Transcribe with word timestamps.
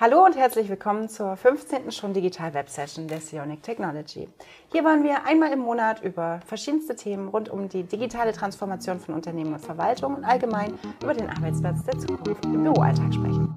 Hallo 0.00 0.24
und 0.24 0.36
herzlich 0.36 0.68
willkommen 0.68 1.08
zur 1.08 1.34
15. 1.34 1.90
schon 1.90 2.12
Digital 2.12 2.54
Web 2.54 2.68
Session 2.68 3.08
der 3.08 3.20
Sionic 3.20 3.64
Technology. 3.64 4.28
Hier 4.70 4.84
wollen 4.84 5.02
wir 5.02 5.26
einmal 5.26 5.50
im 5.50 5.58
Monat 5.58 6.04
über 6.04 6.38
verschiedenste 6.46 6.94
Themen 6.94 7.26
rund 7.26 7.48
um 7.48 7.68
die 7.68 7.82
digitale 7.82 8.32
Transformation 8.32 9.00
von 9.00 9.16
Unternehmen 9.16 9.54
und 9.54 9.58
Verwaltung 9.58 10.14
und 10.14 10.24
allgemein 10.24 10.78
über 11.02 11.14
den 11.14 11.28
Arbeitsplatz 11.28 11.82
der 11.82 11.98
Zukunft 11.98 12.44
im 12.44 12.62
Büroalltag 12.62 13.12
sprechen. 13.12 13.52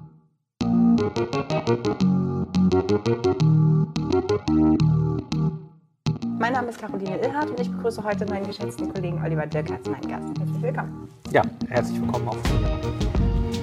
Mein 6.40 6.54
Name 6.54 6.70
ist 6.70 6.80
Caroline 6.80 7.20
Illhardt 7.20 7.50
und 7.50 7.60
ich 7.60 7.70
begrüße 7.70 8.02
heute 8.02 8.26
meinen 8.26 8.48
geschätzten 8.48 8.92
Kollegen 8.92 9.22
Oliver 9.24 9.46
Dirk 9.46 9.70
als 9.70 9.88
meinen 9.88 10.08
Gast. 10.08 10.36
Herzlich 10.40 10.62
willkommen. 10.62 11.08
Ja, 11.30 11.42
herzlich 11.68 12.00
willkommen 12.00 12.26
auch 12.26 12.34
von 12.34 12.60
mir. 12.62 13.21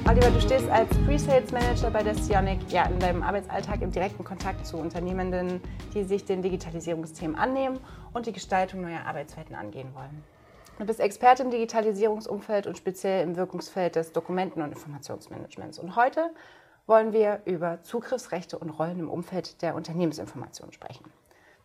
Oliver, 0.09 0.31
du 0.31 0.41
stehst 0.41 0.67
als 0.71 0.89
Pre-Sales 1.05 1.51
Manager 1.51 1.91
bei 1.91 2.01
der 2.01 2.15
Sionic 2.15 2.71
ja, 2.71 2.87
in 2.87 2.97
deinem 2.97 3.21
Arbeitsalltag 3.21 3.83
im 3.83 3.91
direkten 3.91 4.23
Kontakt 4.23 4.65
zu 4.65 4.77
Unternehmenden, 4.77 5.61
die 5.93 6.03
sich 6.03 6.25
den 6.25 6.41
Digitalisierungsthemen 6.41 7.35
annehmen 7.35 7.79
und 8.11 8.25
die 8.25 8.31
Gestaltung 8.31 8.81
neuer 8.81 9.05
Arbeitswelten 9.05 9.53
angehen 9.55 9.93
wollen. 9.93 10.23
Du 10.79 10.85
bist 10.87 10.99
Experte 10.99 11.43
im 11.43 11.51
Digitalisierungsumfeld 11.51 12.65
und 12.65 12.75
speziell 12.75 13.21
im 13.21 13.35
Wirkungsfeld 13.35 13.97
des 13.97 14.11
Dokumenten- 14.11 14.63
und 14.63 14.71
Informationsmanagements. 14.71 15.77
Und 15.77 15.95
heute 15.95 16.31
wollen 16.87 17.13
wir 17.13 17.43
über 17.45 17.83
Zugriffsrechte 17.83 18.57
und 18.57 18.71
Rollen 18.71 18.97
im 18.97 19.11
Umfeld 19.11 19.61
der 19.61 19.75
Unternehmensinformation 19.75 20.73
sprechen. 20.73 21.05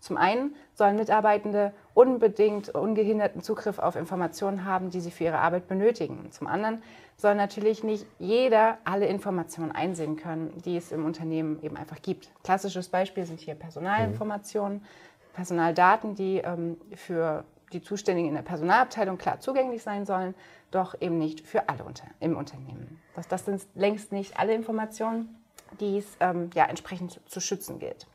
Zum 0.01 0.19
einen 0.19 0.55
sollen 0.75 0.97
Mitarbeitende 0.97 1.73
unbedingt 1.95 2.75
ungehinderten 2.75 3.41
Zugriff 3.41 3.79
auf 3.79 3.97
Informationen 3.97 4.65
haben, 4.65 4.91
die 4.91 5.01
sie 5.01 5.13
für 5.13 5.25
ihre 5.25 5.39
Arbeit 5.39 5.69
benötigen. 5.69 6.31
Zum 6.33 6.49
anderen 6.49 6.83
soll 7.17 7.37
natürlich 7.37 7.85
nicht 7.85 8.07
jeder 8.19 8.79
alle 8.85 9.07
Informationen 9.07 9.71
einsehen 9.71 10.17
können, 10.17 10.61
die 10.65 10.77
es 10.77 10.91
im 10.91 11.05
Unternehmen 11.05 11.63
eben 11.63 11.77
einfach 11.77 12.03
gibt. 12.03 12.31
Klassisches 12.43 12.89
Beispiel 12.89 13.25
sind 13.25 13.41
hier 13.41 13.55
Personalinformationen, 13.55 14.85
Personaldaten, 15.33 16.17
die 16.17 16.39
ähm, 16.39 16.77
für 16.95 17.45
die 17.73 17.81
Zuständigen 17.81 18.29
in 18.29 18.35
der 18.35 18.43
Personalabteilung 18.43 19.17
klar 19.17 19.41
zugänglich 19.41 19.83
sein 19.83 20.05
sollen, 20.05 20.35
doch 20.71 21.01
eben 21.01 21.19
nicht 21.19 21.47
für 21.47 21.69
alle 21.69 21.85
unter 21.85 22.07
im 22.21 22.37
Unternehmen. 22.37 23.01
Das, 23.15 23.29
das 23.29 23.45
sind 23.45 23.63
längst 23.75 24.11
nicht 24.13 24.39
alle 24.39 24.55
Informationen, 24.55 25.37
die 25.81 25.99
es 25.99 26.07
ähm, 26.21 26.51
ja, 26.55 26.67
entsprechend 26.67 27.21
zu 27.27 27.41
schützen 27.41 27.79
gilt 27.79 28.07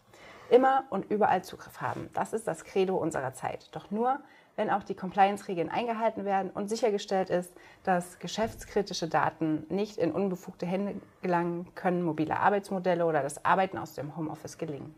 immer 0.49 0.83
und 0.89 1.09
überall 1.09 1.43
Zugriff 1.43 1.81
haben. 1.81 2.09
Das 2.13 2.33
ist 2.33 2.47
das 2.47 2.63
Credo 2.63 2.95
unserer 2.97 3.33
Zeit. 3.33 3.69
Doch 3.75 3.91
nur, 3.91 4.19
wenn 4.55 4.69
auch 4.69 4.83
die 4.83 4.95
Compliance-Regeln 4.95 5.69
eingehalten 5.69 6.25
werden 6.25 6.51
und 6.51 6.67
sichergestellt 6.67 7.29
ist, 7.29 7.53
dass 7.83 8.19
geschäftskritische 8.19 9.07
Daten 9.07 9.65
nicht 9.69 9.97
in 9.97 10.11
unbefugte 10.11 10.65
Hände 10.65 10.95
gelangen, 11.21 11.73
können 11.75 12.03
mobile 12.03 12.37
Arbeitsmodelle 12.37 13.05
oder 13.05 13.21
das 13.21 13.45
Arbeiten 13.45 13.77
aus 13.77 13.93
dem 13.93 14.17
Homeoffice 14.17 14.57
gelingen. 14.57 14.93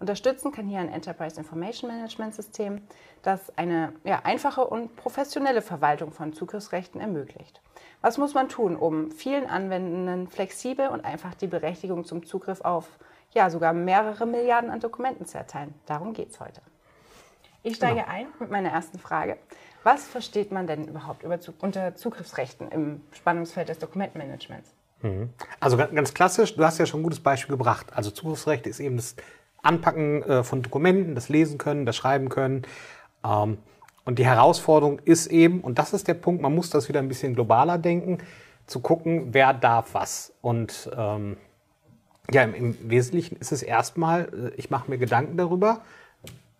Unterstützen 0.00 0.52
kann 0.52 0.66
hier 0.66 0.78
ein 0.78 0.92
Enterprise 0.92 1.40
Information 1.40 1.90
Management 1.90 2.34
System, 2.34 2.82
das 3.22 3.56
eine 3.56 3.94
ja, 4.04 4.20
einfache 4.22 4.64
und 4.64 4.94
professionelle 4.94 5.62
Verwaltung 5.62 6.12
von 6.12 6.32
Zugriffsrechten 6.32 7.00
ermöglicht. 7.00 7.60
Was 8.00 8.16
muss 8.16 8.34
man 8.34 8.48
tun, 8.48 8.76
um 8.76 9.10
vielen 9.10 9.48
Anwendenden 9.48 10.28
flexibel 10.28 10.88
und 10.88 11.04
einfach 11.04 11.34
die 11.34 11.48
Berechtigung 11.48 12.04
zum 12.04 12.24
Zugriff 12.24 12.60
auf 12.60 12.86
ja, 13.38 13.50
sogar 13.50 13.72
mehrere 13.72 14.26
Milliarden 14.26 14.70
an 14.70 14.80
Dokumenten 14.80 15.24
zu 15.24 15.38
erteilen. 15.38 15.72
Darum 15.86 16.12
geht 16.12 16.30
es 16.30 16.40
heute. 16.40 16.60
Ich 17.62 17.76
steige 17.76 18.00
genau. 18.00 18.08
ein 18.08 18.26
mit 18.40 18.50
meiner 18.50 18.70
ersten 18.70 18.98
Frage. 18.98 19.36
Was 19.84 20.04
versteht 20.04 20.50
man 20.50 20.66
denn 20.66 20.88
überhaupt 20.88 21.22
über, 21.22 21.38
unter 21.60 21.94
Zugriffsrechten 21.94 22.70
im 22.70 23.00
Spannungsfeld 23.12 23.68
des 23.68 23.78
Dokumentenmanagements? 23.78 24.74
Mhm. 25.02 25.30
Also 25.60 25.76
ganz 25.76 26.14
klassisch, 26.14 26.56
du 26.56 26.64
hast 26.64 26.78
ja 26.78 26.86
schon 26.86 27.00
ein 27.00 27.04
gutes 27.04 27.20
Beispiel 27.20 27.56
gebracht. 27.56 27.86
Also 27.94 28.10
Zugriffsrechte 28.10 28.68
ist 28.68 28.80
eben 28.80 28.96
das 28.96 29.14
Anpacken 29.62 30.22
äh, 30.24 30.42
von 30.42 30.62
Dokumenten, 30.62 31.14
das 31.14 31.28
Lesen 31.28 31.58
können, 31.58 31.86
das 31.86 31.94
Schreiben 31.94 32.28
können. 32.28 32.62
Ähm, 33.24 33.58
und 34.04 34.18
die 34.18 34.26
Herausforderung 34.26 34.98
ist 35.04 35.28
eben, 35.28 35.60
und 35.60 35.78
das 35.78 35.92
ist 35.92 36.08
der 36.08 36.14
Punkt, 36.14 36.42
man 36.42 36.54
muss 36.54 36.70
das 36.70 36.88
wieder 36.88 36.98
ein 36.98 37.08
bisschen 37.08 37.34
globaler 37.34 37.78
denken, 37.78 38.18
zu 38.66 38.80
gucken, 38.80 39.28
wer 39.32 39.54
darf 39.54 39.94
was. 39.94 40.32
Und 40.40 40.90
ähm, 40.96 41.36
ja, 42.32 42.42
im, 42.42 42.54
im 42.54 42.90
Wesentlichen 42.90 43.36
ist 43.36 43.52
es 43.52 43.62
erstmal, 43.62 44.52
äh, 44.54 44.54
ich 44.56 44.70
mache 44.70 44.90
mir 44.90 44.98
Gedanken 44.98 45.36
darüber, 45.36 45.82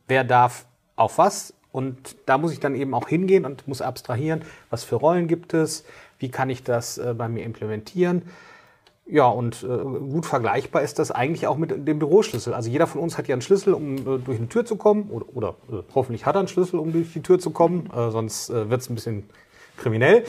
wer 0.07 0.25
darf 0.25 0.67
auf 0.97 1.19
was. 1.19 1.55
Und 1.71 2.17
da 2.27 2.39
muss 2.39 2.53
ich 2.53 2.61
dann 2.61 2.75
eben 2.75 2.95
auch 2.95 3.09
hingehen 3.09 3.45
und 3.45 3.69
muss 3.69 3.83
abstrahieren, 3.83 4.43
was 4.71 4.85
für 4.85 4.97
Rollen 4.97 5.29
gibt 5.29 5.53
es, 5.55 5.85
wie 6.19 6.31
kann 6.31 6.49
ich 6.51 6.63
das 6.63 6.99
äh, 6.99 7.15
bei 7.17 7.29
mir 7.29 7.45
implementieren. 7.45 8.23
Ja, 9.11 9.27
und 9.27 9.63
äh, 9.63 9.67
gut 9.67 10.27
vergleichbar 10.27 10.83
ist 10.83 10.99
das 10.99 11.11
eigentlich 11.11 11.47
auch 11.47 11.57
mit 11.57 11.71
dem 11.71 11.99
Büroschlüssel. 11.99 12.53
Also 12.53 12.69
jeder 12.71 12.87
von 12.87 13.01
uns 13.01 13.17
hat 13.17 13.27
ja 13.27 13.35
einen 13.35 13.43
Schlüssel, 13.43 13.73
um 13.73 13.97
äh, 13.97 14.19
durch 14.19 14.39
eine 14.39 14.49
Tür 14.49 14.67
zu 14.67 14.77
kommen. 14.77 15.11
Oder, 15.11 15.27
oder 15.35 15.49
äh, 15.71 15.83
hoffentlich 15.95 16.27
hat 16.27 16.37
er 16.37 16.41
einen 16.41 16.49
Schlüssel, 16.49 16.79
um 16.79 16.93
durch 16.93 17.13
die 17.13 17.23
Tür 17.23 17.39
zu 17.39 17.51
kommen. 17.51 17.89
Äh, 17.95 18.11
sonst 18.11 18.51
wird 18.51 18.81
es 18.81 18.91
ein 18.91 18.95
bisschen 18.95 19.29
kriminell. 19.79 20.25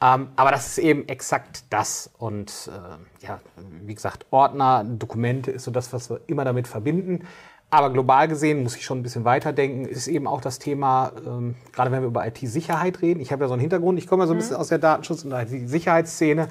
Ähm, 0.00 0.28
aber 0.36 0.50
das 0.50 0.66
ist 0.66 0.78
eben 0.78 1.08
exakt 1.08 1.64
das. 1.70 2.10
Und 2.18 2.70
äh, 2.70 3.26
ja, 3.26 3.40
wie 3.82 3.94
gesagt, 3.94 4.26
Ordner, 4.30 4.84
Dokumente 4.84 5.50
ist 5.50 5.64
so 5.64 5.70
das, 5.70 5.92
was 5.92 6.10
wir 6.10 6.20
immer 6.26 6.44
damit 6.44 6.68
verbinden. 6.68 7.26
Aber 7.70 7.90
global 7.90 8.28
gesehen 8.28 8.62
muss 8.62 8.76
ich 8.76 8.84
schon 8.84 9.00
ein 9.00 9.02
bisschen 9.02 9.24
weiterdenken, 9.24 9.86
ist 9.86 10.06
eben 10.06 10.28
auch 10.28 10.40
das 10.40 10.58
Thema, 10.58 11.12
ähm, 11.26 11.56
gerade 11.72 11.90
wenn 11.90 12.00
wir 12.00 12.08
über 12.08 12.26
IT-Sicherheit 12.26 13.02
reden. 13.02 13.20
Ich 13.20 13.32
habe 13.32 13.44
ja 13.44 13.48
so 13.48 13.54
einen 13.54 13.60
Hintergrund, 13.60 13.98
ich 13.98 14.06
komme 14.06 14.22
ja 14.22 14.26
so 14.28 14.34
ein 14.34 14.38
bisschen 14.38 14.54
mhm. 14.54 14.60
aus 14.60 14.68
der 14.68 14.78
Datenschutz- 14.78 15.24
und 15.24 15.32
IT-Sicherheitsszene. 15.32 16.48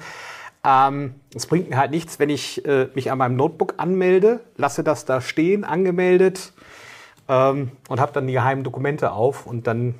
Ähm, 0.62 1.14
es 1.34 1.46
bringt 1.46 1.70
mir 1.70 1.78
halt 1.78 1.90
nichts, 1.90 2.18
wenn 2.18 2.28
ich 2.28 2.64
äh, 2.66 2.88
mich 2.94 3.10
an 3.10 3.18
meinem 3.18 3.36
Notebook 3.36 3.74
anmelde, 3.78 4.40
lasse 4.56 4.84
das 4.84 5.04
da 5.04 5.20
stehen, 5.20 5.64
angemeldet 5.64 6.52
ähm, 7.28 7.70
und 7.88 8.00
habe 8.00 8.12
dann 8.12 8.26
die 8.26 8.34
geheimen 8.34 8.62
Dokumente 8.62 9.12
auf 9.12 9.46
und 9.46 9.66
dann 9.66 9.94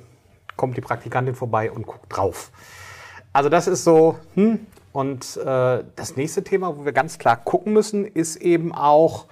kommt 0.55 0.77
die 0.77 0.81
Praktikantin 0.81 1.35
vorbei 1.35 1.71
und 1.71 1.87
guckt 1.87 2.05
drauf. 2.09 2.51
Also 3.37 3.49
das 3.49 3.67
ist 3.67 3.83
so, 3.83 4.17
hm. 4.33 4.65
Und 4.93 5.37
äh, 5.37 5.83
das 5.95 6.15
nächste 6.15 6.43
Thema, 6.43 6.75
wo 6.75 6.85
wir 6.85 6.91
ganz 6.91 7.19
klar 7.19 7.37
gucken 7.37 7.71
müssen, 7.71 8.03
ist 8.03 8.37
eben 8.37 8.73
auch, 8.73 9.27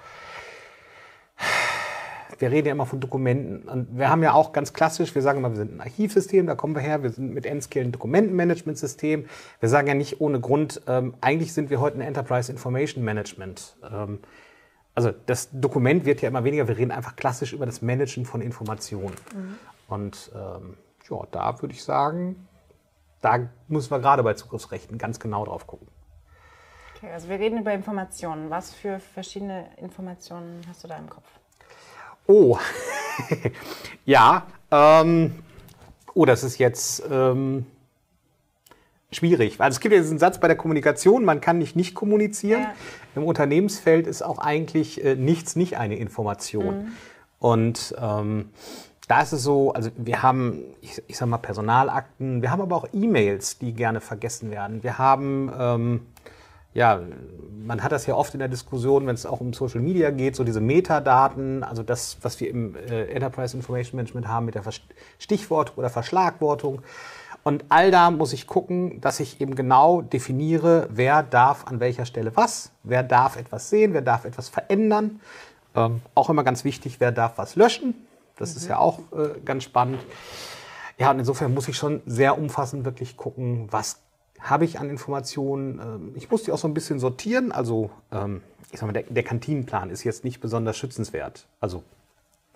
wir 2.38 2.52
reden 2.52 2.68
ja 2.68 2.72
immer 2.72 2.86
von 2.86 3.00
Dokumenten. 3.00 3.68
Und 3.68 3.98
wir 3.98 4.08
haben 4.08 4.22
ja 4.22 4.32
auch 4.32 4.52
ganz 4.52 4.72
klassisch, 4.72 5.12
wir 5.16 5.22
sagen 5.22 5.38
immer, 5.38 5.50
wir 5.50 5.56
sind 5.56 5.74
ein 5.74 5.80
Archivsystem, 5.80 6.46
da 6.46 6.54
kommen 6.54 6.76
wir 6.76 6.82
her, 6.82 7.02
wir 7.02 7.10
sind 7.10 7.34
mit 7.34 7.46
N-Scale 7.46 7.86
ein 7.86 7.90
Dokumentenmanagementsystem. 7.90 9.24
Wir 9.58 9.68
sagen 9.68 9.88
ja 9.88 9.94
nicht 9.94 10.20
ohne 10.20 10.38
Grund, 10.38 10.82
ähm, 10.86 11.14
eigentlich 11.20 11.52
sind 11.52 11.68
wir 11.70 11.80
heute 11.80 11.98
ein 11.98 12.02
Enterprise 12.02 12.52
Information 12.52 13.02
Management. 13.02 13.76
Ähm, 13.92 14.20
also 14.94 15.10
das 15.26 15.48
Dokument 15.52 16.04
wird 16.04 16.22
ja 16.22 16.28
immer 16.28 16.44
weniger, 16.44 16.68
wir 16.68 16.78
reden 16.78 16.92
einfach 16.92 17.16
klassisch 17.16 17.52
über 17.52 17.66
das 17.66 17.82
Managen 17.82 18.24
von 18.24 18.40
Informationen. 18.40 19.16
Mhm. 19.34 19.54
Und 19.88 20.30
ähm, 20.32 20.76
ja, 21.10 21.26
da 21.32 21.60
würde 21.60 21.74
ich 21.74 21.82
sagen, 21.82 22.46
da 23.20 23.48
müssen 23.68 23.90
wir 23.90 24.00
gerade 24.00 24.22
bei 24.22 24.34
Zugriffsrechten 24.34 24.98
ganz 24.98 25.18
genau 25.18 25.44
drauf 25.44 25.66
gucken. 25.66 25.88
Okay, 26.96 27.10
also 27.12 27.28
wir 27.28 27.38
reden 27.38 27.58
über 27.58 27.72
Informationen. 27.72 28.48
Was 28.50 28.72
für 28.72 28.98
verschiedene 28.98 29.66
Informationen 29.76 30.62
hast 30.68 30.84
du 30.84 30.88
da 30.88 30.96
im 30.96 31.10
Kopf? 31.10 31.26
Oh, 32.26 32.58
ja. 34.04 34.46
Ähm, 34.70 35.42
oh, 36.14 36.24
das 36.24 36.42
ist 36.42 36.58
jetzt 36.58 37.02
ähm, 37.10 37.66
schwierig. 39.12 39.60
Also 39.60 39.76
es 39.76 39.80
gibt 39.80 39.94
ja 39.94 40.00
diesen 40.00 40.18
Satz 40.18 40.40
bei 40.40 40.48
der 40.48 40.56
Kommunikation, 40.56 41.24
man 41.24 41.40
kann 41.40 41.58
nicht 41.58 41.76
nicht 41.76 41.94
kommunizieren. 41.94 42.62
Ja. 42.62 42.74
Im 43.14 43.24
Unternehmensfeld 43.24 44.06
ist 44.06 44.22
auch 44.22 44.38
eigentlich 44.38 45.04
äh, 45.04 45.14
nichts 45.14 45.56
nicht 45.56 45.76
eine 45.76 45.96
Information. 45.96 46.84
Mhm. 46.84 46.92
Und 47.38 47.94
ähm, 48.00 48.50
da 49.08 49.22
ist 49.22 49.32
es 49.32 49.42
so, 49.42 49.72
also 49.72 49.90
wir 49.96 50.22
haben, 50.22 50.62
ich, 50.80 51.02
ich 51.06 51.16
sag 51.16 51.28
mal, 51.28 51.38
Personalakten, 51.38 52.42
wir 52.42 52.50
haben 52.50 52.60
aber 52.60 52.76
auch 52.76 52.88
E-Mails, 52.92 53.58
die 53.58 53.72
gerne 53.72 54.00
vergessen 54.00 54.50
werden. 54.50 54.82
Wir 54.82 54.98
haben, 54.98 55.50
ähm, 55.58 56.06
ja, 56.74 57.00
man 57.64 57.82
hat 57.82 57.92
das 57.92 58.06
ja 58.06 58.14
oft 58.14 58.34
in 58.34 58.40
der 58.40 58.48
Diskussion, 58.48 59.06
wenn 59.06 59.14
es 59.14 59.24
auch 59.24 59.40
um 59.40 59.52
Social 59.52 59.80
Media 59.80 60.10
geht, 60.10 60.34
so 60.34 60.42
diese 60.42 60.60
Metadaten, 60.60 61.62
also 61.62 61.82
das, 61.82 62.18
was 62.22 62.40
wir 62.40 62.50
im 62.50 62.74
äh, 62.74 63.04
Enterprise 63.06 63.56
Information 63.56 63.96
Management 63.96 64.26
haben 64.26 64.46
mit 64.46 64.56
der 64.56 64.64
Stichwort- 65.18 65.76
oder 65.76 65.88
Verschlagwortung. 65.88 66.82
Und 67.44 67.64
all 67.68 67.92
da 67.92 68.10
muss 68.10 68.32
ich 68.32 68.48
gucken, 68.48 69.00
dass 69.00 69.20
ich 69.20 69.40
eben 69.40 69.54
genau 69.54 70.02
definiere, 70.02 70.88
wer 70.90 71.22
darf 71.22 71.68
an 71.68 71.78
welcher 71.78 72.04
Stelle 72.04 72.34
was, 72.34 72.72
wer 72.82 73.04
darf 73.04 73.36
etwas 73.36 73.70
sehen, 73.70 73.92
wer 73.92 74.02
darf 74.02 74.24
etwas 74.24 74.48
verändern. 74.48 75.20
Ähm, 75.76 76.00
auch 76.14 76.28
immer 76.28 76.42
ganz 76.42 76.64
wichtig, 76.64 76.98
wer 76.98 77.12
darf 77.12 77.38
was 77.38 77.54
löschen, 77.54 77.94
das 78.36 78.50
mhm. 78.50 78.56
ist 78.56 78.68
ja 78.68 78.78
auch 78.78 79.00
äh, 79.12 79.40
ganz 79.44 79.64
spannend. 79.64 80.00
Ja, 80.98 81.10
und 81.10 81.18
insofern 81.18 81.52
muss 81.52 81.68
ich 81.68 81.76
schon 81.76 82.02
sehr 82.06 82.38
umfassend 82.38 82.84
wirklich 82.84 83.16
gucken, 83.16 83.68
was 83.70 84.00
habe 84.40 84.64
ich 84.64 84.78
an 84.78 84.90
Informationen. 84.90 85.78
Ähm, 85.78 86.12
ich 86.14 86.30
muss 86.30 86.44
die 86.44 86.52
auch 86.52 86.58
so 86.58 86.68
ein 86.68 86.74
bisschen 86.74 86.98
sortieren. 86.98 87.52
Also, 87.52 87.90
ähm, 88.12 88.42
ich 88.72 88.78
sag 88.78 88.86
mal, 88.86 88.92
der, 88.92 89.04
der 89.04 89.22
Kantinenplan 89.22 89.90
ist 89.90 90.04
jetzt 90.04 90.24
nicht 90.24 90.40
besonders 90.40 90.76
schützenswert. 90.76 91.46
Also, 91.60 91.82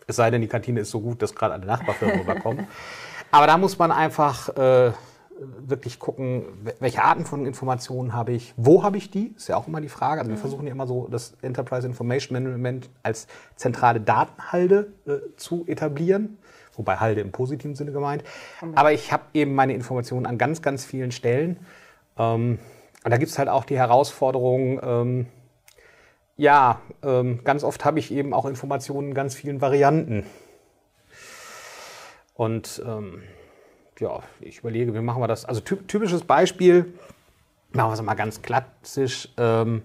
es 0.07 0.17
sei 0.17 0.31
denn, 0.31 0.41
die 0.41 0.49
Kantine 0.49 0.81
ist 0.81 0.91
so 0.91 1.01
gut, 1.01 1.23
dass 1.23 1.35
gerade 1.35 1.55
alle 1.55 1.67
Nachbarfirmen 1.67 2.21
rüberkommen. 2.21 2.67
Aber 3.31 3.47
da 3.47 3.59
muss 3.59 3.79
man 3.79 3.93
einfach 3.93 4.49
äh, 4.57 4.93
wirklich 5.41 5.99
gucken, 5.99 6.45
welche 6.79 7.03
Arten 7.03 7.25
von 7.25 7.47
Informationen 7.47 8.13
habe 8.13 8.33
ich, 8.33 8.55
wo 8.57 8.83
habe 8.83 8.97
ich 8.99 9.11
die, 9.11 9.35
ist 9.37 9.49
ja 9.49 9.57
auch 9.57 9.67
immer 9.67 9.81
die 9.81 9.89
Frage. 9.89 10.21
Also 10.21 10.31
wir 10.31 10.39
versuchen 10.39 10.67
ja 10.67 10.73
immer 10.73 10.87
so 10.87 11.09
das 11.09 11.35
Enterprise 11.43 11.87
Information 11.87 12.35
Management 12.35 12.91
als 13.03 13.27
zentrale 13.57 14.01
Datenhalde 14.01 14.93
äh, 15.07 15.37
zu 15.37 15.65
etablieren, 15.67 16.39
wobei 16.77 16.97
Halde 16.97 17.21
im 17.21 17.33
positiven 17.33 17.75
Sinne 17.75 17.93
gemeint. 17.93 18.23
Aber 18.75 18.93
ich 18.93 19.13
habe 19.13 19.25
eben 19.35 19.55
meine 19.55 19.75
Informationen 19.75 20.27
an 20.27 20.39
ganz, 20.39 20.63
ganz 20.63 20.85
vielen 20.85 21.13
Stellen. 21.13 21.59
Ähm, 22.19 22.59
und 23.03 23.11
da 23.11 23.17
gibt 23.17 23.31
es 23.31 23.39
halt 23.39 23.49
auch 23.49 23.65
die 23.65 23.79
Herausforderung, 23.79 24.81
ähm, 24.83 25.27
ja, 26.37 26.81
ähm, 27.03 27.41
ganz 27.45 27.65
oft 27.65 27.85
habe 27.85 27.99
ich 27.99 28.11
eben 28.11 28.33
auch 28.33 28.47
Informationen 28.47 29.09
in 29.09 29.15
ganz 29.15 29.35
vielen 29.35 29.61
Varianten. 29.61 30.25
Und 32.35 32.83
ähm, 32.87 33.23
ja, 34.01 34.21
ich 34.41 34.59
überlege, 34.59 34.95
wie 34.95 35.01
machen 35.01 35.23
wir 35.23 35.29
das? 35.29 35.45
Also 35.45 35.61
typisches 35.61 36.25
Beispiel, 36.25 36.95
machen 37.73 37.91
wir 37.91 37.95
es 37.95 38.03
mal 38.03 38.15
ganz 38.15 38.43
klassisch. 38.43 39.29
Ähm, 39.37 39.83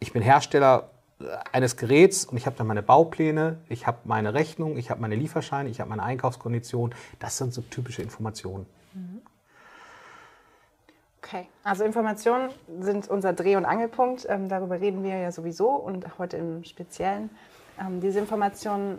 ich 0.00 0.12
bin 0.12 0.22
Hersteller 0.22 0.90
äh, 1.20 1.24
eines 1.52 1.76
Geräts 1.76 2.24
und 2.24 2.36
ich 2.36 2.46
habe 2.46 2.56
dann 2.56 2.66
meine 2.66 2.82
Baupläne, 2.82 3.58
ich 3.68 3.86
habe 3.86 3.98
meine 4.04 4.34
Rechnung, 4.34 4.76
ich 4.76 4.90
habe 4.90 5.00
meine 5.00 5.14
Lieferscheine, 5.14 5.68
ich 5.68 5.80
habe 5.80 5.90
meine 5.90 6.02
Einkaufskondition. 6.02 6.94
Das 7.18 7.36
sind 7.36 7.52
so 7.54 7.62
typische 7.62 8.02
Informationen. 8.02 8.66
Okay, 11.22 11.46
also 11.62 11.84
Informationen 11.84 12.50
sind 12.80 13.08
unser 13.08 13.32
Dreh- 13.34 13.56
und 13.56 13.66
Angelpunkt. 13.66 14.26
Ähm, 14.28 14.48
darüber 14.48 14.80
reden 14.80 15.02
wir 15.04 15.16
ja 15.18 15.30
sowieso 15.30 15.68
und 15.68 16.18
heute 16.18 16.38
im 16.38 16.64
Speziellen. 16.64 17.30
Ähm, 17.78 18.00
diese 18.00 18.18
Informationen 18.18 18.96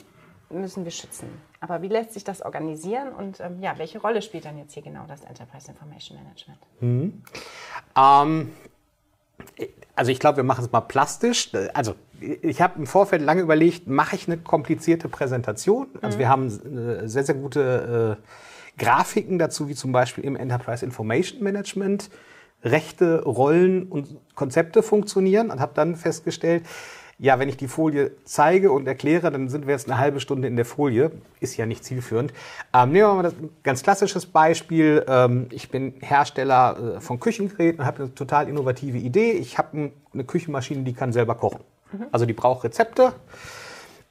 müssen 0.50 0.84
wir 0.84 0.92
schützen. 0.92 1.30
Aber 1.60 1.82
wie 1.82 1.88
lässt 1.88 2.14
sich 2.14 2.24
das 2.24 2.42
organisieren 2.42 3.14
und 3.14 3.40
ähm, 3.40 3.62
ja, 3.62 3.78
welche 3.78 4.00
Rolle 4.00 4.22
spielt 4.22 4.46
dann 4.46 4.58
jetzt 4.58 4.74
hier 4.74 4.84
genau 4.84 5.06
das 5.08 5.24
Enterprise 5.24 5.70
Information 5.70 6.18
Management? 6.18 6.60
Mhm. 6.80 7.24
Ähm, 7.96 8.52
also 9.96 10.12
ich 10.12 10.20
glaube, 10.20 10.38
wir 10.38 10.44
machen 10.44 10.64
es 10.64 10.72
mal 10.72 10.82
plastisch. 10.82 11.52
Also 11.74 11.96
ich 12.42 12.62
habe 12.62 12.80
im 12.80 12.88
Vorfeld 12.88 13.22
lange 13.22 13.42
überlegt, 13.42 13.88
mache 13.88 14.16
ich 14.16 14.28
eine 14.28 14.38
komplizierte 14.38 15.10
Präsentation? 15.10 15.88
Also 16.02 16.18
mhm. 16.18 16.20
wir 16.20 16.30
haben 16.30 16.48
äh, 16.48 17.08
sehr, 17.08 17.24
sehr 17.24 17.36
gute 17.36 18.18
äh, 18.18 18.80
Grafiken 18.80 19.38
dazu, 19.38 19.68
wie 19.68 19.76
zum 19.76 19.92
Beispiel 19.92 20.24
im 20.24 20.36
Enterprise 20.36 20.86
Information 20.86 21.44
Management 21.44 22.10
Rechte, 22.64 23.24
Rollen 23.24 23.88
und 23.88 24.18
Konzepte 24.36 24.84
funktionieren 24.84 25.50
und 25.50 25.60
habe 25.60 25.74
dann 25.76 25.96
festgestellt, 25.96 26.66
ja, 27.22 27.38
wenn 27.38 27.50
ich 27.50 27.58
die 27.58 27.68
Folie 27.68 28.12
zeige 28.24 28.72
und 28.72 28.88
erkläre, 28.88 29.30
dann 29.30 29.50
sind 29.50 29.68
wir 29.68 29.74
jetzt 29.74 29.90
eine 29.90 30.00
halbe 30.00 30.22
Stunde 30.22 30.48
in 30.48 30.56
der 30.56 30.64
Folie. 30.64 31.12
Ist 31.42 31.58
ja 31.58 31.66
nicht 31.66 31.84
zielführend. 31.84 32.34
Ähm, 32.74 32.94
nehmen 32.94 33.10
wir 33.10 33.14
mal 33.14 33.24
das 33.24 33.34
ganz 33.62 33.84
klassisches 33.84 34.26
Beispiel. 34.26 35.06
Ähm, 35.06 35.48
ich 35.52 35.70
bin 35.70 35.96
Hersteller 36.00 36.96
äh, 36.96 37.02
von 37.02 37.20
Küchengeräten 37.20 37.82
und 37.82 37.86
habe 37.86 38.04
eine 38.04 38.16
total 38.16 38.48
innovative 38.48 38.98
Idee. 38.98 39.32
Ich 39.34 39.58
habe 39.58 39.92
eine 40.14 40.24
Küchenmaschine, 40.24 40.84
die 40.84 40.94
kann 40.94 41.12
selber 41.12 41.36
kochen. 41.36 41.60
Mhm. 41.92 42.06
Also 42.14 42.26
die 42.26 42.32
braucht 42.32 42.64
Rezepte. 42.64 43.12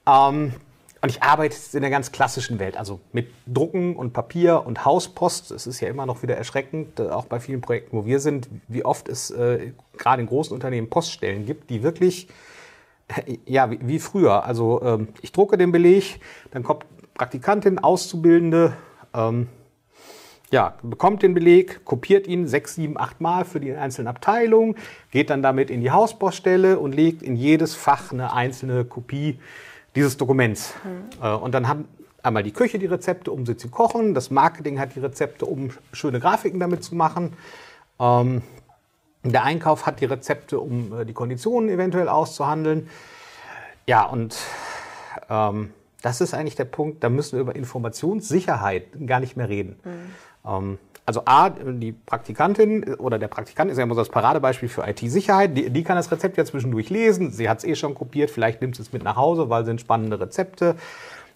Ähm, 0.06 0.52
und 1.00 1.08
ich 1.08 1.22
arbeite 1.22 1.56
in 1.72 1.80
der 1.80 1.90
ganz 1.90 2.12
klassischen 2.12 2.58
Welt, 2.58 2.76
also 2.76 3.00
mit 3.12 3.28
Drucken 3.46 3.96
und 3.96 4.12
Papier 4.12 4.66
und 4.66 4.84
Hauspost. 4.84 5.50
Es 5.50 5.66
ist 5.66 5.80
ja 5.80 5.88
immer 5.88 6.04
noch 6.04 6.22
wieder 6.22 6.36
erschreckend, 6.36 7.00
äh, 7.00 7.08
auch 7.08 7.24
bei 7.24 7.40
vielen 7.40 7.62
Projekten, 7.62 7.96
wo 7.96 8.04
wir 8.04 8.20
sind, 8.20 8.50
wie 8.68 8.84
oft 8.84 9.08
es 9.08 9.30
äh, 9.30 9.72
gerade 9.96 10.20
in 10.20 10.28
großen 10.28 10.52
Unternehmen 10.52 10.90
Poststellen 10.90 11.46
gibt, 11.46 11.70
die 11.70 11.82
wirklich 11.82 12.28
ja, 13.46 13.70
wie, 13.70 13.78
wie 13.82 13.98
früher. 13.98 14.44
Also 14.44 14.82
ähm, 14.82 15.08
ich 15.22 15.32
drucke 15.32 15.56
den 15.56 15.72
Beleg, 15.72 16.20
dann 16.50 16.62
kommt 16.62 16.84
Praktikantin, 17.14 17.78
Auszubildende, 17.78 18.74
ähm, 19.14 19.48
ja, 20.50 20.74
bekommt 20.82 21.22
den 21.22 21.34
Beleg, 21.34 21.84
kopiert 21.84 22.26
ihn 22.26 22.46
sechs, 22.46 22.76
sieben, 22.76 22.98
acht 22.98 23.20
Mal 23.20 23.44
für 23.44 23.60
die 23.60 23.74
einzelnen 23.74 24.08
Abteilungen, 24.08 24.76
geht 25.10 25.30
dann 25.30 25.42
damit 25.42 25.70
in 25.70 25.80
die 25.80 25.90
Hausbaustelle 25.90 26.78
und 26.78 26.94
legt 26.94 27.22
in 27.22 27.36
jedes 27.36 27.74
Fach 27.74 28.12
eine 28.12 28.32
einzelne 28.32 28.84
Kopie 28.84 29.38
dieses 29.94 30.16
Dokuments. 30.16 30.74
Mhm. 30.84 31.24
Äh, 31.24 31.34
und 31.34 31.52
dann 31.52 31.68
haben 31.68 31.88
einmal 32.22 32.42
die 32.42 32.52
Küche 32.52 32.78
die 32.78 32.86
Rezepte, 32.86 33.30
um 33.30 33.46
sie 33.46 33.56
zu 33.56 33.68
kochen, 33.68 34.14
das 34.14 34.30
Marketing 34.30 34.78
hat 34.78 34.94
die 34.94 35.00
Rezepte, 35.00 35.44
um 35.44 35.70
schöne 35.92 36.20
Grafiken 36.20 36.60
damit 36.60 36.82
zu 36.82 36.94
machen. 36.94 37.34
Ähm, 38.00 38.42
der 39.32 39.44
Einkauf 39.44 39.86
hat 39.86 40.00
die 40.00 40.04
Rezepte, 40.04 40.60
um 40.60 41.00
äh, 41.00 41.04
die 41.04 41.12
Konditionen 41.14 41.68
eventuell 41.68 42.08
auszuhandeln. 42.08 42.88
Ja, 43.86 44.04
und 44.04 44.36
ähm, 45.30 45.70
das 46.02 46.20
ist 46.20 46.34
eigentlich 46.34 46.56
der 46.56 46.64
Punkt, 46.64 47.02
da 47.02 47.08
müssen 47.08 47.36
wir 47.36 47.40
über 47.40 47.56
Informationssicherheit 47.56 49.06
gar 49.06 49.20
nicht 49.20 49.36
mehr 49.36 49.48
reden. 49.48 49.76
Mhm. 49.84 49.90
Ähm, 50.46 50.78
also 51.08 51.22
A, 51.24 51.48
die 51.48 51.92
Praktikantin 51.92 52.94
oder 52.96 53.18
der 53.18 53.28
Praktikant 53.28 53.70
ist 53.70 53.78
ja 53.78 53.84
immer 53.84 53.94
so 53.94 54.02
das 54.02 54.10
Paradebeispiel 54.10 54.68
für 54.68 54.86
IT-Sicherheit. 54.86 55.56
Die, 55.56 55.70
die, 55.70 55.82
kann 55.82 55.96
das 55.96 56.12
Rezept 56.12 56.36
ja 56.36 56.44
zwischendurch 56.44 56.90
lesen. 56.90 57.30
Sie 57.30 57.48
hat 57.48 57.58
es 57.58 57.64
eh 57.64 57.76
schon 57.76 57.94
kopiert, 57.94 58.30
vielleicht 58.30 58.60
nimmt 58.60 58.76
sie 58.76 58.82
es 58.82 58.92
mit 58.92 59.02
nach 59.04 59.16
Hause, 59.16 59.48
weil 59.48 59.64
sind 59.64 59.80
spannende 59.80 60.20
Rezepte. 60.20 60.74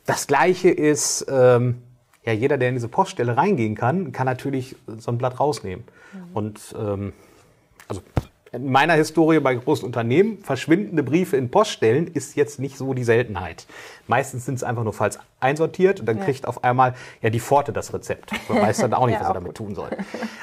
Das 0.04 0.26
Gleiche 0.26 0.68
ist, 0.68 1.24
ähm, 1.30 1.78
ja, 2.22 2.34
jeder, 2.34 2.58
der 2.58 2.68
in 2.68 2.74
diese 2.74 2.88
Poststelle 2.88 3.34
reingehen 3.38 3.74
kann, 3.74 4.12
kann 4.12 4.26
natürlich 4.26 4.76
so 4.98 5.10
ein 5.10 5.16
Blatt 5.16 5.40
rausnehmen. 5.40 5.86
Mhm. 6.12 6.18
Und 6.34 6.74
ähm, 6.78 7.12
also 7.88 8.02
in 8.52 8.70
meiner 8.70 8.92
Historie 8.92 9.40
bei 9.40 9.54
großen 9.54 9.84
Unternehmen, 9.84 10.38
verschwindende 10.42 11.02
Briefe 11.02 11.38
in 11.38 11.50
Poststellen 11.50 12.06
ist 12.06 12.36
jetzt 12.36 12.60
nicht 12.60 12.76
so 12.76 12.92
die 12.92 13.02
Seltenheit. 13.02 13.66
Meistens 14.06 14.44
sind 14.44 14.56
es 14.56 14.62
einfach 14.62 14.84
nur 14.84 14.92
falsch 14.92 15.16
einsortiert 15.40 16.00
und 16.00 16.06
dann 16.06 16.18
ja. 16.18 16.24
kriegt 16.24 16.46
auf 16.46 16.62
einmal 16.62 16.94
ja 17.22 17.30
die 17.30 17.40
Pforte 17.40 17.72
das 17.72 17.94
Rezept. 17.94 18.30
Man 18.50 18.60
weiß 18.60 18.78
dann 18.78 18.92
auch 18.92 19.06
nicht, 19.06 19.14
ja, 19.14 19.20
was 19.20 19.28
er 19.28 19.34
damit 19.34 19.48
gut. 19.48 19.56
tun 19.56 19.74
soll. 19.74 19.88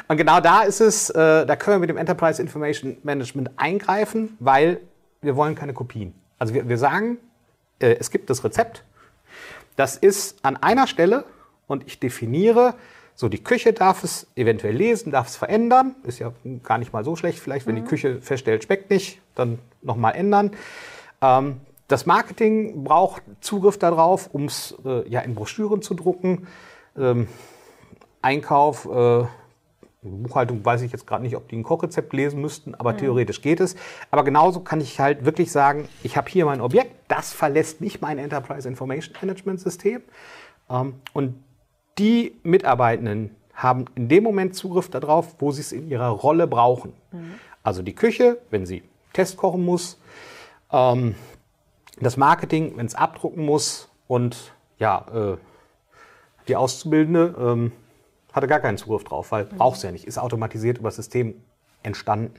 Und 0.07 0.17
genau 0.17 0.39
da 0.39 0.63
ist 0.63 0.81
es, 0.81 1.11
äh, 1.11 1.45
da 1.45 1.55
können 1.55 1.75
wir 1.75 1.79
mit 1.81 1.89
dem 1.89 1.97
Enterprise 1.97 2.41
Information 2.41 2.97
Management 3.03 3.51
eingreifen, 3.57 4.35
weil 4.39 4.81
wir 5.21 5.35
wollen 5.35 5.53
keine 5.53 5.73
Kopien. 5.73 6.15
Also 6.39 6.55
wir, 6.55 6.67
wir 6.67 6.79
sagen, 6.79 7.19
äh, 7.77 7.95
es 7.99 8.09
gibt 8.09 8.31
das 8.31 8.43
Rezept, 8.43 8.83
das 9.75 9.97
ist 9.97 10.43
an 10.43 10.57
einer 10.57 10.87
Stelle 10.87 11.25
und 11.67 11.85
ich 11.85 11.99
definiere, 11.99 12.73
so, 13.19 13.27
die 13.27 13.43
Küche 13.43 13.73
darf 13.73 14.05
es 14.05 14.27
eventuell 14.35 14.73
lesen, 14.73 15.11
darf 15.11 15.27
es 15.27 15.35
verändern. 15.35 15.93
Ist 16.03 16.19
ja 16.19 16.31
gar 16.63 16.77
nicht 16.77 16.93
mal 16.93 17.03
so 17.03 17.17
schlecht. 17.17 17.39
Vielleicht, 17.39 17.67
wenn 17.67 17.75
mhm. 17.75 17.81
die 17.81 17.85
Küche 17.89 18.21
feststellt, 18.21 18.63
schmeckt 18.63 18.89
nicht, 18.89 19.19
dann 19.35 19.59
nochmal 19.81 20.15
ändern. 20.15 20.51
Ähm, 21.21 21.59
das 21.89 22.05
Marketing 22.05 22.85
braucht 22.85 23.21
Zugriff 23.41 23.77
darauf, 23.77 24.33
um 24.33 24.45
es 24.45 24.73
äh, 24.85 25.05
ja, 25.09 25.19
in 25.19 25.35
Broschüren 25.35 25.81
zu 25.81 25.95
drucken. 25.95 26.47
Ähm, 26.97 27.27
Einkauf, 28.21 28.85
äh, 28.85 29.25
Buchhaltung 30.01 30.63
weiß 30.63 30.81
ich 30.83 30.93
jetzt 30.93 31.05
gerade 31.05 31.23
nicht, 31.23 31.35
ob 31.35 31.49
die 31.49 31.57
ein 31.57 31.63
Kochrezept 31.63 32.13
lesen 32.13 32.39
müssten, 32.39 32.73
aber 32.73 32.93
mhm. 32.93 32.99
theoretisch 32.99 33.41
geht 33.41 33.59
es. 33.59 33.75
Aber 34.11 34.23
genauso 34.23 34.61
kann 34.61 34.79
ich 34.79 34.97
halt 35.01 35.25
wirklich 35.25 35.51
sagen, 35.51 35.89
ich 36.03 36.15
habe 36.15 36.29
hier 36.29 36.45
mein 36.45 36.61
Objekt, 36.61 36.95
das 37.09 37.33
verlässt 37.33 37.81
nicht 37.81 38.01
mein 38.01 38.17
Enterprise 38.17 38.65
Information 38.65 39.13
Management 39.19 39.59
System. 39.59 40.03
Ähm, 40.69 41.01
und 41.11 41.43
die 41.99 42.35
Mitarbeitenden 42.43 43.35
haben 43.53 43.85
in 43.95 44.07
dem 44.07 44.23
Moment 44.23 44.55
Zugriff 44.55 44.89
darauf, 44.89 45.35
wo 45.39 45.51
sie 45.51 45.61
es 45.61 45.71
in 45.71 45.89
ihrer 45.89 46.07
Rolle 46.09 46.47
brauchen. 46.47 46.93
Mhm. 47.11 47.33
Also 47.61 47.81
die 47.81 47.93
Küche, 47.93 48.39
wenn 48.49 48.65
sie 48.65 48.83
Test 49.13 49.37
kochen 49.37 49.65
muss, 49.65 49.99
ähm, 50.71 51.15
das 51.99 52.15
Marketing, 52.15 52.77
wenn 52.77 52.85
es 52.85 52.95
abdrucken 52.95 53.45
muss 53.45 53.89
und 54.07 54.53
ja, 54.77 55.05
äh, 55.13 55.37
die 56.47 56.55
Auszubildende 56.55 57.35
ähm, 57.37 57.71
hatte 58.31 58.47
gar 58.47 58.59
keinen 58.59 58.77
Zugriff 58.77 59.03
drauf, 59.03 59.31
weil 59.31 59.45
mhm. 59.45 59.57
braucht 59.57 59.79
sie 59.79 59.87
ja 59.87 59.91
nicht, 59.91 60.05
ist 60.05 60.17
automatisiert 60.17 60.77
über 60.77 60.87
das 60.87 60.95
System 60.95 61.35
entstanden. 61.83 62.33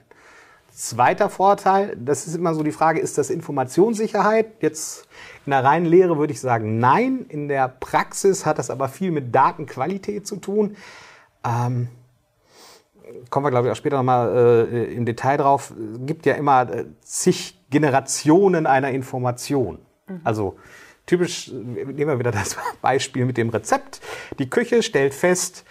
Zweiter 0.81 1.29
Vorteil, 1.29 1.95
das 2.01 2.27
ist 2.27 2.35
immer 2.35 2.55
so 2.55 2.63
die 2.63 2.73
Frage, 2.73 3.01
ist 3.01 3.19
das 3.19 3.29
Informationssicherheit? 3.29 4.63
Jetzt 4.63 5.07
in 5.45 5.51
der 5.51 5.63
reinen 5.63 5.85
Lehre 5.85 6.17
würde 6.17 6.33
ich 6.33 6.41
sagen, 6.41 6.79
nein. 6.79 7.27
In 7.29 7.49
der 7.49 7.69
Praxis 7.69 8.47
hat 8.47 8.59
das 8.59 8.71
aber 8.71 8.89
viel 8.89 9.11
mit 9.11 9.35
Datenqualität 9.35 10.27
zu 10.27 10.37
tun. 10.37 10.79
Ähm, 11.45 11.89
kommen 13.29 13.45
wir, 13.45 13.51
glaube 13.51 13.69
ich, 13.69 13.73
auch 13.73 13.77
später 13.77 13.99
nochmal 13.99 14.69
äh, 14.73 14.95
im 14.95 15.05
Detail 15.05 15.37
drauf. 15.37 15.71
Es 15.71 16.07
gibt 16.07 16.25
ja 16.25 16.33
immer 16.33 16.63
äh, 16.73 16.87
zig 17.03 17.61
Generationen 17.69 18.67
einer 18.67 18.91
Information. 18.91 19.81
Mhm. 20.07 20.21
Also 20.25 20.57
typisch, 21.05 21.53
nehmen 21.53 21.99
wir 21.99 22.19
wieder 22.19 22.33
das 22.33 22.57
Beispiel 22.81 23.27
mit 23.27 23.37
dem 23.37 23.51
Rezept. 23.51 24.01
Die 24.39 24.49
Küche 24.49 24.83
stellt 24.83 25.13
fest, 25.13 25.67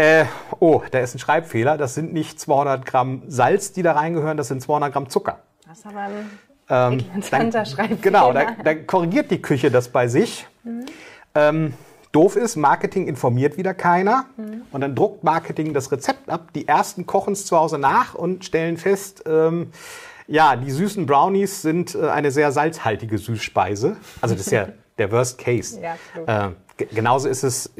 äh, 0.00 0.24
oh, 0.60 0.82
da 0.90 1.00
ist 1.00 1.14
ein 1.14 1.18
Schreibfehler. 1.18 1.76
Das 1.76 1.94
sind 1.94 2.12
nicht 2.12 2.40
200 2.40 2.86
Gramm 2.86 3.22
Salz, 3.28 3.72
die 3.72 3.82
da 3.82 3.92
reingehören, 3.92 4.36
das 4.36 4.48
sind 4.48 4.62
200 4.62 4.92
Gramm 4.92 5.10
Zucker. 5.10 5.40
Das 5.68 5.78
ist 5.78 5.86
aber 5.86 6.00
ein 6.00 6.30
ähm, 6.68 7.00
eklatanter 7.00 7.64
Schreibfehler. 7.66 8.00
Genau, 8.00 8.32
da, 8.32 8.46
da, 8.64 8.74
korrigiert 8.74 9.30
die 9.30 9.42
Küche 9.42 9.70
das 9.70 9.90
bei 9.90 10.08
sich. 10.08 10.46
Mhm. 10.64 10.86
Ähm, 11.34 11.74
doof 12.12 12.36
ist, 12.36 12.56
Marketing 12.56 13.08
informiert 13.08 13.58
wieder 13.58 13.74
keiner. 13.74 14.24
Mhm. 14.36 14.62
Und 14.72 14.80
dann 14.80 14.94
druckt 14.94 15.22
Marketing 15.22 15.74
das 15.74 15.92
Rezept 15.92 16.30
ab. 16.30 16.48
Die 16.54 16.66
ersten 16.66 17.06
kochen 17.06 17.34
es 17.34 17.44
zu 17.44 17.58
Hause 17.58 17.78
nach 17.78 18.14
und 18.14 18.44
stellen 18.44 18.78
fest, 18.78 19.24
ähm, 19.26 19.70
ja, 20.26 20.54
die 20.54 20.70
süßen 20.70 21.06
Brownies 21.06 21.60
sind 21.60 21.94
äh, 21.94 22.08
eine 22.08 22.30
sehr 22.30 22.52
salzhaltige 22.52 23.18
Süßspeise. 23.18 23.96
Also 24.20 24.34
das 24.34 24.46
ist 24.46 24.52
ja 24.52 24.68
der 24.98 25.12
Worst 25.12 25.38
Case. 25.38 25.78
Ja, 25.80 25.96
äh, 26.46 26.84
genauso 26.94 27.28
ist 27.28 27.42
es 27.42 27.70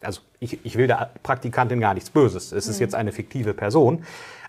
also 0.00 0.20
ich, 0.40 0.64
ich 0.64 0.76
will 0.76 0.86
der 0.86 1.10
Praktikantin 1.22 1.80
gar 1.80 1.94
nichts 1.94 2.10
Böses. 2.10 2.52
Es 2.52 2.66
ist 2.66 2.76
mhm. 2.76 2.82
jetzt 2.82 2.94
eine 2.94 3.12
fiktive 3.12 3.54
Person. 3.54 4.04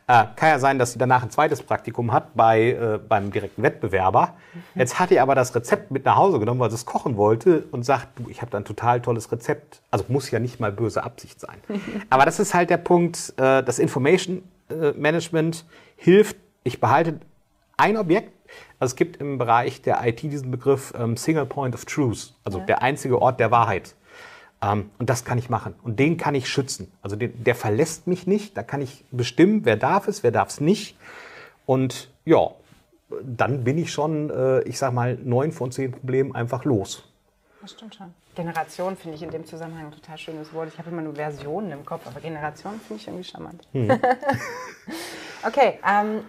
Äh, 0.08 0.26
kann 0.36 0.50
ja 0.50 0.60
sein, 0.60 0.80
dass 0.80 0.94
sie 0.94 0.98
danach 0.98 1.22
ein 1.22 1.30
zweites 1.30 1.62
Praktikum 1.62 2.12
hat 2.12 2.36
bei, 2.36 2.72
äh, 2.72 2.98
beim 2.98 3.32
direkten 3.32 3.62
Wettbewerber. 3.62 4.34
Mhm. 4.54 4.80
Jetzt 4.80 5.00
hat 5.00 5.12
ihr 5.12 5.22
aber 5.22 5.36
das 5.36 5.54
Rezept 5.54 5.92
mit 5.92 6.04
nach 6.06 6.16
Hause 6.16 6.40
genommen, 6.40 6.60
weil 6.60 6.72
sie 6.72 6.76
es 6.76 6.86
kochen 6.86 7.16
wollte 7.16 7.66
und 7.72 7.84
sagt, 7.84 8.08
du, 8.18 8.28
ich 8.28 8.42
habe 8.42 8.50
da 8.50 8.58
ein 8.58 8.66
total 8.66 9.02
tolles 9.02 9.32
Rezept. 9.32 9.82
Also 9.92 10.06
muss 10.08 10.32
ja 10.32 10.40
nicht 10.40 10.60
mal 10.60 10.72
böse 10.72 11.04
Absicht 11.04 11.40
sein. 11.40 11.58
aber 12.10 12.26
das 12.26 12.40
ist 12.40 12.56
halt 12.56 12.72
der 12.72 12.78
Punkt, 12.78 13.34
äh, 13.38 13.62
das 13.62 13.78
Information 13.78 14.42
äh, 14.70 14.94
Management 14.94 15.66
hilft, 15.96 16.38
ich 16.64 16.80
behalte 16.80 17.20
ein 17.78 17.96
Objekt, 17.96 18.34
also 18.80 18.94
es 18.94 18.96
gibt 18.96 19.18
im 19.18 19.38
Bereich 19.38 19.82
der 19.82 20.06
IT 20.06 20.24
diesen 20.24 20.52
Begriff 20.52 20.94
ähm, 20.98 21.18
Single 21.18 21.46
Point 21.46 21.76
of 21.76 21.86
Truth, 21.86 22.34
also 22.44 22.60
ja. 22.60 22.66
der 22.66 22.82
einzige 22.82 23.22
Ort 23.22 23.40
der 23.40 23.52
Wahrheit. 23.52 23.94
Ähm, 24.62 24.90
und 24.98 25.10
das 25.10 25.26
kann 25.26 25.38
ich 25.38 25.50
machen. 25.50 25.76
Und 25.84 26.00
den 26.00 26.18
kann 26.18 26.36
ich 26.36 26.50
schützen. 26.50 26.92
Also 27.02 27.16
den, 27.16 27.44
der 27.44 27.56
verlässt 27.56 28.08
mich 28.08 28.28
nicht. 28.28 28.58
Da 28.58 28.64
kann 28.64 28.82
ich 28.82 29.06
bestimmen, 29.12 29.66
wer 29.66 29.78
darf 29.78 30.08
es, 30.08 30.24
wer 30.24 30.32
darf 30.32 30.50
es 30.50 30.60
nicht. 30.60 30.98
Und 31.66 32.10
ja, 32.26 32.52
dann 33.24 33.64
bin 33.64 33.78
ich 33.78 33.92
schon, 33.92 34.30
äh, 34.30 34.62
ich 34.62 34.78
sag 34.78 34.94
mal, 34.94 35.18
neun 35.24 35.52
von 35.52 35.72
zehn 35.72 35.92
Problemen 35.92 36.36
einfach 36.36 36.66
los. 36.66 37.04
Das 37.62 37.72
stimmt 37.72 37.96
schon. 37.96 38.14
Generation 38.36 38.96
finde 38.96 39.18
ich 39.18 39.24
in 39.24 39.32
dem 39.32 39.46
Zusammenhang 39.46 39.88
ein 39.88 39.92
total 39.92 40.18
schönes 40.18 40.54
Wort. 40.54 40.70
Ich 40.70 40.78
habe 40.78 40.90
immer 40.90 41.02
nur 41.02 41.16
Versionen 41.16 41.72
im 41.72 41.86
Kopf, 41.86 42.08
aber 42.08 42.22
Generation 42.22 42.80
finde 42.80 43.02
ich 43.02 43.08
irgendwie 43.08 43.24
charmant. 43.26 43.68
Hm. 43.74 43.90
okay, 45.46 45.80
ähm, 45.86 46.24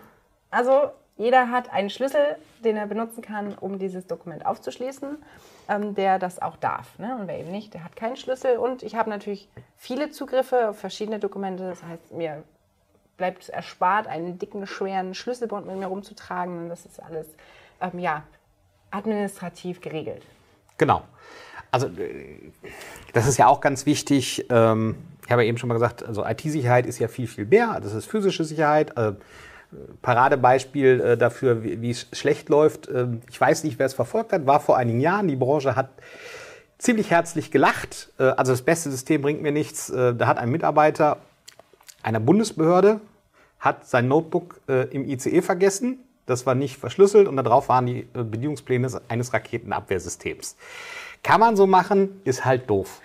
also 0.50 0.90
jeder 1.20 1.50
hat 1.50 1.70
einen 1.70 1.90
Schlüssel, 1.90 2.36
den 2.64 2.78
er 2.78 2.86
benutzen 2.86 3.20
kann, 3.20 3.54
um 3.60 3.78
dieses 3.78 4.06
Dokument 4.06 4.46
aufzuschließen, 4.46 5.18
ähm, 5.68 5.94
der 5.94 6.18
das 6.18 6.40
auch 6.40 6.56
darf. 6.56 6.98
Ne? 6.98 7.14
Und 7.20 7.28
wer 7.28 7.38
eben 7.38 7.52
nicht, 7.52 7.74
der 7.74 7.84
hat 7.84 7.94
keinen 7.94 8.16
Schlüssel. 8.16 8.56
Und 8.56 8.82
ich 8.82 8.94
habe 8.94 9.10
natürlich 9.10 9.46
viele 9.76 10.10
Zugriffe 10.10 10.70
auf 10.70 10.78
verschiedene 10.78 11.18
Dokumente. 11.18 11.68
Das 11.68 11.82
heißt, 11.82 12.12
mir 12.12 12.42
bleibt 13.18 13.42
es 13.42 13.48
erspart, 13.50 14.06
einen 14.06 14.38
dicken, 14.38 14.66
schweren 14.66 15.12
Schlüsselbund 15.14 15.66
mit 15.66 15.76
mir 15.76 15.88
rumzutragen. 15.88 16.56
Und 16.56 16.68
das 16.70 16.86
ist 16.86 17.02
alles 17.02 17.26
ähm, 17.82 17.98
ja, 17.98 18.24
administrativ 18.90 19.82
geregelt. 19.82 20.22
Genau. 20.78 21.02
Also 21.70 21.88
äh, 21.88 22.50
das 23.12 23.26
ist 23.26 23.36
ja 23.36 23.46
auch 23.46 23.60
ganz 23.60 23.84
wichtig. 23.84 24.46
Ähm, 24.48 24.96
ich 25.26 25.30
habe 25.30 25.42
ja 25.42 25.50
eben 25.50 25.58
schon 25.58 25.68
mal 25.68 25.74
gesagt, 25.74 26.02
also 26.02 26.24
IT-Sicherheit 26.24 26.86
ist 26.86 26.98
ja 26.98 27.08
viel, 27.08 27.26
viel 27.26 27.44
mehr. 27.44 27.78
Das 27.78 27.92
ist 27.92 28.06
physische 28.06 28.44
Sicherheit. 28.44 28.96
Paradebeispiel 30.02 31.00
äh, 31.00 31.16
dafür, 31.16 31.62
wie, 31.62 31.90
es 31.90 32.06
schlecht 32.12 32.48
läuft. 32.48 32.88
Ähm, 32.88 33.22
ich 33.30 33.40
weiß 33.40 33.64
nicht, 33.64 33.78
wer 33.78 33.86
es 33.86 33.94
verfolgt 33.94 34.32
hat, 34.32 34.46
war 34.46 34.60
vor 34.60 34.76
einigen 34.76 35.00
Jahren. 35.00 35.28
Die 35.28 35.36
Branche 35.36 35.76
hat 35.76 35.90
ziemlich 36.78 37.10
herzlich 37.10 37.50
gelacht. 37.50 38.12
Äh, 38.18 38.24
also 38.24 38.52
das 38.52 38.62
beste 38.62 38.90
System 38.90 39.22
bringt 39.22 39.42
mir 39.42 39.52
nichts. 39.52 39.90
Äh, 39.90 40.14
da 40.14 40.26
hat 40.26 40.38
ein 40.38 40.50
Mitarbeiter 40.50 41.18
einer 42.02 42.20
Bundesbehörde 42.20 43.00
hat 43.58 43.86
sein 43.86 44.08
Notebook 44.08 44.58
im 44.66 45.06
ICE 45.06 45.42
vergessen. 45.42 45.98
Das 46.24 46.46
war 46.46 46.54
nicht 46.54 46.78
verschlüsselt 46.78 47.28
und 47.28 47.36
darauf 47.36 47.68
waren 47.68 47.84
die 47.84 48.08
Bedienungspläne 48.14 48.88
eines 49.08 49.34
Raketenabwehrsystems. 49.34 50.56
Kann 51.22 51.40
man 51.40 51.56
so 51.56 51.66
machen, 51.66 52.22
ist 52.24 52.46
halt 52.46 52.70
doof. 52.70 53.02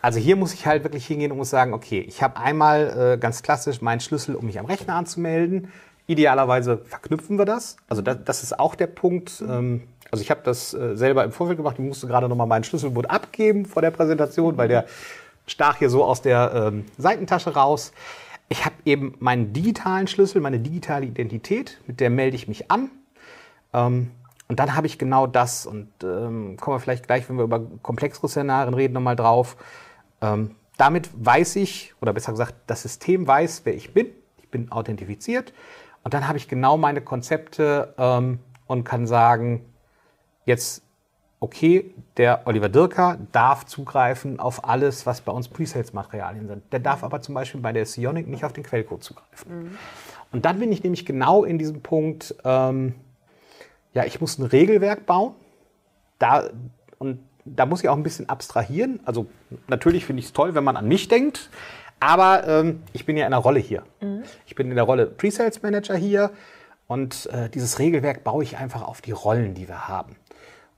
Also 0.00 0.20
hier 0.20 0.36
muss 0.36 0.54
ich 0.54 0.66
halt 0.66 0.84
wirklich 0.84 1.04
hingehen 1.04 1.32
und 1.32 1.38
muss 1.38 1.50
sagen, 1.50 1.74
okay, 1.74 1.98
ich 1.98 2.22
habe 2.22 2.36
einmal 2.36 3.14
äh, 3.14 3.18
ganz 3.18 3.42
klassisch 3.42 3.82
meinen 3.82 3.98
Schlüssel, 3.98 4.36
um 4.36 4.46
mich 4.46 4.60
am 4.60 4.66
Rechner 4.66 4.94
anzumelden. 4.94 5.72
Idealerweise 6.06 6.78
verknüpfen 6.84 7.38
wir 7.38 7.44
das. 7.44 7.76
Also 7.88 8.02
das, 8.02 8.18
das 8.24 8.42
ist 8.42 8.58
auch 8.58 8.74
der 8.74 8.86
Punkt. 8.86 9.42
Ähm, 9.46 9.82
also 10.10 10.22
ich 10.22 10.30
habe 10.30 10.40
das 10.44 10.72
äh, 10.72 10.96
selber 10.96 11.24
im 11.24 11.32
Vorfeld 11.32 11.58
gemacht. 11.58 11.76
Ich 11.78 11.84
musste 11.84 12.06
gerade 12.06 12.28
nochmal 12.28 12.46
meinen 12.46 12.64
Schlüsselbund 12.64 13.10
abgeben 13.10 13.66
vor 13.66 13.82
der 13.82 13.90
Präsentation, 13.90 14.56
weil 14.56 14.68
der 14.68 14.86
stach 15.46 15.76
hier 15.76 15.90
so 15.90 16.04
aus 16.04 16.22
der 16.22 16.52
ähm, 16.54 16.84
Seitentasche 16.96 17.54
raus. 17.54 17.92
Ich 18.48 18.64
habe 18.64 18.76
eben 18.84 19.14
meinen 19.18 19.52
digitalen 19.52 20.06
Schlüssel, 20.06 20.40
meine 20.40 20.60
digitale 20.60 21.06
Identität, 21.06 21.80
mit 21.86 21.98
der 22.00 22.10
melde 22.10 22.36
ich 22.36 22.46
mich 22.46 22.70
an. 22.70 22.90
Ähm, 23.72 24.10
und 24.48 24.60
dann 24.60 24.76
habe 24.76 24.86
ich 24.86 24.98
genau 24.98 25.26
das. 25.26 25.66
Und 25.66 25.88
ähm, 26.04 26.56
kommen 26.56 26.76
wir 26.76 26.80
vielleicht 26.80 27.06
gleich, 27.06 27.28
wenn 27.28 27.36
wir 27.36 27.44
über 27.44 27.60
komplexere 27.82 28.28
Szenarien 28.28 28.74
reden, 28.74 28.94
nochmal 28.94 29.16
drauf. 29.16 29.56
Ähm, 30.20 30.52
damit 30.76 31.10
weiß 31.14 31.56
ich, 31.56 31.94
oder 32.00 32.12
besser 32.12 32.32
gesagt, 32.32 32.54
das 32.66 32.82
System 32.82 33.26
weiß, 33.26 33.62
wer 33.64 33.74
ich 33.74 33.92
bin. 33.92 34.08
Ich 34.38 34.48
bin 34.48 34.70
authentifiziert. 34.70 35.52
Und 36.06 36.14
dann 36.14 36.28
habe 36.28 36.38
ich 36.38 36.46
genau 36.46 36.76
meine 36.76 37.00
Konzepte 37.00 37.92
ähm, 37.98 38.38
und 38.68 38.84
kann 38.84 39.08
sagen, 39.08 39.64
jetzt, 40.44 40.84
okay, 41.40 41.92
der 42.16 42.42
Oliver 42.46 42.68
Dirker 42.68 43.18
darf 43.32 43.66
zugreifen 43.66 44.38
auf 44.38 44.68
alles, 44.68 45.04
was 45.04 45.20
bei 45.20 45.32
uns 45.32 45.48
Presales-Materialien 45.48 46.46
sind. 46.46 46.72
Der 46.72 46.78
darf 46.78 47.02
aber 47.02 47.22
zum 47.22 47.34
Beispiel 47.34 47.60
bei 47.60 47.72
der 47.72 47.86
Sionic 47.86 48.28
nicht 48.28 48.44
auf 48.44 48.52
den 48.52 48.62
Quellcode 48.62 49.02
zugreifen. 49.02 49.64
Mhm. 49.64 49.78
Und 50.30 50.44
dann 50.44 50.60
bin 50.60 50.70
ich 50.70 50.84
nämlich 50.84 51.06
genau 51.06 51.42
in 51.42 51.58
diesem 51.58 51.80
Punkt, 51.80 52.36
ähm, 52.44 52.94
ja, 53.92 54.04
ich 54.04 54.20
muss 54.20 54.38
ein 54.38 54.46
Regelwerk 54.46 55.06
bauen. 55.06 55.34
Da, 56.20 56.50
und 56.98 57.18
da 57.44 57.66
muss 57.66 57.82
ich 57.82 57.88
auch 57.88 57.96
ein 57.96 58.04
bisschen 58.04 58.28
abstrahieren. 58.28 59.00
Also 59.04 59.26
natürlich 59.66 60.06
finde 60.06 60.20
ich 60.20 60.26
es 60.26 60.32
toll, 60.32 60.54
wenn 60.54 60.62
man 60.62 60.76
an 60.76 60.86
mich 60.86 61.08
denkt. 61.08 61.50
Aber 62.00 62.46
ähm, 62.46 62.82
ich 62.92 63.06
bin 63.06 63.16
ja 63.16 63.24
in 63.24 63.30
der 63.30 63.40
Rolle 63.40 63.60
hier. 63.60 63.82
Mhm. 64.00 64.22
Ich 64.46 64.54
bin 64.54 64.68
in 64.68 64.76
der 64.76 64.84
Rolle 64.84 65.06
Pre-Sales 65.06 65.62
Manager 65.62 65.96
hier 65.96 66.30
und 66.86 67.26
äh, 67.32 67.48
dieses 67.48 67.78
Regelwerk 67.78 68.22
baue 68.24 68.44
ich 68.44 68.58
einfach 68.58 68.82
auf 68.82 69.00
die 69.00 69.12
Rollen, 69.12 69.54
die 69.54 69.68
wir 69.68 69.88
haben. 69.88 70.16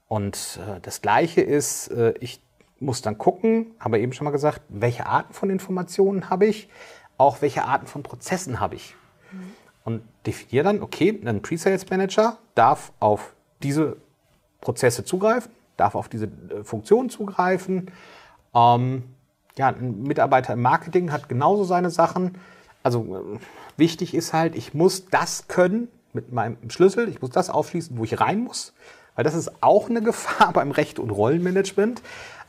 Und 0.07 0.59
äh, 0.65 0.79
das 0.81 1.01
Gleiche 1.01 1.41
ist, 1.41 1.89
äh, 1.89 2.13
ich 2.19 2.41
muss 2.79 3.01
dann 3.01 3.17
gucken, 3.17 3.75
habe 3.79 3.99
eben 3.99 4.13
schon 4.13 4.25
mal 4.25 4.31
gesagt, 4.31 4.61
welche 4.69 5.05
Arten 5.05 5.33
von 5.33 5.49
Informationen 5.49 6.29
habe 6.29 6.45
ich, 6.45 6.69
auch 7.17 7.41
welche 7.41 7.65
Arten 7.65 7.85
von 7.85 8.03
Prozessen 8.03 8.59
habe 8.59 8.75
ich. 8.75 8.95
Mhm. 9.31 9.53
Und 9.83 10.01
definiere 10.25 10.63
dann, 10.63 10.81
okay, 10.81 11.19
ein 11.25 11.41
Pre-Sales 11.41 11.89
Manager 11.89 12.37
darf 12.55 12.91
auf 12.99 13.33
diese 13.61 13.97
Prozesse 14.61 15.03
zugreifen, 15.03 15.51
darf 15.77 15.95
auf 15.95 16.09
diese 16.09 16.25
äh, 16.25 16.63
Funktionen 16.63 17.09
zugreifen. 17.09 17.91
Ähm, 18.53 19.03
ja, 19.57 19.67
ein 19.67 20.03
Mitarbeiter 20.03 20.53
im 20.53 20.61
Marketing 20.61 21.11
hat 21.11 21.29
genauso 21.29 21.63
seine 21.63 21.89
Sachen. 21.89 22.35
Also 22.83 23.35
äh, 23.35 23.39
wichtig 23.77 24.13
ist 24.13 24.33
halt, 24.33 24.55
ich 24.55 24.73
muss 24.73 25.05
das 25.07 25.47
können 25.47 25.89
mit 26.13 26.31
meinem 26.31 26.57
Schlüssel, 26.69 27.09
ich 27.09 27.21
muss 27.21 27.31
das 27.31 27.49
aufschließen, 27.49 27.97
wo 27.97 28.03
ich 28.03 28.19
rein 28.19 28.43
muss, 28.43 28.73
weil 29.15 29.23
das 29.23 29.35
ist 29.35 29.63
auch 29.63 29.89
eine 29.89 30.01
Gefahr 30.03 30.53
beim 30.53 30.71
Recht- 30.71 30.99
und 30.99 31.09
Rollenmanagement. 31.09 32.01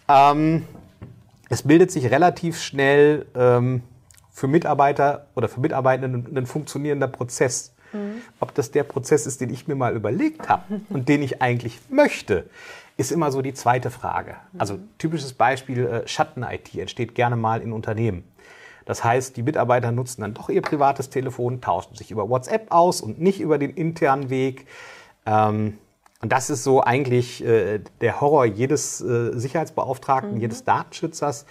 Ähm, 0.08 0.64
es 1.48 1.62
bildet 1.62 1.90
sich 1.90 2.10
relativ 2.10 2.60
schnell 2.60 3.26
ähm, 3.34 3.82
für 4.30 4.46
Mitarbeiter 4.46 5.26
oder 5.34 5.48
für 5.48 5.60
Mitarbeitende 5.60 6.40
ein 6.40 6.46
funktionierender 6.46 7.08
Prozess. 7.08 7.72
Mhm. 7.92 8.22
Ob 8.38 8.54
das 8.54 8.70
der 8.70 8.84
Prozess 8.84 9.26
ist, 9.26 9.40
den 9.40 9.50
ich 9.50 9.66
mir 9.66 9.74
mal 9.74 9.94
überlegt 9.94 10.48
habe 10.48 10.80
und 10.90 11.08
den 11.08 11.22
ich 11.22 11.42
eigentlich 11.42 11.80
möchte, 11.90 12.48
ist 13.00 13.10
immer 13.10 13.32
so 13.32 13.40
die 13.40 13.54
zweite 13.54 13.90
Frage. 13.90 14.36
Also 14.58 14.78
typisches 14.98 15.32
Beispiel, 15.32 15.86
äh, 15.86 16.06
Schatten-IT 16.06 16.74
entsteht 16.74 17.14
gerne 17.14 17.34
mal 17.34 17.62
in 17.62 17.72
Unternehmen. 17.72 18.24
Das 18.84 19.02
heißt, 19.02 19.36
die 19.36 19.42
Mitarbeiter 19.42 19.90
nutzen 19.90 20.20
dann 20.20 20.34
doch 20.34 20.50
ihr 20.50 20.60
privates 20.60 21.08
Telefon, 21.08 21.62
tauschen 21.62 21.96
sich 21.96 22.10
über 22.10 22.28
WhatsApp 22.28 22.66
aus 22.70 23.00
und 23.00 23.18
nicht 23.18 23.40
über 23.40 23.56
den 23.56 23.70
internen 23.70 24.28
Weg. 24.28 24.66
Ähm, 25.24 25.78
und 26.20 26.30
das 26.30 26.50
ist 26.50 26.62
so 26.62 26.82
eigentlich 26.82 27.42
äh, 27.42 27.80
der 28.02 28.20
Horror 28.20 28.44
jedes 28.44 29.00
äh, 29.00 29.32
Sicherheitsbeauftragten, 29.32 30.34
mhm. 30.34 30.40
jedes 30.40 30.64
Datenschützers. 30.64 31.46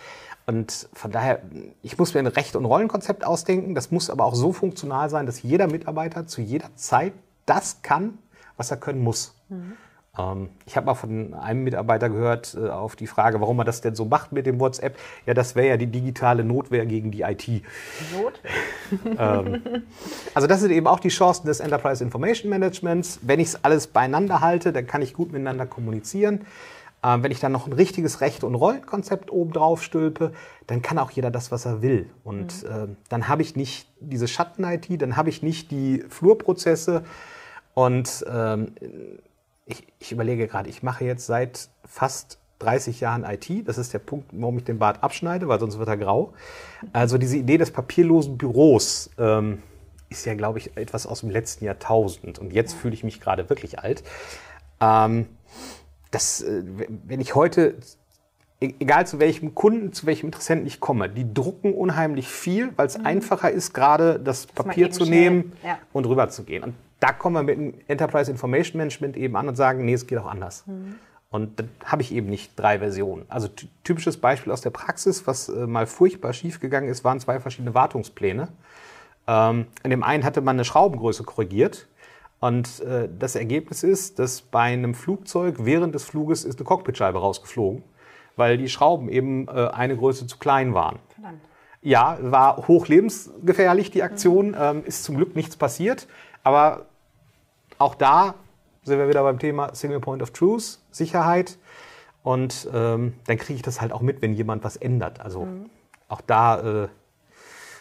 Und 0.46 0.88
von 0.94 1.12
daher, 1.12 1.42
ich 1.82 1.98
muss 1.98 2.14
mir 2.14 2.20
ein 2.20 2.28
Recht- 2.28 2.56
und 2.56 2.66
Rollenkonzept 2.66 3.26
ausdenken. 3.26 3.74
Das 3.74 3.90
muss 3.90 4.12
aber 4.12 4.26
auch 4.26 4.36
so 4.36 4.54
funktional 4.54 5.10
sein, 5.10 5.26
dass 5.26 5.42
jeder 5.42 5.68
Mitarbeiter 5.68 6.28
zu 6.28 6.42
jeder 6.42 6.76
Zeit 6.76 7.14
das 7.48 7.82
kann, 7.82 8.20
was 8.56 8.70
er 8.70 8.78
können 8.78 9.04
muss. 9.04 9.34
Mhm. 9.50 9.74
Ähm, 10.20 10.50
ich 10.66 10.76
habe 10.76 10.86
mal 10.86 10.96
von 10.96 11.34
einem 11.34 11.64
Mitarbeiter 11.64 12.10
gehört 12.10 12.58
äh, 12.60 12.70
auf 12.70 12.96
die 12.96 13.08
Frage, 13.08 13.40
warum 13.42 13.60
er 13.60 13.66
das 13.66 13.82
denn 13.82 13.96
so 13.96 14.06
macht 14.06 14.32
mit 14.32 14.46
dem 14.46 14.60
WhatsApp. 14.60 14.98
Ja, 15.26 15.34
das 15.34 15.56
wäre 15.56 15.68
ja 15.68 15.78
die 15.78 15.88
digitale 15.88 16.44
Notwehr 16.44 16.86
gegen 16.86 17.12
die 17.12 17.22
IT. 17.22 17.48
Notwehr? 18.14 18.52
ähm, 19.18 19.84
also 20.34 20.48
das 20.48 20.62
sind 20.62 20.72
eben 20.72 20.88
auch 20.88 21.00
die 21.00 21.10
Chancen 21.10 21.48
des 21.48 21.60
Enterprise 21.60 22.04
Information 22.04 22.50
Managements. 22.50 23.20
Wenn 23.22 23.40
ich 23.40 23.50
es 23.50 23.64
alles 23.64 23.88
beieinander 23.88 24.42
halte, 24.42 24.74
dann 24.74 24.86
kann 24.88 25.02
ich 25.02 25.14
gut 25.14 25.32
miteinander 25.32 25.66
kommunizieren. 25.66 26.46
Ähm, 27.02 27.24
wenn 27.24 27.32
ich 27.32 27.40
dann 27.40 27.54
noch 27.54 27.66
ein 27.66 27.74
richtiges 27.74 28.20
Recht- 28.20 28.44
und 28.44 28.56
Rollenkonzept 28.56 29.32
oben 29.32 29.54
drauf 29.54 29.82
stülpe, 29.82 30.34
dann 30.68 30.82
kann 30.82 30.98
auch 30.98 31.12
jeder 31.12 31.32
das, 31.32 31.50
was 31.50 31.66
er 31.66 31.82
will. 31.82 32.10
Und 32.26 32.64
mhm. 32.64 32.98
dann 33.08 33.30
habe 33.30 33.42
ich 33.42 33.56
nicht 33.56 33.88
diese 34.02 34.28
Schatten-IT, 34.28 35.02
dann 35.02 35.16
habe 35.16 35.30
ich 35.30 35.42
nicht 35.42 35.72
die 35.72 36.04
Flurprozesse. 36.10 37.04
Und 37.74 38.26
ähm, 38.30 38.74
ich, 39.70 39.88
ich 40.00 40.12
überlege 40.12 40.48
gerade, 40.48 40.70
ich 40.70 40.84
mache 40.84 41.06
jetzt 41.06 41.26
seit 41.28 41.70
fast 41.86 42.40
30 42.60 43.00
Jahren 43.00 43.24
IT. 43.24 43.68
Das 43.68 43.78
ist 43.78 43.94
der 43.94 44.00
Punkt, 44.00 44.30
warum 44.34 44.58
ich 44.58 44.66
den 44.66 44.80
Bart 44.80 45.02
abschneide, 45.04 45.48
weil 45.48 45.60
sonst 45.60 45.78
wird 45.80 45.88
er 45.88 45.96
grau. 45.96 46.34
Also 46.92 47.18
diese 47.18 47.38
Idee 47.38 47.58
des 47.58 47.72
papierlosen 47.72 48.38
Büros 48.38 49.12
ähm, 49.18 49.62
ist 50.10 50.26
ja, 50.26 50.34
glaube 50.34 50.58
ich, 50.60 50.76
etwas 50.76 51.06
aus 51.06 51.22
dem 51.22 51.30
letzten 51.30 51.64
Jahrtausend. 51.66 52.40
Und 52.40 52.52
jetzt 52.52 52.74
fühle 52.74 52.94
ich 52.94 53.04
mich 53.04 53.22
gerade 53.22 53.50
wirklich 53.50 53.80
alt. 53.80 54.04
Ähm, 54.82 55.28
das, 56.12 56.42
äh, 56.42 56.64
wenn 57.06 57.22
ich 57.22 57.36
heute 57.36 57.76
e- 58.60 58.74
egal 58.80 59.06
zu 59.06 59.20
welchem 59.20 59.54
Kunden, 59.54 59.94
zu 59.94 60.08
welchem 60.08 60.26
Interessenten 60.26 60.66
ich 60.66 60.80
komme, 60.80 61.10
die 61.10 61.32
drucken 61.32 61.74
unheimlich 61.74 62.28
viel, 62.28 62.72
weil 62.76 62.88
es 62.88 62.98
Mhm. 62.98 63.06
einfacher 63.06 63.52
ist, 63.52 63.74
gerade 63.74 64.20
das 64.20 64.48
man 64.48 64.66
Papier 64.66 64.90
zu 64.90 65.06
nehmen 65.06 65.54
ja. 65.64 65.78
und 65.94 66.08
rüber 66.08 66.28
zu 66.30 66.44
gehen. 66.44 66.64
Und 66.64 66.74
da 67.00 67.14
kommen 67.14 67.36
wir 67.36 67.44
mit 67.44 67.58
dem 67.58 67.74
Enterprise 67.88 68.30
Information 68.30 68.78
Management 68.78 69.18
eben 69.18 69.36
an 69.36 69.48
und 69.48 69.56
sagen, 69.56 69.86
nee, 69.86 69.94
es 69.94 70.08
geht 70.08 70.18
auch 70.18 70.30
anders. 70.30 70.66
Mhm. 70.68 70.96
Und 71.32 71.60
dann 71.60 71.70
habe 71.86 72.02
ich 72.02 72.12
eben 72.12 72.28
nicht 72.28 72.60
drei 72.60 72.80
Versionen. 72.80 73.26
Also 73.30 73.48
ty- 73.48 73.70
typisches 73.84 74.18
Beispiel 74.18 74.52
aus 74.52 74.62
der 74.62 74.72
Praxis, 74.72 75.28
was 75.28 75.48
äh, 75.48 75.68
mal 75.68 75.86
furchtbar 75.86 76.34
schiefgegangen 76.34 76.90
ist, 76.90 77.04
waren 77.04 77.20
zwei 77.20 77.40
verschiedene 77.40 77.76
Wartungspläne. 77.76 78.50
Ähm, 79.28 79.68
in 79.84 79.92
dem 79.92 80.04
einen 80.04 80.24
hatte 80.24 80.42
man 80.42 80.56
eine 80.56 80.66
Schraubengröße 80.66 81.24
korrigiert. 81.24 81.88
Und 82.40 82.80
äh, 82.80 83.08
das 83.20 83.36
Ergebnis 83.36 83.84
ist, 83.84 84.18
dass 84.18 84.42
bei 84.42 84.62
einem 84.62 84.96
Flugzeug 84.96 85.58
während 85.60 85.94
des 85.94 86.06
Fluges 86.06 86.46
ist 86.46 86.58
eine 86.58 86.66
Cockpitscheibe 86.66 87.20
rausgeflogen, 87.20 87.84
weil 88.36 88.58
die 88.58 88.70
Schrauben 88.70 89.08
eben 89.10 89.48
äh, 89.50 89.68
eine 89.68 89.96
Größe 89.98 90.26
zu 90.26 90.38
klein 90.38 90.74
waren. 90.74 91.00
Verdammt. 91.14 91.42
Ja, 91.82 92.18
war 92.22 92.68
hoch 92.68 92.88
lebensgefährlich 92.88 93.92
die 93.92 94.04
Aktion, 94.04 94.56
ähm, 94.60 94.84
ist 94.86 95.04
zum 95.04 95.16
Glück 95.16 95.36
nichts 95.36 95.56
passiert, 95.56 96.08
aber 96.44 96.88
auch 97.80 97.96
da 97.96 98.36
sind 98.84 99.00
wir 99.00 99.10
wieder 99.10 99.24
beim 99.24 99.40
Thema 99.40 99.74
Single 99.74 100.00
Point 100.00 100.22
of 100.22 100.32
Truth, 100.32 100.80
Sicherheit 100.92 101.58
und 102.24 102.70
ähm, 102.74 103.16
dann 103.26 103.38
kriege 103.38 103.56
ich 103.56 103.62
das 103.62 103.82
halt 103.82 103.92
auch 103.92 104.02
mit, 104.02 104.22
wenn 104.22 104.34
jemand 104.34 104.64
was 104.64 104.76
ändert. 104.76 105.20
Also 105.22 105.48
auch 106.08 106.22
da, 106.22 106.84
äh, 106.84 106.88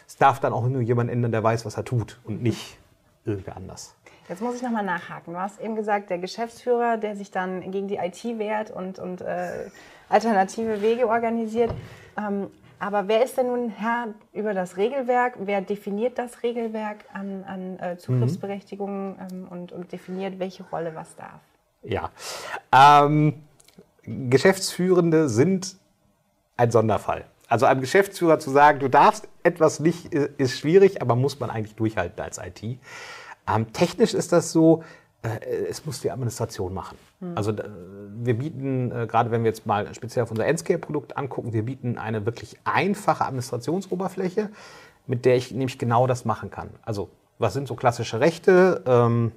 es 0.07 0.17
darf 0.17 0.39
dann 0.39 0.53
auch 0.53 0.65
nur 0.67 0.81
jemand 0.81 1.09
ändern, 1.11 1.31
der 1.31 1.43
weiß, 1.43 1.65
was 1.65 1.77
er 1.77 1.85
tut 1.85 2.19
und 2.23 2.41
nicht 2.41 2.77
irgendwer 3.25 3.57
anders. 3.57 3.95
Jetzt 4.27 4.41
muss 4.41 4.55
ich 4.55 4.61
nochmal 4.61 4.85
nachhaken. 4.85 5.33
Du 5.33 5.39
hast 5.39 5.59
eben 5.59 5.75
gesagt, 5.75 6.11
der 6.11 6.19
Geschäftsführer, 6.19 6.97
der 6.97 7.15
sich 7.15 7.31
dann 7.31 7.71
gegen 7.71 7.87
die 7.87 7.95
IT 7.95 8.23
wehrt 8.37 8.69
und, 8.69 8.99
und 8.99 9.21
äh, 9.21 9.69
alternative 10.07 10.81
Wege 10.81 11.07
organisiert. 11.07 11.73
Ähm, 12.17 12.47
aber 12.79 13.07
wer 13.07 13.23
ist 13.23 13.37
denn 13.37 13.47
nun 13.47 13.69
Herr 13.69 14.13
über 14.33 14.53
das 14.53 14.77
Regelwerk? 14.77 15.35
Wer 15.39 15.61
definiert 15.61 16.17
das 16.17 16.43
Regelwerk 16.43 17.05
an, 17.13 17.43
an 17.45 17.79
äh, 17.79 17.97
Zugriffsberechtigungen 17.97 19.15
ähm, 19.31 19.47
und, 19.49 19.71
und 19.71 19.91
definiert, 19.91 20.39
welche 20.39 20.63
Rolle 20.63 20.95
was 20.95 21.15
darf? 21.15 21.41
Ja. 21.83 22.11
Ähm, 22.73 23.43
Geschäftsführende 24.03 25.29
sind 25.29 25.75
ein 26.57 26.71
Sonderfall. 26.71 27.25
Also 27.47 27.65
einem 27.65 27.81
Geschäftsführer 27.81 28.39
zu 28.39 28.51
sagen, 28.51 28.79
du 28.79 28.87
darfst 28.87 29.27
etwas 29.43 29.79
nicht, 29.79 30.13
ist 30.13 30.57
schwierig, 30.59 31.01
aber 31.01 31.15
muss 31.15 31.39
man 31.39 31.49
eigentlich 31.49 31.75
durchhalten 31.75 32.21
als 32.21 32.37
IT. 32.37 32.63
Ähm, 32.63 33.73
technisch 33.73 34.13
ist 34.13 34.31
das 34.31 34.51
so, 34.51 34.83
es 35.21 35.85
muss 35.85 35.99
die 36.01 36.11
Administration 36.11 36.73
machen. 36.73 36.97
Also 37.35 37.51
äh, 37.51 37.63
wir 38.21 38.37
bieten, 38.37 38.91
äh, 38.91 39.05
gerade 39.07 39.31
wenn 39.31 39.43
wir 39.43 39.49
jetzt 39.49 39.65
mal 39.65 39.93
speziell 39.93 40.23
auf 40.23 40.31
unser 40.31 40.45
Endscale-Produkt 40.45 41.17
angucken, 41.17 41.51
wir 41.51 41.63
bieten 41.63 41.97
eine 41.97 42.25
wirklich 42.25 42.57
einfache 42.63 43.25
Administrationsoberfläche, 43.25 44.49
mit 45.07 45.25
der 45.25 45.35
ich 45.35 45.51
nämlich 45.51 45.77
genau 45.77 46.07
das 46.07 46.23
machen 46.23 46.49
kann. 46.51 46.69
Also 46.83 47.09
was 47.37 47.53
sind 47.53 47.67
so 47.67 47.75
klassische 47.75 48.19
Rechte? 48.21 48.81
Ähm, 48.85 49.31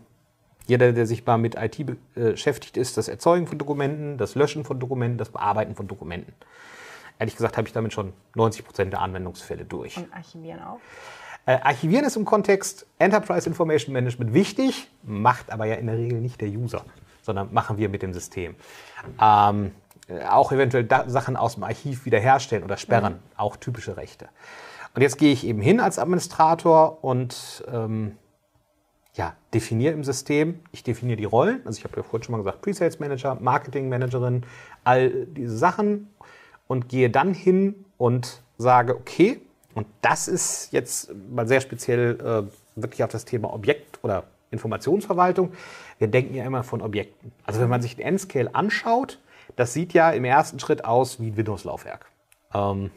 jeder, 0.66 0.92
der 0.92 1.06
sich 1.06 1.26
mal 1.26 1.38
mit 1.38 1.56
IT 1.56 1.84
be- 1.84 1.96
äh, 2.14 2.30
beschäftigt, 2.32 2.76
ist 2.76 2.96
das 2.96 3.08
Erzeugen 3.08 3.48
von 3.48 3.58
Dokumenten, 3.58 4.18
das 4.18 4.36
Löschen 4.36 4.64
von 4.64 4.78
Dokumenten, 4.78 5.18
das 5.18 5.30
Bearbeiten 5.30 5.74
von 5.74 5.88
Dokumenten. 5.88 6.32
Ehrlich 7.18 7.34
gesagt 7.34 7.56
habe 7.56 7.66
ich 7.66 7.72
damit 7.74 7.92
schon 7.92 8.12
90 8.36 8.64
Prozent 8.64 8.92
der 8.92 9.00
Anwendungsfälle 9.00 9.64
durch. 9.64 9.96
Und 9.96 10.12
archivieren 10.12 10.60
auch? 10.62 10.78
Äh, 11.44 11.58
Archivieren 11.62 12.04
ist 12.04 12.16
im 12.16 12.24
Kontext. 12.24 12.86
Enterprise 12.98 13.48
Information 13.48 13.92
Management 13.92 14.32
wichtig, 14.32 14.88
macht 15.02 15.50
aber 15.50 15.64
ja 15.66 15.74
in 15.74 15.86
der 15.86 15.96
Regel 15.96 16.20
nicht 16.20 16.40
der 16.40 16.48
User, 16.48 16.84
sondern 17.22 17.52
machen 17.52 17.78
wir 17.78 17.88
mit 17.88 18.02
dem 18.02 18.12
System. 18.14 18.54
Ähm, 19.20 19.72
äh, 20.08 20.24
auch 20.24 20.52
eventuell 20.52 20.84
da 20.84 21.08
Sachen 21.08 21.36
aus 21.36 21.54
dem 21.54 21.64
Archiv 21.64 22.04
wiederherstellen 22.04 22.64
oder 22.64 22.76
sperren, 22.76 23.18
auch 23.36 23.56
typische 23.56 23.96
Rechte. 23.96 24.28
Und 24.94 25.02
jetzt 25.02 25.18
gehe 25.18 25.32
ich 25.32 25.46
eben 25.46 25.60
hin 25.60 25.80
als 25.80 25.98
Administrator 25.98 27.02
und 27.02 27.64
ähm, 27.72 28.16
ja, 29.14 29.34
definiere 29.52 29.94
im 29.94 30.04
System, 30.04 30.60
ich 30.70 30.82
definiere 30.82 31.16
die 31.16 31.24
Rollen, 31.24 31.60
also 31.66 31.78
ich 31.78 31.84
habe 31.84 31.96
ja 31.96 32.02
vorhin 32.02 32.24
schon 32.24 32.32
mal 32.32 32.38
gesagt, 32.38 32.62
Pre-Sales 32.62 32.98
Manager, 32.98 33.36
Marketing 33.40 33.88
Managerin, 33.88 34.44
all 34.84 35.26
diese 35.26 35.56
Sachen 35.56 36.08
und 36.66 36.88
gehe 36.88 37.10
dann 37.10 37.34
hin 37.34 37.84
und 37.98 38.42
sage, 38.58 38.94
okay, 38.94 39.40
und 39.74 39.86
das 40.00 40.28
ist 40.28 40.72
jetzt 40.72 41.12
mal 41.30 41.46
sehr 41.48 41.60
speziell 41.60 42.18
äh, 42.20 42.80
wirklich 42.80 43.02
auf 43.04 43.10
das 43.10 43.24
Thema 43.24 43.52
Objekt 43.52 43.98
oder 44.02 44.24
Informationsverwaltung. 44.50 45.52
Wir 45.98 46.08
denken 46.08 46.34
ja 46.34 46.44
immer 46.44 46.62
von 46.62 46.82
Objekten. 46.82 47.32
Also 47.44 47.60
wenn 47.60 47.68
man 47.68 47.82
sich 47.82 47.96
den 47.96 48.06
N-Scale 48.06 48.54
anschaut, 48.54 49.18
das 49.56 49.72
sieht 49.72 49.92
ja 49.92 50.10
im 50.10 50.24
ersten 50.24 50.58
Schritt 50.58 50.84
aus 50.84 51.20
wie 51.20 51.28
ein 51.28 51.36
Windows-Laufwerk. 51.36 52.06
Ähm, 52.54 52.90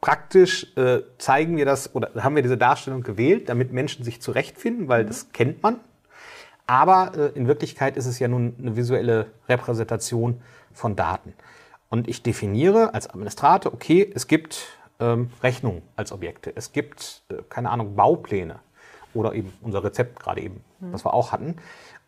praktisch 0.00 0.76
äh, 0.76 1.00
zeigen 1.18 1.56
wir 1.56 1.64
das 1.64 1.94
oder 1.94 2.10
haben 2.22 2.34
wir 2.34 2.42
diese 2.42 2.58
Darstellung 2.58 3.02
gewählt, 3.02 3.48
damit 3.48 3.72
Menschen 3.72 4.04
sich 4.04 4.20
zurechtfinden, 4.20 4.88
weil 4.88 5.04
das 5.04 5.32
kennt 5.32 5.62
man. 5.62 5.80
Aber 6.66 7.12
äh, 7.16 7.38
in 7.38 7.46
Wirklichkeit 7.48 7.96
ist 7.96 8.06
es 8.06 8.18
ja 8.18 8.28
nun 8.28 8.54
eine 8.58 8.76
visuelle 8.76 9.30
Repräsentation 9.48 10.40
von 10.72 10.96
Daten. 10.96 11.34
Und 11.88 12.08
ich 12.08 12.22
definiere 12.22 12.92
als 12.94 13.08
Administrator, 13.08 13.72
okay, 13.72 14.10
es 14.14 14.26
gibt 14.26 14.77
ähm, 15.00 15.30
Rechnungen 15.42 15.82
als 15.96 16.12
Objekte, 16.12 16.52
es 16.54 16.72
gibt, 16.72 17.22
äh, 17.30 17.42
keine 17.48 17.70
Ahnung, 17.70 17.96
Baupläne 17.96 18.60
oder 19.14 19.32
eben 19.34 19.52
unser 19.62 19.82
Rezept 19.82 20.20
gerade 20.20 20.40
eben, 20.42 20.62
was 20.80 21.04
wir 21.04 21.14
auch 21.14 21.32
hatten. 21.32 21.56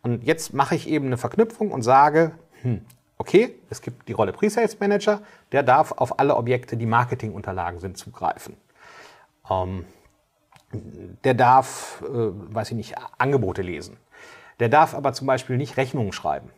Und 0.01 0.23
jetzt 0.23 0.53
mache 0.53 0.75
ich 0.75 0.87
eben 0.87 1.07
eine 1.07 1.17
Verknüpfung 1.17 1.71
und 1.71 1.81
sage, 1.81 2.31
hm, 2.61 2.81
okay, 3.17 3.55
es 3.69 3.81
gibt 3.81 4.07
die 4.07 4.13
Rolle 4.13 4.33
Pre-Sales 4.33 4.79
Manager, 4.79 5.21
der 5.51 5.63
darf 5.63 5.91
auf 5.93 6.19
alle 6.19 6.35
Objekte, 6.35 6.77
die 6.77 6.85
Marketingunterlagen 6.85 7.79
sind, 7.79 7.97
zugreifen. 7.97 8.55
Ähm, 9.49 9.85
der 11.23 11.33
darf, 11.33 12.01
äh, 12.03 12.07
weiß 12.07 12.71
ich 12.71 12.77
nicht, 12.77 12.95
Angebote 13.17 13.61
lesen. 13.61 13.97
Der 14.59 14.69
darf 14.69 14.95
aber 14.95 15.13
zum 15.13 15.27
Beispiel 15.27 15.57
nicht 15.57 15.77
Rechnungen 15.77 16.13
schreiben. 16.13 16.49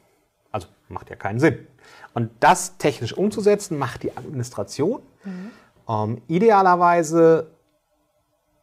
Also 0.52 0.68
macht 0.88 1.10
ja 1.10 1.16
keinen 1.16 1.40
Sinn. 1.40 1.68
Und 2.14 2.32
das 2.40 2.78
technisch 2.78 3.14
umzusetzen, 3.14 3.78
macht 3.78 4.04
die 4.04 4.16
Administration. 4.16 5.02
Ähm, 5.88 6.22
idealerweise 6.28 7.48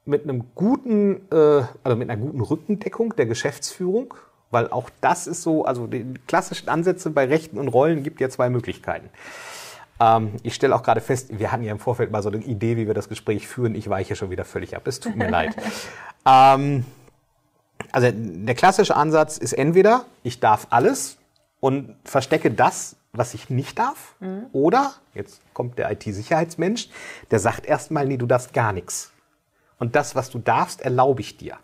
mit 0.04 0.24
einem 0.24 0.44
guten, 0.54 1.22
äh, 1.30 1.62
also 1.84 1.96
mit 1.96 2.10
einer 2.10 2.20
guten 2.20 2.40
Rückendeckung 2.40 3.14
der 3.16 3.26
Geschäftsführung, 3.26 4.14
weil 4.50 4.68
auch 4.70 4.90
das 5.00 5.26
ist 5.26 5.42
so, 5.42 5.64
also 5.64 5.86
die 5.86 6.14
klassischen 6.26 6.68
Ansätze 6.68 7.10
bei 7.10 7.26
Rechten 7.26 7.58
und 7.58 7.68
Rollen 7.68 8.02
gibt 8.02 8.20
ja 8.20 8.28
zwei 8.28 8.50
Möglichkeiten. 8.50 9.08
Ähm, 10.00 10.32
ich 10.42 10.54
stelle 10.54 10.74
auch 10.74 10.82
gerade 10.82 11.00
fest, 11.00 11.38
wir 11.38 11.52
hatten 11.52 11.62
ja 11.62 11.72
im 11.72 11.78
Vorfeld 11.78 12.10
mal 12.10 12.22
so 12.22 12.30
eine 12.30 12.42
Idee, 12.42 12.76
wie 12.76 12.86
wir 12.86 12.94
das 12.94 13.08
Gespräch 13.08 13.46
führen. 13.46 13.74
Ich 13.74 13.88
weiche 13.88 14.16
schon 14.16 14.30
wieder 14.30 14.44
völlig 14.44 14.74
ab. 14.74 14.86
Es 14.86 15.00
tut 15.00 15.16
mir 15.16 15.30
leid. 15.30 15.54
Ähm, 16.26 16.84
also 17.92 18.10
der 18.12 18.54
klassische 18.54 18.94
Ansatz 18.94 19.38
ist 19.38 19.54
entweder, 19.54 20.04
ich 20.22 20.38
darf 20.38 20.66
alles 20.68 21.16
und 21.60 21.96
verstecke 22.04 22.50
das, 22.50 22.96
was 23.12 23.34
ich 23.34 23.50
nicht 23.50 23.78
darf. 23.78 24.14
Oder, 24.52 24.94
jetzt 25.14 25.40
kommt 25.52 25.78
der 25.78 25.90
IT-Sicherheitsmensch, 25.90 26.88
der 27.30 27.38
sagt 27.38 27.66
erstmal, 27.66 28.06
nee, 28.06 28.16
du 28.16 28.26
darfst 28.26 28.52
gar 28.52 28.72
nichts. 28.72 29.12
Und 29.78 29.96
das, 29.96 30.14
was 30.14 30.30
du 30.30 30.38
darfst, 30.38 30.82
erlaube 30.82 31.20
ich 31.20 31.36
dir. 31.36 31.56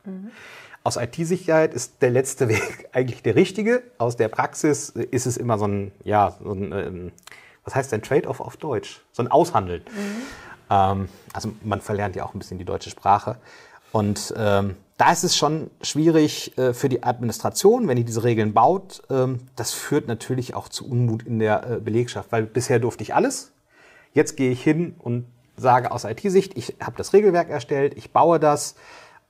Aus 0.83 0.97
IT-Sicherheit 0.97 1.75
ist 1.75 2.01
der 2.01 2.11
letzte 2.11 2.49
Weg 2.49 2.89
eigentlich 2.93 3.23
der 3.23 3.37
richtige. 3.37 3.83
Aus 3.99 4.17
der 4.17 4.29
Praxis 4.29 4.91
ist 4.91 5.27
es 5.27 5.37
immer 5.37 5.59
so 5.59 5.67
ein, 5.67 5.93
ja, 6.05 6.37
so 6.43 6.53
ein, 6.53 6.73
ähm, 6.73 7.13
was 7.65 7.75
heißt 7.75 7.93
denn 7.93 8.03
Trade-off 8.03 8.41
auf 8.41 8.57
Deutsch? 8.57 9.03
So 9.13 9.23
ein 9.23 9.29
Aushandeln. 9.29 9.83
Ähm, 10.71 11.09
also 11.33 11.53
man 11.63 11.81
verlernt 11.81 12.17
ja 12.17 12.25
auch 12.25 12.35
ein 12.35 12.39
bisschen 12.39 12.59
die 12.59 12.65
deutsche 12.65 12.91
Sprache. 12.91 13.37
Und 13.93 14.33
ähm, 14.37 14.77
da 14.97 15.13
ist 15.13 15.25
es 15.25 15.37
schon 15.37 15.71
schwierig 15.83 16.57
äh, 16.57 16.73
für 16.73 16.89
die 16.89 17.03
Administration, 17.03 17.87
wenn 17.87 17.97
die 17.97 18.05
diese 18.05 18.25
Regeln 18.25 18.55
baut. 18.55 19.03
Ähm, 19.11 19.41
das 19.55 19.73
führt 19.73 20.09
natürlich 20.09 20.55
auch 20.55 20.69
zu 20.69 20.89
Unmut 20.89 21.23
in 21.25 21.39
der 21.39 21.71
äh, 21.71 21.81
Belegschaft, 21.81 22.33
weil 22.33 22.45
bisher 22.45 22.79
durfte 22.79 23.03
ich 23.03 23.15
alles. 23.15 23.53
Jetzt 24.15 24.37
gehe 24.37 24.51
ich 24.51 24.63
hin 24.63 24.95
und 24.99 25.27
sage 25.57 25.91
aus 25.91 26.05
IT-Sicht, 26.05 26.57
ich 26.57 26.77
habe 26.81 26.97
das 26.97 27.13
Regelwerk 27.13 27.51
erstellt, 27.51 27.95
ich 27.97 28.13
baue 28.13 28.41
das. 28.41 28.77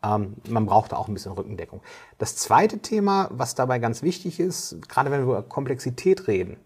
Ähm, 0.05 0.35
man 0.49 0.67
braucht 0.67 0.93
da 0.93 0.97
auch 0.97 1.09
ein 1.09 1.15
bisschen 1.15 1.33
Rückendeckung. 1.33 1.81
Das 2.19 2.37
zweite 2.37 2.79
Thema, 2.79 3.29
was 3.33 3.57
dabei 3.57 3.81
ganz 3.81 4.03
wichtig 4.03 4.39
ist, 4.39 4.77
gerade 4.89 5.11
wenn 5.11 5.21
wir 5.21 5.39
über 5.39 5.43
Komplexität 5.43 6.29
reden, 6.29 6.59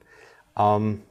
ähm, 0.59 1.03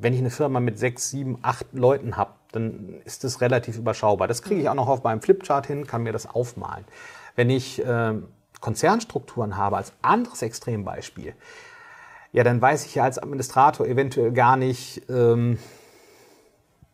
wenn 0.00 0.14
ich 0.14 0.20
eine 0.20 0.30
Firma 0.30 0.60
mit 0.60 0.78
sechs, 0.78 1.10
sieben, 1.10 1.38
acht 1.42 1.66
Leuten 1.72 2.16
habe, 2.16 2.32
dann 2.52 3.00
ist 3.04 3.24
das 3.24 3.40
relativ 3.40 3.78
überschaubar. 3.78 4.28
Das 4.28 4.42
kriege 4.42 4.60
ich 4.60 4.68
auch 4.68 4.74
noch 4.74 4.88
auf 4.88 5.02
meinem 5.02 5.22
Flipchart 5.22 5.66
hin, 5.66 5.86
kann 5.86 6.02
mir 6.02 6.12
das 6.12 6.26
aufmalen. 6.26 6.84
Wenn 7.36 7.50
ich 7.50 7.82
ähm, 7.84 8.28
Konzernstrukturen 8.60 9.56
habe, 9.56 9.76
als 9.76 9.92
anderes 10.02 10.42
Extrembeispiel, 10.42 11.34
ja, 12.32 12.44
dann 12.44 12.60
weiß 12.60 12.86
ich 12.86 12.94
ja 12.94 13.04
als 13.04 13.18
Administrator 13.18 13.86
eventuell 13.86 14.32
gar 14.32 14.56
nicht, 14.56 15.02
ähm, 15.10 15.58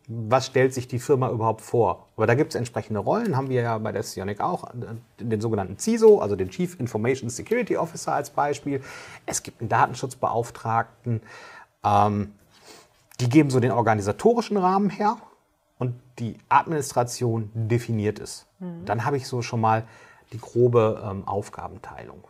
was 0.07 0.47
stellt 0.47 0.73
sich 0.73 0.87
die 0.87 0.99
Firma 0.99 1.29
überhaupt 1.29 1.61
vor. 1.61 2.07
Aber 2.15 2.27
da 2.27 2.33
gibt 2.33 2.51
es 2.51 2.55
entsprechende 2.55 2.99
Rollen, 2.99 3.37
haben 3.37 3.49
wir 3.49 3.61
ja 3.61 3.77
bei 3.77 3.91
der 3.91 4.03
Sionic 4.03 4.41
auch, 4.41 4.65
äh, 4.73 4.95
den 5.23 5.39
sogenannten 5.39 5.77
CISO, 5.77 6.19
also 6.19 6.35
den 6.35 6.49
Chief 6.49 6.79
Information 6.79 7.29
Security 7.29 7.77
Officer 7.77 8.13
als 8.13 8.29
Beispiel. 8.31 8.81
Es 9.25 9.43
gibt 9.43 9.61
einen 9.61 9.69
Datenschutzbeauftragten. 9.69 11.21
Ähm, 11.83 12.33
Die 13.21 13.29
geben 13.29 13.49
so 13.49 13.59
den 13.59 13.71
organisatorischen 13.71 14.55
Rahmen 14.55 14.89
her 14.89 15.17
und 15.77 15.93
die 16.19 16.37
Administration 16.47 17.51
definiert 17.53 18.17
es. 18.19 18.45
Dann 18.85 19.03
habe 19.03 19.17
ich 19.17 19.27
so 19.27 19.41
schon 19.41 19.59
mal 19.59 19.83
die 20.31 20.39
grobe 20.39 21.01
ähm, 21.03 21.27
Aufgabenteilung. 21.27 22.23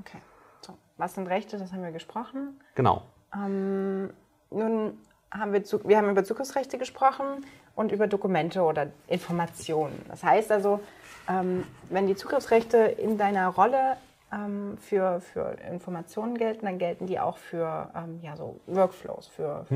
Okay. 0.00 0.18
So, 0.60 0.74
was 0.96 1.14
sind 1.14 1.26
Rechte? 1.26 1.58
Das 1.58 1.72
haben 1.72 1.82
wir 1.82 1.92
gesprochen. 1.92 2.60
Genau. 2.74 3.02
Nun 3.32 4.98
haben 5.30 5.52
wir, 5.52 5.62
wir 5.84 5.96
haben 5.98 6.10
über 6.10 6.24
Zugriffsrechte 6.24 6.78
gesprochen 6.78 7.44
und 7.74 7.92
über 7.92 8.06
Dokumente 8.06 8.62
oder 8.62 8.88
Informationen. 9.08 10.00
Das 10.08 10.24
heißt 10.24 10.50
also, 10.50 10.80
ähm, 11.28 11.64
wenn 11.90 12.06
die 12.06 12.16
Zugriffsrechte 12.16 12.78
in 12.78 13.18
deiner 13.18 13.48
Rolle 13.48 13.96
ähm, 14.32 14.78
für, 14.80 15.20
für 15.20 15.56
Informationen 15.70 16.38
gelten, 16.38 16.66
dann 16.66 16.78
gelten 16.78 17.06
die 17.06 17.20
auch 17.20 17.36
für 17.36 17.90
ähm, 17.94 18.20
ja, 18.22 18.36
so 18.36 18.60
Workflows, 18.66 19.26
für 19.26 19.66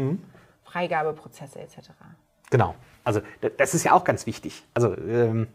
Freigabeprozesse 0.65 1.61
etc. 1.61 1.91
Genau. 2.51 2.75
Also 3.05 3.21
das 3.57 3.75
ist 3.75 3.85
ja 3.85 3.93
auch 3.93 4.05
ganz 4.05 4.27
wichtig. 4.27 4.65
Also 4.75 4.97
ähm, 4.97 5.49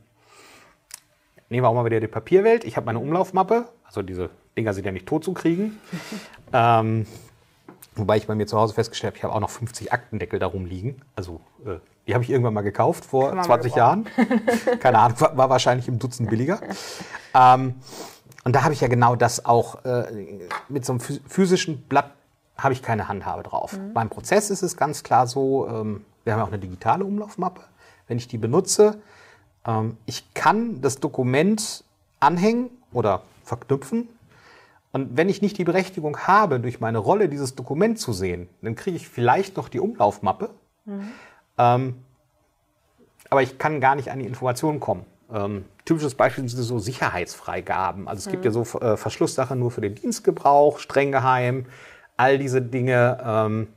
nehmen 1.49 1.63
wir 1.63 1.69
auch 1.69 1.73
mal 1.73 1.85
wieder 1.85 1.99
die 1.99 2.07
Papierwelt. 2.07 2.63
Ich 2.63 2.77
habe 2.77 2.85
meine 2.85 2.99
Umlaufmappe. 2.99 3.65
Also 3.83 4.01
diese 4.01 4.29
Dinger 4.57 4.73
sind 4.73 4.85
ja 4.85 4.91
nicht 4.91 5.05
tot 5.05 5.23
zu 5.23 5.33
kriegen. 5.33 5.79
ähm, 6.53 7.05
wobei 7.95 8.17
ich 8.17 8.27
bei 8.27 8.35
mir 8.35 8.47
zu 8.47 8.57
Hause 8.57 8.73
festgestellt 8.73 9.13
habe, 9.13 9.17
ich 9.17 9.23
habe 9.23 9.33
auch 9.33 9.39
noch 9.39 9.49
50 9.49 9.93
Aktendeckel 9.93 10.39
darum 10.39 10.65
liegen. 10.65 11.01
Also 11.15 11.41
äh, 11.65 11.77
die 12.07 12.13
habe 12.13 12.23
ich 12.23 12.29
irgendwann 12.29 12.53
mal 12.53 12.61
gekauft 12.61 13.05
vor 13.05 13.29
Kann 13.29 13.37
man 13.37 13.45
20 13.45 13.71
mal 13.71 13.77
Jahren. 13.77 14.07
Keine 14.79 14.99
Ahnung, 14.99 15.19
war, 15.19 15.49
wahrscheinlich 15.49 15.87
im 15.87 15.99
Dutzend 15.99 16.29
billiger. 16.29 16.59
Ähm, 17.33 17.75
und 18.43 18.55
da 18.55 18.63
habe 18.63 18.73
ich 18.73 18.81
ja 18.81 18.87
genau 18.87 19.15
das 19.15 19.45
auch 19.45 19.83
äh, 19.85 20.39
mit 20.69 20.85
so 20.85 20.93
einem 20.93 20.99
phys- 21.01 21.21
physischen 21.27 21.81
Blatt 21.87 22.11
habe 22.57 22.73
ich 22.73 22.81
keine 22.81 23.07
Handhabe 23.09 23.43
drauf. 23.43 23.77
Beim 23.93 24.09
Prozess 24.09 24.49
ist 24.49 24.61
es 24.61 24.77
ganz 24.77 25.03
klar 25.03 25.27
so, 25.27 25.67
ähm, 25.67 26.05
wir 26.23 26.33
haben 26.33 26.39
ja 26.39 26.45
auch 26.45 26.51
eine 26.51 26.59
digitale 26.59 27.03
Umlaufmappe. 27.03 27.61
Wenn 28.07 28.17
ich 28.17 28.27
die 28.27 28.37
benutze, 28.37 29.01
ich 30.05 30.33
kann 30.33 30.81
das 30.81 30.99
Dokument 30.99 31.83
anhängen 32.19 32.69
oder 32.93 33.23
verknüpfen. 33.43 34.07
Und 34.91 35.17
wenn 35.17 35.27
ich 35.27 35.41
nicht 35.41 35.57
die 35.57 35.63
Berechtigung 35.63 36.19
habe, 36.19 36.59
durch 36.59 36.79
meine 36.79 36.99
Rolle 36.99 37.27
dieses 37.29 37.55
Dokument 37.55 37.99
zu 37.99 38.13
sehen, 38.13 38.47
dann 38.61 38.75
kriege 38.75 38.95
ich 38.95 39.09
vielleicht 39.09 39.57
noch 39.57 39.67
die 39.67 39.79
Umlaufmappe. 39.79 40.51
Ähm, 41.57 41.95
aber 43.29 43.41
ich 43.41 43.57
kann 43.57 43.81
gar 43.81 43.95
nicht 43.95 44.11
an 44.11 44.19
die 44.19 44.25
Informationen 44.25 44.79
kommen. 44.79 45.05
Ähm, 45.33 45.65
typisches 45.83 46.15
Beispiel 46.15 46.47
sind 46.47 46.61
so 46.61 46.79
Sicherheitsfreigaben. 46.79 48.07
Also 48.07 48.19
es 48.19 48.31
gibt 48.31 48.45
ja 48.45 48.51
so 48.51 48.61
äh, 48.79 48.97
Verschlusssachen 48.97 49.59
nur 49.59 49.71
für 49.71 49.81
den 49.81 49.95
Dienstgebrauch, 49.95 50.79
streng 50.79 51.11
geheim, 51.11 51.65
all 52.17 52.37
diese 52.37 52.61
Dinge. 52.61 53.17
Ähm, 53.23 53.67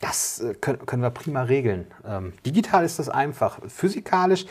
das 0.00 0.40
äh, 0.40 0.54
können, 0.54 0.84
können 0.86 1.02
wir 1.02 1.10
prima 1.10 1.42
regeln. 1.42 1.86
Ähm, 2.06 2.32
digital 2.44 2.84
ist 2.84 2.98
das 2.98 3.08
einfach. 3.08 3.60
Physikalisch, 3.68 4.46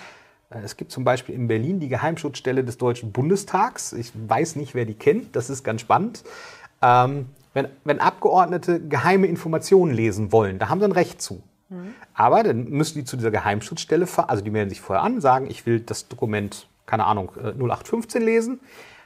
es 0.50 0.78
gibt 0.78 0.92
zum 0.92 1.04
Beispiel 1.04 1.36
in 1.36 1.48
Berlin 1.48 1.80
die 1.80 1.90
Geheimschutzstelle 1.90 2.64
des 2.64 2.78
Deutschen 2.78 3.12
Bundestags. 3.12 3.94
Ich 3.94 4.12
weiß 4.16 4.56
nicht, 4.56 4.74
wer 4.74 4.86
die 4.86 4.96
kennt. 4.96 5.36
Das 5.36 5.50
ist 5.50 5.64
ganz 5.64 5.82
spannend. 5.82 6.24
Ähm, 6.82 7.28
wenn, 7.54 7.68
wenn 7.84 8.00
Abgeordnete 8.00 8.80
geheime 8.80 9.28
Informationen 9.28 9.94
lesen 9.94 10.32
wollen, 10.32 10.60
da 10.60 10.70
haben 10.70 10.80
sie 10.80 10.86
ein 10.86 10.92
Recht 10.92 11.22
zu. 11.22 11.44
Aber 12.14 12.44
dann 12.44 12.70
müssen 12.70 12.98
die 12.98 13.06
zu 13.06 13.16
dieser 13.16 13.32
Geheimschutzstelle 13.32 14.08
fahren, 14.08 14.30
also 14.30 14.44
die 14.44 14.50
melden 14.50 14.70
sich 14.70 14.82
vorher 14.82 15.04
an, 15.04 15.22
sagen, 15.22 15.48
ich 15.50 15.66
will 15.66 15.80
das 15.80 16.08
Dokument, 16.08 16.68
keine 16.86 17.06
Ahnung, 17.06 17.32
äh, 17.38 17.52
0815 17.52 18.24
lesen. 18.24 18.60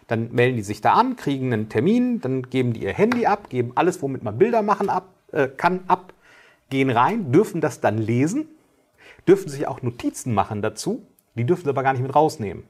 Dann 0.07 0.31
melden 0.31 0.57
die 0.57 0.63
sich 0.63 0.81
da 0.81 0.93
an, 0.93 1.15
kriegen 1.15 1.51
einen 1.51 1.69
Termin, 1.69 2.21
dann 2.21 2.43
geben 2.43 2.73
die 2.73 2.83
ihr 2.83 2.93
Handy 2.93 3.25
ab, 3.25 3.49
geben 3.49 3.73
alles, 3.75 4.01
womit 4.01 4.23
man 4.23 4.37
Bilder 4.37 4.61
machen 4.61 4.89
ab, 4.89 5.07
äh, 5.31 5.47
kann, 5.47 5.81
ab, 5.87 6.13
gehen 6.69 6.89
rein, 6.89 7.31
dürfen 7.31 7.61
das 7.61 7.81
dann 7.81 7.97
lesen, 7.97 8.47
dürfen 9.27 9.49
sich 9.49 9.67
auch 9.67 9.81
Notizen 9.81 10.33
machen 10.33 10.61
dazu, 10.61 11.05
die 11.35 11.45
dürfen 11.45 11.63
sie 11.63 11.69
aber 11.69 11.83
gar 11.83 11.93
nicht 11.93 12.01
mit 12.01 12.15
rausnehmen. 12.15 12.63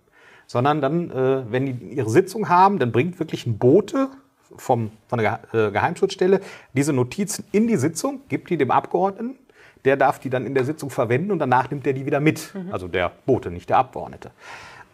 Sondern 0.48 0.82
dann, 0.82 1.10
äh, 1.10 1.52
wenn 1.52 1.66
die 1.66 1.96
ihre 1.96 2.10
Sitzung 2.10 2.50
haben, 2.50 2.80
dann 2.80 2.92
bringt 2.92 3.20
wirklich 3.20 3.46
ein 3.46 3.58
Bote 3.58 4.10
vom, 4.58 4.92
von 5.08 5.20
der 5.20 5.40
äh, 5.54 5.72
Geheimschutzstelle 5.72 6.42
diese 6.74 6.94
Notizen 6.94 7.46
in 7.52 7.68
die 7.68 7.78
Sitzung, 7.78 8.22
gibt 8.30 8.50
die 8.50 8.58
dem 8.58 8.72
Abgeordneten, 8.72 9.38
der 9.86 9.98
darf 9.98 10.20
die 10.20 10.30
dann 10.30 10.46
in 10.46 10.54
der 10.54 10.66
Sitzung 10.66 10.90
verwenden 10.90 11.32
und 11.32 11.40
danach 11.40 11.70
nimmt 11.70 11.88
er 11.88 11.94
die 11.94 12.06
wieder 12.06 12.20
mit. 12.20 12.54
Also 12.72 12.88
der 12.88 13.12
Bote, 13.26 13.52
nicht 13.52 13.70
der 13.70 13.78
Abgeordnete. 13.78 14.32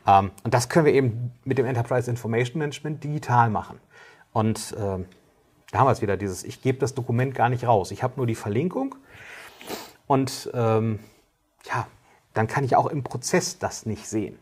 Ähm, 0.08 0.32
und 0.44 0.54
das 0.54 0.70
können 0.70 0.86
wir 0.86 0.94
eben 0.94 1.32
mit 1.44 1.58
dem 1.58 1.66
Enterprise 1.66 2.10
Information 2.10 2.60
Management 2.60 3.04
digital 3.04 3.50
machen. 3.50 3.80
Und 4.32 4.76
da 5.72 5.80
haben 5.80 5.88
wir 5.88 5.92
es 5.92 6.02
wieder, 6.02 6.18
dieses, 6.18 6.44
ich 6.44 6.62
gebe 6.62 6.80
das 6.80 6.96
Dokument 6.96 7.36
gar 7.36 7.50
nicht 7.50 7.66
raus. 7.66 7.92
Ich 7.92 8.02
habe 8.02 8.14
nur 8.18 8.26
die 8.26 8.36
Verlinkung 8.36 8.96
und 10.08 10.50
ähm, 10.54 11.00
ja, 11.66 11.88
dann 12.34 12.48
kann 12.48 12.64
ich 12.64 12.76
auch 12.76 12.88
im 12.88 13.04
Prozess 13.04 13.58
das 13.60 13.86
nicht 13.86 14.08
sehen. 14.08 14.38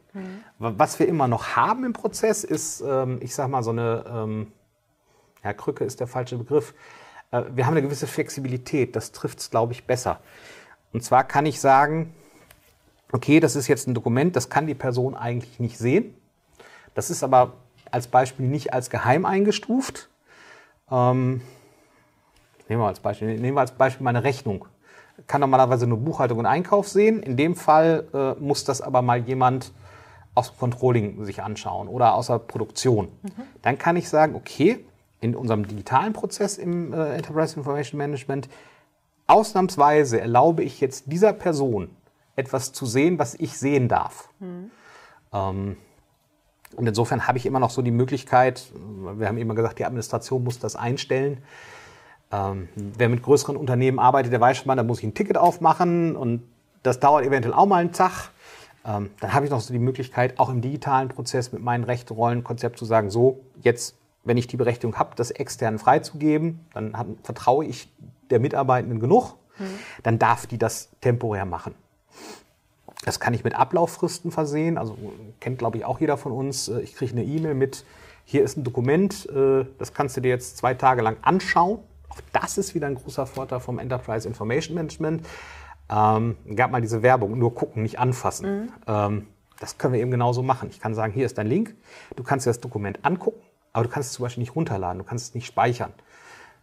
Wa- 0.60 0.74
Was 0.78 1.00
wir 1.00 1.08
immer 1.08 1.28
noch 1.28 1.56
haben 1.56 1.84
im 1.86 1.94
Prozess 1.94 2.44
ist, 2.44 2.82
ähm, 2.82 3.20
ich 3.22 3.34
sage 3.34 3.50
mal, 3.50 3.64
so 3.64 3.72
eine, 3.72 4.04
ähm, 4.08 4.52
ja, 5.44 5.54
Krücke 5.54 5.84
ist 5.86 6.00
der 6.00 6.08
falsche 6.08 6.38
Begriff. 6.38 6.74
Äh, 7.32 7.44
wir 7.54 7.66
haben 7.66 7.74
eine 7.74 7.82
gewisse 7.82 8.08
Flexibilität, 8.08 8.96
das 8.96 9.12
trifft 9.12 9.40
es, 9.40 9.50
glaube 9.50 9.74
ich, 9.74 9.86
besser. 9.86 10.20
Und 10.94 11.04
zwar 11.04 11.24
kann 11.24 11.46
ich 11.46 11.60
sagen, 11.62 12.14
okay, 13.12 13.40
das 13.40 13.56
ist 13.56 13.68
jetzt 13.68 13.88
ein 13.88 13.94
Dokument, 13.94 14.36
das 14.36 14.50
kann 14.50 14.68
die 14.68 14.76
Person 14.76 15.16
eigentlich 15.16 15.60
nicht 15.60 15.78
sehen. 15.78 16.14
Das 16.94 17.10
ist 17.10 17.24
aber 17.24 17.54
als 17.92 18.08
Beispiel 18.08 18.48
nicht 18.48 18.74
als 18.74 18.90
geheim 18.90 19.26
eingestuft. 19.26 20.10
Ähm, 20.92 21.42
nehmen, 22.68 22.82
wir 22.82 22.88
als 22.88 23.00
Beispiel, 23.00 23.40
nehmen 23.40 23.56
wir 23.56 23.62
als 23.62 23.72
Beispiel 23.72 24.04
meine 24.04 24.24
Rechnung. 24.24 24.66
Kann 25.28 25.42
normalerweise 25.42 25.88
nur 25.88 26.00
Buchhaltung 26.00 26.40
und 26.40 26.46
Einkauf 26.46 26.88
sehen. 26.88 27.22
In 27.22 27.38
dem 27.38 27.56
Fall 27.56 28.08
äh, 28.14 28.42
muss 28.42 28.64
das 28.64 28.82
aber 28.82 29.02
mal 29.02 29.20
jemand 29.20 29.72
aus 30.36 30.52
dem 30.52 30.60
Controlling 30.60 31.26
sich 31.26 31.44
anschauen 31.44 31.88
oder 31.88 32.14
aus 32.14 32.28
der 32.28 32.40
Produktion. 32.40 33.10
Dann 33.62 33.78
kann 33.78 33.96
ich 33.96 34.08
sagen, 34.08 34.36
okay, 34.36 34.86
in 35.20 35.36
unserem 35.36 35.68
digitalen 35.68 36.14
Prozess 36.14 36.58
im 36.58 36.94
äh, 36.94 37.16
Enterprise 37.16 37.58
Information 37.58 37.98
Management, 37.98 38.48
ausnahmsweise 39.26 40.22
erlaube 40.22 40.64
ich 40.64 40.80
jetzt 40.80 41.06
dieser 41.08 41.34
Person 41.34 41.90
etwas 42.36 42.72
zu 42.72 42.86
sehen, 42.86 43.20
was 43.20 43.34
ich 43.34 43.58
sehen 43.58 43.90
darf. 43.90 44.30
Ähm, 45.34 45.78
und 46.76 46.88
insofern 46.88 47.28
habe 47.28 47.38
ich 47.38 47.46
immer 47.46 47.60
noch 47.60 47.72
so 47.72 47.82
die 47.82 47.92
Möglichkeit, 47.92 48.72
wir 49.16 49.28
haben 49.28 49.38
immer 49.38 49.56
gesagt, 49.56 49.80
die 49.80 49.86
Administration 49.86 50.44
muss 50.44 50.60
das 50.60 50.76
einstellen. 50.76 51.40
Ähm, 52.32 52.68
wer 52.76 53.10
mit 53.10 53.24
größeren 53.24 53.56
Unternehmen 53.56 54.00
arbeitet, 54.00 54.34
der 54.34 54.42
weiß 54.42 54.58
schon 54.58 54.68
mal, 54.68 54.76
da 54.76 54.84
muss 54.84 55.00
ich 55.00 55.06
ein 55.06 55.14
Ticket 55.14 55.38
aufmachen 55.38 56.16
und 56.16 56.44
das 56.84 57.00
dauert 57.00 57.26
eventuell 57.26 57.54
auch 57.54 57.66
mal 57.66 57.78
einen 57.78 57.94
Tag. 57.94 58.32
Ähm, 58.86 59.12
dann 59.20 59.34
habe 59.34 59.46
ich 59.46 59.52
noch 59.52 59.62
so 59.62 59.74
die 59.74 59.80
Möglichkeit, 59.80 60.40
auch 60.40 60.50
im 60.50 60.62
digitalen 60.62 61.10
Prozess 61.10 61.52
mit 61.52 61.62
meinem 61.62 61.84
Rechte-Rollen-Konzept 61.84 62.78
zu 62.78 62.86
sagen, 62.86 63.10
so, 63.10 63.40
jetzt, 63.62 63.96
wenn 64.24 64.38
ich 64.38 64.48
die 64.48 64.58
Berechtigung 64.58 64.98
habe, 64.98 65.12
das 65.16 65.32
extern 65.32 65.80
freizugeben, 65.80 66.60
dann 66.74 66.98
hat, 66.98 67.08
vertraue 67.24 67.66
ich 67.66 67.90
der 68.30 68.40
Mitarbeitenden 68.40 69.00
genug, 69.00 69.36
dann 70.04 70.20
darf 70.20 70.46
die 70.48 70.58
das 70.58 70.90
temporär 71.02 71.46
machen. 71.46 71.74
Das 73.06 73.20
kann 73.20 73.34
ich 73.34 73.44
mit 73.44 73.56
Ablauffristen 73.56 74.32
versehen. 74.32 74.78
Also 74.78 74.98
kennt, 75.40 75.60
glaube 75.60 75.78
ich, 75.78 75.86
auch 75.86 76.00
jeder 76.00 76.18
von 76.18 76.32
uns. 76.32 76.68
Äh, 76.68 76.82
Ich 76.82 76.94
kriege 76.94 77.14
eine 77.14 77.24
E-Mail 77.24 77.54
mit, 77.54 77.86
hier 78.26 78.44
ist 78.44 78.58
ein 78.58 78.64
Dokument, 78.64 79.28
äh, 79.30 79.66
das 79.80 79.94
kannst 79.94 80.18
du 80.18 80.22
dir 80.22 80.30
jetzt 80.30 80.58
zwei 80.58 80.74
Tage 80.74 81.02
lang 81.02 81.18
anschauen. 81.22 81.80
Auch 82.18 82.22
das 82.34 82.58
ist 82.58 82.76
wieder 82.76 82.88
ein 82.88 82.96
großer 82.96 83.26
Vorteil 83.26 83.60
vom 83.60 83.80
Enterprise 83.80 84.28
Information 84.28 84.76
Management. 84.76 85.26
Ähm, 85.90 86.38
gab 86.56 86.72
mal 86.72 86.82
diese 86.82 87.02
Werbung, 87.02 87.38
nur 87.38 87.54
gucken, 87.54 87.84
nicht 87.84 88.00
anfassen. 88.00 88.72
Ähm, 88.88 89.28
das 89.60 89.78
können 89.78 89.94
wir 89.94 90.02
eben 90.02 90.12
genauso 90.12 90.44
machen. 90.44 90.70
Ich 90.70 90.80
kann 90.80 90.94
sagen, 90.94 91.14
hier 91.14 91.26
ist 91.26 91.38
dein 91.38 91.48
Link, 91.48 91.76
du 92.16 92.24
kannst 92.24 92.46
dir 92.46 92.50
das 92.50 92.60
Dokument 92.60 93.00
angucken, 93.04 93.42
aber 93.74 93.86
du 93.86 93.90
kannst 93.90 94.10
es 94.10 94.16
zum 94.16 94.24
Beispiel 94.24 94.42
nicht 94.42 94.56
runterladen, 94.56 95.00
du 95.00 95.06
kannst 95.06 95.30
es 95.30 95.36
nicht 95.36 95.46
speichern. 95.48 95.94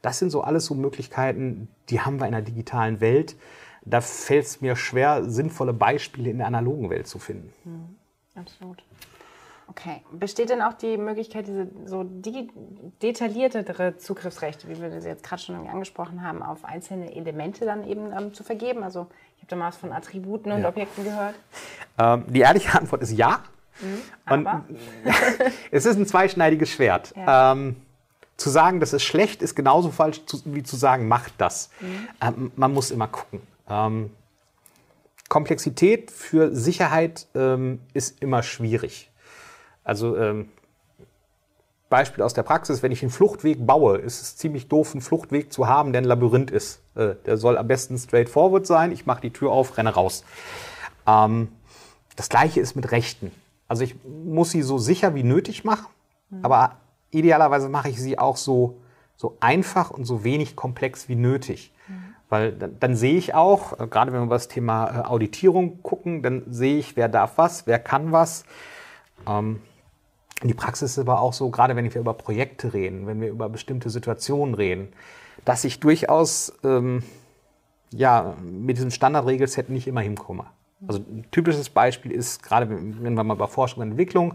Das 0.02 0.18
sind 0.18 0.30
so 0.30 0.42
alles 0.42 0.66
so 0.66 0.74
Möglichkeiten, 0.74 1.68
die 1.88 2.00
haben 2.00 2.20
wir 2.20 2.26
in 2.26 2.32
der 2.32 2.42
digitalen 2.42 3.00
Welt. 3.00 3.36
Da 3.84 4.00
fällt 4.00 4.46
es 4.46 4.60
mir 4.60 4.76
schwer, 4.76 5.24
sinnvolle 5.24 5.72
Beispiele 5.72 6.30
in 6.30 6.38
der 6.38 6.46
analogen 6.46 6.90
Welt 6.90 7.06
zu 7.06 7.18
finden. 7.18 7.52
Absolut. 8.34 8.82
Okay. 9.68 10.02
Besteht 10.12 10.50
denn 10.50 10.60
auch 10.62 10.74
die 10.74 10.96
Möglichkeit, 10.98 11.46
diese 11.46 11.68
so 11.86 12.04
detailliertere 12.04 13.96
Zugriffsrechte, 13.96 14.68
wie 14.68 14.80
wir 14.80 15.00
sie 15.00 15.08
jetzt 15.08 15.24
gerade 15.24 15.40
schon 15.40 15.54
irgendwie 15.54 15.72
angesprochen 15.72 16.22
haben, 16.22 16.42
auf 16.42 16.64
einzelne 16.64 17.14
Elemente 17.14 17.64
dann 17.64 17.86
eben 17.86 18.12
ähm, 18.12 18.34
zu 18.34 18.44
vergeben? 18.44 18.82
Also 18.82 19.06
ich 19.36 19.42
habe 19.42 19.48
da 19.48 19.56
mal 19.56 19.68
was 19.68 19.76
von 19.76 19.92
Attributen 19.92 20.52
und 20.52 20.62
Ja. 20.62 20.68
Objekten 20.68 21.04
gehört. 21.04 21.34
Ähm, 21.98 22.24
die 22.28 22.40
ehrliche 22.40 22.78
Antwort 22.78 23.02
ist 23.02 23.12
ja. 23.12 23.40
Und 24.30 24.46
aber? 24.46 24.64
es 25.70 25.86
ist 25.86 25.96
ein 25.96 26.06
zweischneidiges 26.06 26.70
Schwert. 26.70 27.14
Ja. 27.16 27.52
Ähm, 27.52 27.76
zu 28.36 28.50
sagen, 28.50 28.80
das 28.80 28.92
ist 28.92 29.04
schlecht, 29.04 29.42
ist 29.42 29.54
genauso 29.54 29.90
falsch 29.90 30.20
wie 30.44 30.62
zu 30.62 30.76
sagen, 30.76 31.08
macht 31.08 31.34
das. 31.38 31.70
Ähm, 32.20 32.52
man 32.56 32.72
muss 32.72 32.90
immer 32.90 33.08
gucken. 33.08 33.40
Ähm, 33.68 34.10
Komplexität 35.28 36.10
für 36.10 36.54
Sicherheit 36.54 37.26
ähm, 37.34 37.80
ist 37.94 38.20
immer 38.20 38.42
schwierig. 38.42 39.10
Also 39.84 40.16
ähm, 40.16 40.48
Beispiel 41.90 42.24
aus 42.24 42.34
der 42.34 42.42
Praxis, 42.42 42.82
wenn 42.82 42.90
ich 42.90 43.02
einen 43.02 43.12
Fluchtweg 43.12 43.64
baue, 43.64 43.98
ist 43.98 44.20
es 44.20 44.36
ziemlich 44.36 44.66
doof, 44.68 44.92
einen 44.92 45.00
Fluchtweg 45.00 45.52
zu 45.52 45.68
haben, 45.68 45.92
der 45.92 46.02
ein 46.02 46.06
Labyrinth 46.06 46.50
ist. 46.50 46.82
Äh, 46.96 47.14
der 47.26 47.36
soll 47.36 47.56
am 47.56 47.68
besten 47.68 47.96
straightforward 47.98 48.66
sein. 48.66 48.90
Ich 48.90 49.06
mache 49.06 49.20
die 49.20 49.30
Tür 49.30 49.52
auf, 49.52 49.76
renne 49.78 49.90
raus. 49.90 50.24
Ähm, 51.06 51.52
das 52.16 52.28
gleiche 52.28 52.60
ist 52.60 52.74
mit 52.74 52.90
Rechten. 52.90 53.30
Also 53.68 53.84
ich 53.84 53.94
muss 54.04 54.50
sie 54.50 54.62
so 54.62 54.78
sicher 54.78 55.14
wie 55.14 55.22
nötig 55.22 55.64
machen, 55.64 55.86
mhm. 56.30 56.44
aber 56.44 56.76
idealerweise 57.10 57.68
mache 57.68 57.90
ich 57.90 58.00
sie 58.00 58.18
auch 58.18 58.36
so, 58.36 58.80
so 59.16 59.36
einfach 59.40 59.90
und 59.90 60.04
so 60.04 60.24
wenig 60.24 60.56
komplex 60.56 61.08
wie 61.08 61.16
nötig. 61.16 61.72
Mhm. 61.86 62.14
Weil 62.28 62.52
dann, 62.52 62.80
dann, 62.80 62.96
sehe 62.96 63.16
ich 63.16 63.34
auch, 63.34 63.78
äh, 63.78 63.86
gerade 63.86 64.12
wenn 64.12 64.20
wir 64.20 64.26
über 64.26 64.34
das 64.34 64.48
Thema 64.48 64.86
äh, 64.86 65.04
Auditierung 65.06 65.82
gucken, 65.82 66.22
dann 66.22 66.42
sehe 66.48 66.78
ich, 66.78 66.96
wer 66.96 67.08
darf 67.08 67.38
was, 67.38 67.66
wer 67.66 67.78
kann 67.78 68.10
was. 68.12 68.44
Ähm, 69.28 69.60
die 70.48 70.54
Praxis 70.54 70.92
ist 70.92 70.98
aber 70.98 71.20
auch 71.20 71.32
so, 71.32 71.50
gerade 71.50 71.76
wenn 71.76 71.92
wir 71.92 72.00
über 72.00 72.14
Projekte 72.14 72.74
reden, 72.74 73.06
wenn 73.06 73.20
wir 73.20 73.28
über 73.28 73.48
bestimmte 73.48 73.90
Situationen 73.90 74.54
reden, 74.54 74.88
dass 75.44 75.64
ich 75.64 75.80
durchaus 75.80 76.52
ähm, 76.64 77.02
ja, 77.90 78.34
mit 78.42 78.76
diesem 78.76 78.90
Standardregelset 78.90 79.68
nicht 79.70 79.86
immer 79.86 80.00
hinkomme. 80.00 80.46
Also 80.86 81.00
ein 81.00 81.24
typisches 81.30 81.70
Beispiel 81.70 82.12
ist, 82.12 82.42
gerade 82.42 82.68
wenn 82.68 83.14
wir 83.14 83.24
mal 83.24 83.34
über 83.34 83.48
Forschung 83.48 83.82
und 83.82 83.90
Entwicklung, 83.90 84.34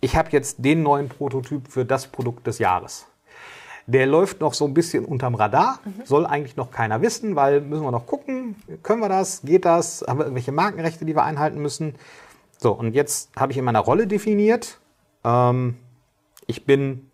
ich 0.00 0.16
habe 0.16 0.30
jetzt 0.32 0.56
den 0.58 0.82
neuen 0.82 1.08
Prototyp 1.08 1.68
für 1.68 1.84
das 1.84 2.06
Produkt 2.06 2.46
des 2.46 2.58
Jahres. 2.58 3.06
Der 3.86 4.06
läuft 4.06 4.40
noch 4.40 4.54
so 4.54 4.64
ein 4.64 4.74
bisschen 4.74 5.04
unterm 5.04 5.34
Radar, 5.34 5.80
mhm. 5.84 6.04
soll 6.04 6.26
eigentlich 6.26 6.56
noch 6.56 6.70
keiner 6.70 7.02
wissen, 7.02 7.34
weil 7.34 7.60
müssen 7.60 7.82
wir 7.82 7.90
noch 7.90 8.06
gucken, 8.06 8.56
können 8.82 9.00
wir 9.00 9.08
das, 9.08 9.42
geht 9.42 9.64
das, 9.64 10.04
haben 10.06 10.18
wir 10.18 10.24
irgendwelche 10.24 10.52
Markenrechte, 10.52 11.04
die 11.04 11.16
wir 11.16 11.24
einhalten 11.24 11.60
müssen. 11.60 11.94
So, 12.58 12.72
und 12.72 12.94
jetzt 12.94 13.30
habe 13.36 13.50
ich 13.50 13.58
in 13.58 13.64
meiner 13.64 13.80
Rolle 13.80 14.06
definiert, 14.06 14.78
ähm, 15.24 15.76
ich 16.46 16.64
bin 16.64 17.10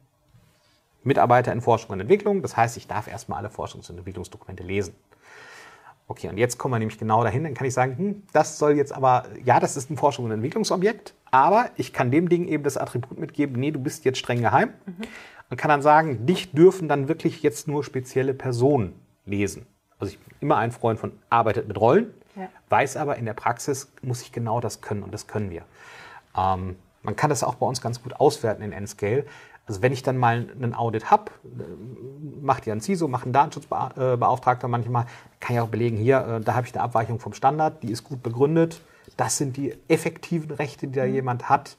Mitarbeiter 1.05 1.53
in 1.53 1.61
Forschung 1.61 1.91
und 1.91 2.01
Entwicklung, 2.01 2.43
das 2.43 2.57
heißt, 2.57 2.77
ich 2.77 2.87
darf 2.87 3.09
erstmal 3.09 3.39
alle 3.39 3.49
Forschungs- 3.49 3.91
und 3.91 3.99
Entwicklungsdokumente 3.99 4.63
lesen. 4.63 4.95
Okay, 6.07 6.29
und 6.29 6.39
jetzt 6.39 6.57
kommen 6.57 6.75
wir 6.75 6.79
nämlich 6.79 6.99
genau 6.99 7.23
dahin, 7.23 7.45
dann 7.45 7.53
kann 7.53 7.67
ich 7.67 7.75
sagen, 7.75 7.99
hm, 7.99 8.23
das 8.33 8.59
soll 8.59 8.73
jetzt 8.73 8.93
aber, 8.93 9.27
ja, 9.45 9.61
das 9.61 9.77
ist 9.77 9.91
ein 9.91 9.99
Forschung- 9.99 10.25
und 10.25 10.31
Entwicklungsobjekt, 10.31 11.15
aber 11.31 11.71
ich 11.77 11.93
kann 11.93 12.11
dem 12.11 12.31
Ding 12.31 12.49
eben 12.49 12.63
das 12.63 12.79
Attribut 12.79 13.19
mitgeben, 13.19 13.61
nee, 13.61 13.71
du 13.71 13.79
bist 13.79 14.07
jetzt 14.07 14.19
streng 14.19 14.41
geheim 14.41 14.73
mhm. 14.87 15.03
und 15.51 15.57
kann 15.59 15.69
dann 15.69 15.83
sagen, 15.83 16.25
dich 16.25 16.53
dürfen 16.53 16.89
dann 16.89 17.09
wirklich 17.09 17.43
jetzt 17.43 17.69
nur 17.69 17.85
spezielle 17.85 18.33
Personen 18.33 18.99
lesen. 19.27 19.67
Also 19.99 20.15
ich 20.15 20.19
bin 20.19 20.35
immer 20.41 20.57
ein 20.57 20.73
Freund 20.73 20.99
von 20.99 21.13
arbeitet 21.29 21.69
mit 21.69 21.79
Rollen, 21.79 22.15
ja. 22.37 22.49
weiß 22.71 22.97
aber, 22.97 23.17
in 23.17 23.27
der 23.27 23.35
Praxis 23.35 23.93
muss 24.01 24.23
ich 24.23 24.33
genau 24.33 24.61
das 24.61 24.81
können 24.81 25.03
und 25.03 25.13
das 25.13 25.27
können 25.27 25.51
wir. 25.51 25.65
Ähm, 26.35 26.77
man 27.03 27.17
kann 27.17 27.31
das 27.31 27.43
auch 27.43 27.55
bei 27.57 27.67
uns 27.67 27.81
ganz 27.81 28.03
gut 28.03 28.15
auswerten 28.21 28.63
in 28.63 28.73
N-Scale. 28.73 29.25
Also 29.67 29.83
wenn 29.83 29.93
ich 29.93 30.03
dann 30.03 30.17
mal 30.17 30.49
einen 30.55 30.75
Audit 30.75 31.11
habe, 31.11 31.31
macht 32.41 32.67
ja 32.67 32.73
ein 32.73 32.81
CISO, 32.81 33.07
macht 33.07 33.27
ein 33.27 33.35
Datenschutzbeauftragter 33.35 34.67
manchmal, 34.67 35.05
kann 35.41 35.57
ich 35.57 35.61
auch 35.61 35.69
belegen, 35.69 35.99
hier, 35.99 36.27
äh, 36.27 36.41
da 36.41 36.55
habe 36.55 36.67
ich 36.67 36.75
eine 36.75 36.83
Abweichung 36.83 37.21
vom 37.21 37.35
Standard, 37.35 37.83
die 37.83 37.91
ist 37.91 38.03
gut 38.03 38.23
begründet. 38.23 38.81
Das 39.19 39.37
sind 39.37 39.57
die 39.59 39.75
effektiven 39.89 40.53
Rechte, 40.53 40.87
die 40.87 40.95
da 40.95 41.05
mhm. 41.05 41.15
jemand 41.15 41.49
hat. 41.51 41.77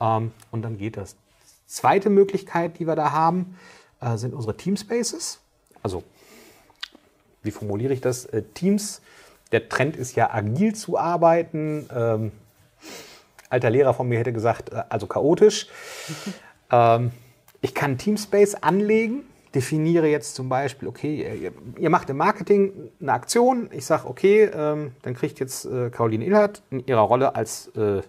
Ähm, 0.00 0.32
und 0.52 0.62
dann 0.62 0.78
geht 0.78 0.96
das. 0.96 1.16
Zweite 1.66 2.08
Möglichkeit, 2.08 2.78
die 2.78 2.86
wir 2.86 2.94
da 2.94 3.10
haben, 3.10 3.58
äh, 4.00 4.16
sind 4.16 4.32
unsere 4.32 4.56
Teamspaces. 4.56 5.40
Also, 5.82 6.04
wie 7.42 7.50
formuliere 7.50 7.92
ich 7.92 8.00
das? 8.00 8.26
Äh, 8.26 8.42
Teams, 8.54 9.02
der 9.50 9.68
Trend 9.68 9.96
ist 9.96 10.14
ja 10.14 10.32
agil 10.32 10.74
zu 10.74 10.98
arbeiten. 10.98 12.32
Alter 13.48 13.70
Lehrer 13.70 13.94
von 13.94 14.08
mir 14.08 14.18
hätte 14.18 14.32
gesagt, 14.32 14.72
also 14.90 15.06
chaotisch. 15.06 15.68
Ähm, 16.70 17.12
ich 17.62 17.74
kann 17.74 17.96
Teamspace 17.96 18.62
anlegen, 18.62 19.22
definiere 19.54 20.06
jetzt 20.06 20.34
zum 20.34 20.50
Beispiel, 20.50 20.86
okay, 20.86 21.40
ihr, 21.40 21.52
ihr 21.78 21.88
macht 21.88 22.10
im 22.10 22.18
Marketing 22.18 22.90
eine 23.00 23.12
Aktion. 23.14 23.70
Ich 23.72 23.86
sage, 23.86 24.06
okay, 24.06 24.50
ähm, 24.54 24.92
dann 25.00 25.14
kriegt 25.14 25.40
jetzt 25.40 25.64
äh, 25.64 25.88
Caroline 25.88 26.26
Inhalt 26.26 26.60
in 26.68 26.86
ihrer 26.86 27.00
Rolle 27.00 27.34
als 27.34 27.68
äh, 27.68 28.02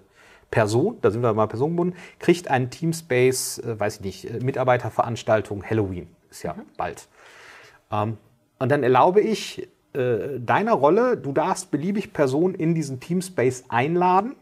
Person, 0.52 0.98
da 1.02 1.12
sind 1.12 1.22
wir 1.22 1.34
mal 1.34 1.48
personengebunden, 1.48 1.98
kriegt 2.18 2.50
einen 2.50 2.70
Teamspace, 2.70 3.60
äh, 3.60 3.80
weiß 3.80 3.98
ich 3.98 4.02
nicht, 4.02 4.26
äh, 4.26 4.44
Mitarbeiterveranstaltung 4.44 5.64
Halloween, 5.64 6.08
ist 6.30 6.44
ja 6.44 6.54
mhm. 6.54 6.64
bald. 6.76 7.08
Ähm, 7.92 8.18
und 8.58 8.70
dann 8.70 8.84
erlaube 8.84 9.22
ich 9.22 9.70
äh, 9.94 10.40
deiner 10.40 10.74
Rolle, 10.74 11.18
du 11.18 11.32
darfst 11.32 11.72
beliebig 11.72 12.14
Personen 12.14 12.56
in 12.56 12.76
diesen 12.76 13.00
Teamspace 13.00 13.66
einladen. 13.70 14.36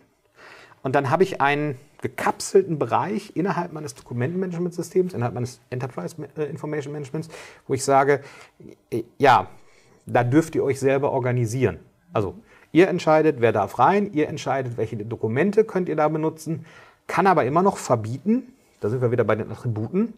Und 0.88 0.94
dann 0.94 1.10
habe 1.10 1.24
ich 1.24 1.42
einen 1.42 1.78
gekapselten 2.02 2.80
Bereich 2.80 3.36
innerhalb 3.36 3.74
meines 3.74 3.94
Dokumentenmanagementsystems, 3.94 5.14
innerhalb 5.14 5.34
meines 5.34 5.60
Enterprise 5.70 6.16
äh, 6.38 6.46
Information 6.46 6.94
Managements, 6.94 7.28
wo 7.68 7.74
ich 7.74 7.84
sage, 7.84 8.22
äh, 8.90 9.04
ja, 9.18 9.48
da 10.06 10.24
dürft 10.24 10.56
ihr 10.56 10.64
euch 10.64 10.80
selber 10.80 11.12
organisieren. 11.12 11.80
Also 12.14 12.36
ihr 12.72 12.88
entscheidet, 12.88 13.42
wer 13.42 13.52
darf 13.52 13.80
rein, 13.80 14.14
ihr 14.14 14.30
entscheidet, 14.30 14.78
welche 14.78 14.96
Dokumente 14.96 15.66
könnt 15.66 15.90
ihr 15.90 15.98
da 15.98 16.08
benutzen, 16.08 16.66
kann 17.06 17.28
aber 17.28 17.44
immer 17.44 17.64
noch 17.64 17.76
verbieten, 17.76 18.54
da 18.80 18.88
sind 18.88 19.02
wir 19.02 19.12
wieder 19.12 19.26
bei 19.26 19.36
den 19.36 19.52
Attributen, 19.52 20.14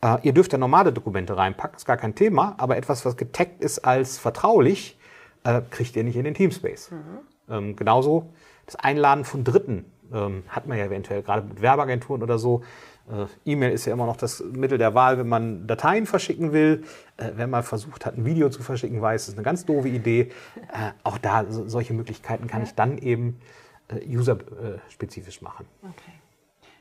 äh, 0.00 0.18
ihr 0.22 0.32
dürft 0.32 0.52
ja 0.52 0.58
normale 0.58 0.92
Dokumente 0.92 1.36
reinpacken, 1.36 1.76
ist 1.76 1.86
gar 1.86 1.96
kein 1.96 2.14
Thema, 2.14 2.54
aber 2.58 2.76
etwas, 2.76 3.04
was 3.04 3.16
getaggt 3.16 3.64
ist 3.64 3.80
als 3.80 4.18
vertraulich, 4.18 4.96
äh, 5.42 5.60
kriegt 5.70 5.96
ihr 5.96 6.04
nicht 6.04 6.14
in 6.14 6.22
den 6.22 6.34
Teamspace. 6.34 6.92
Mhm. 6.92 7.52
Ähm, 7.52 7.74
genauso 7.74 8.30
das 8.66 8.76
Einladen 8.76 9.24
von 9.24 9.42
Dritten 9.42 9.86
ähm, 10.14 10.44
hat 10.48 10.66
man 10.66 10.78
ja 10.78 10.84
eventuell, 10.84 11.22
gerade 11.22 11.46
mit 11.46 11.60
Werbeagenturen 11.60 12.22
oder 12.22 12.38
so. 12.38 12.62
Äh, 13.10 13.26
E-Mail 13.44 13.72
ist 13.72 13.84
ja 13.84 13.92
immer 13.92 14.06
noch 14.06 14.16
das 14.16 14.42
Mittel 14.42 14.78
der 14.78 14.94
Wahl, 14.94 15.18
wenn 15.18 15.28
man 15.28 15.66
Dateien 15.66 16.06
verschicken 16.06 16.52
will. 16.52 16.84
Äh, 17.16 17.32
wenn 17.34 17.50
man 17.50 17.62
versucht 17.62 18.06
hat, 18.06 18.16
ein 18.16 18.24
Video 18.24 18.48
zu 18.48 18.62
verschicken, 18.62 19.00
weiß, 19.02 19.22
das 19.22 19.28
ist 19.30 19.38
eine 19.38 19.44
ganz 19.44 19.66
doofe 19.66 19.88
Idee. 19.88 20.30
Äh, 20.72 20.92
auch 21.02 21.18
da, 21.18 21.44
so, 21.50 21.68
solche 21.68 21.92
Möglichkeiten 21.92 22.46
kann 22.46 22.62
ich 22.62 22.74
dann 22.74 22.96
eben 22.98 23.40
äh, 23.88 24.16
userspezifisch 24.16 25.42
machen. 25.42 25.66
Okay. 25.82 26.12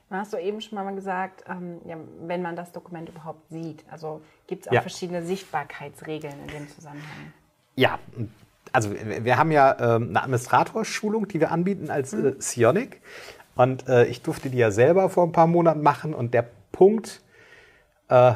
Dann 0.10 0.20
hast 0.20 0.32
du 0.32 0.38
eben 0.38 0.62
schon 0.62 0.76
mal 0.76 0.94
gesagt, 0.94 1.44
ähm, 1.50 1.82
ja, 1.86 1.98
wenn 2.22 2.42
man 2.42 2.56
das 2.56 2.72
Dokument 2.72 3.10
überhaupt 3.10 3.50
sieht. 3.50 3.84
Also 3.90 4.22
gibt 4.48 4.64
es 4.64 4.68
auch 4.68 4.74
ja. 4.74 4.82
verschiedene 4.82 5.24
Sichtbarkeitsregeln 5.24 6.36
in 6.40 6.48
dem 6.48 6.70
Zusammenhang? 6.70 7.34
Ja, 7.76 7.98
also 8.74 8.92
wir 8.92 9.38
haben 9.38 9.52
ja 9.52 9.78
ähm, 9.80 10.10
eine 10.10 10.24
Administratorschulung, 10.24 11.28
die 11.28 11.40
wir 11.40 11.52
anbieten 11.52 11.90
als 11.90 12.14
äh, 12.14 12.18
mhm. 12.18 12.36
Sionic. 12.40 13.02
Und 13.56 13.88
äh, 13.88 14.06
ich 14.06 14.22
durfte 14.24 14.50
die 14.50 14.58
ja 14.58 14.72
selber 14.72 15.10
vor 15.10 15.24
ein 15.26 15.32
paar 15.32 15.48
Monaten 15.48 15.82
machen. 15.82 16.14
Und 16.14 16.34
der 16.34 16.48
Punkt, 16.72 17.22
äh, 18.10 18.34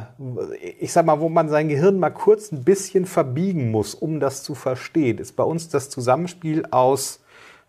ich 0.79 0.93
sag 0.93 1.05
mal, 1.05 1.19
wo 1.19 1.27
man 1.27 1.49
sein 1.49 1.67
Gehirn 1.67 1.99
mal 1.99 2.11
kurz 2.11 2.51
ein 2.51 2.63
bisschen 2.63 3.05
verbiegen 3.05 3.71
muss, 3.71 3.95
um 3.95 4.19
das 4.19 4.43
zu 4.43 4.53
verstehen, 4.53 5.17
ist 5.17 5.35
bei 5.35 5.43
uns 5.43 5.69
das 5.69 5.89
Zusammenspiel 5.89 6.65
aus 6.69 7.23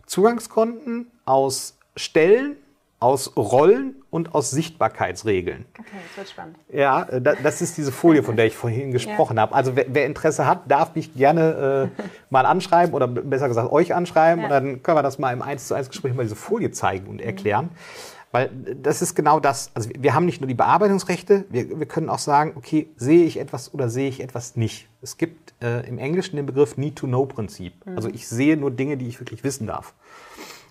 Zugangskonten, 0.07 1.11
aus 1.25 1.79
Stellen 1.97 2.57
aus 3.01 3.37
Rollen 3.37 3.97
und 4.11 4.35
aus 4.35 4.51
Sichtbarkeitsregeln. 4.51 5.67
Okay, 5.79 5.91
das 6.09 6.17
wird 6.17 6.29
spannend. 6.29 6.57
Ja, 6.73 7.03
äh, 7.05 7.21
das 7.21 7.61
ist 7.61 7.77
diese 7.77 7.93
Folie, 7.93 8.23
von 8.23 8.37
der 8.37 8.47
ich 8.47 8.57
vorhin 8.57 8.91
gesprochen 8.93 9.37
ja. 9.37 9.43
habe. 9.43 9.55
Also 9.55 9.77
wer, 9.77 9.87
wer, 9.89 10.07
Interesse 10.07 10.47
hat, 10.47 10.71
darf 10.71 10.95
mich 10.95 11.15
gerne 11.15 11.91
äh, 11.97 12.03
mal 12.31 12.47
anschreiben 12.47 12.95
oder 12.95 13.07
besser 13.07 13.49
gesagt 13.49 13.71
euch 13.71 13.95
anschreiben 13.95 14.41
ja. 14.41 14.47
und 14.47 14.51
dann 14.51 14.83
können 14.83 14.97
wir 14.97 15.03
das 15.03 15.19
mal 15.19 15.33
im 15.33 15.43
1 15.43 15.69
zu 15.69 15.75
1 15.75 15.91
Gespräch 15.91 16.15
mal 16.15 16.23
diese 16.23 16.37
Folie 16.37 16.71
zeigen 16.71 17.07
und 17.07 17.21
erklären. 17.21 17.67
Mhm. 17.67 18.19
Weil 18.31 18.51
das 18.83 19.01
ist 19.01 19.15
genau 19.15 19.41
das. 19.41 19.71
Also 19.75 19.89
wir 19.99 20.15
haben 20.15 20.27
nicht 20.27 20.41
nur 20.41 20.49
die 20.49 20.55
Bearbeitungsrechte, 20.55 21.47
wir, 21.49 21.79
wir 21.79 21.87
können 21.87 22.11
auch 22.11 22.19
sagen, 22.19 22.53
okay, 22.57 22.89
sehe 22.97 23.25
ich 23.25 23.39
etwas 23.41 23.73
oder 23.73 23.89
sehe 23.89 24.09
ich 24.09 24.21
etwas 24.21 24.55
nicht. 24.55 24.89
Es 25.01 25.17
gibt 25.17 25.55
äh, 25.63 25.89
im 25.89 25.99
Englischen 25.99 26.37
den 26.37 26.45
Begriff 26.45 26.77
Need-to-Know-Prinzip. 26.77 27.87
Mhm. 27.87 27.97
Also 27.97 28.09
ich 28.11 28.29
sehe 28.29 28.57
nur 28.59 28.71
Dinge, 28.71 28.99
die 28.99 29.09
ich 29.09 29.19
wirklich 29.19 29.45
wissen 29.45 29.67
darf. 29.67 29.95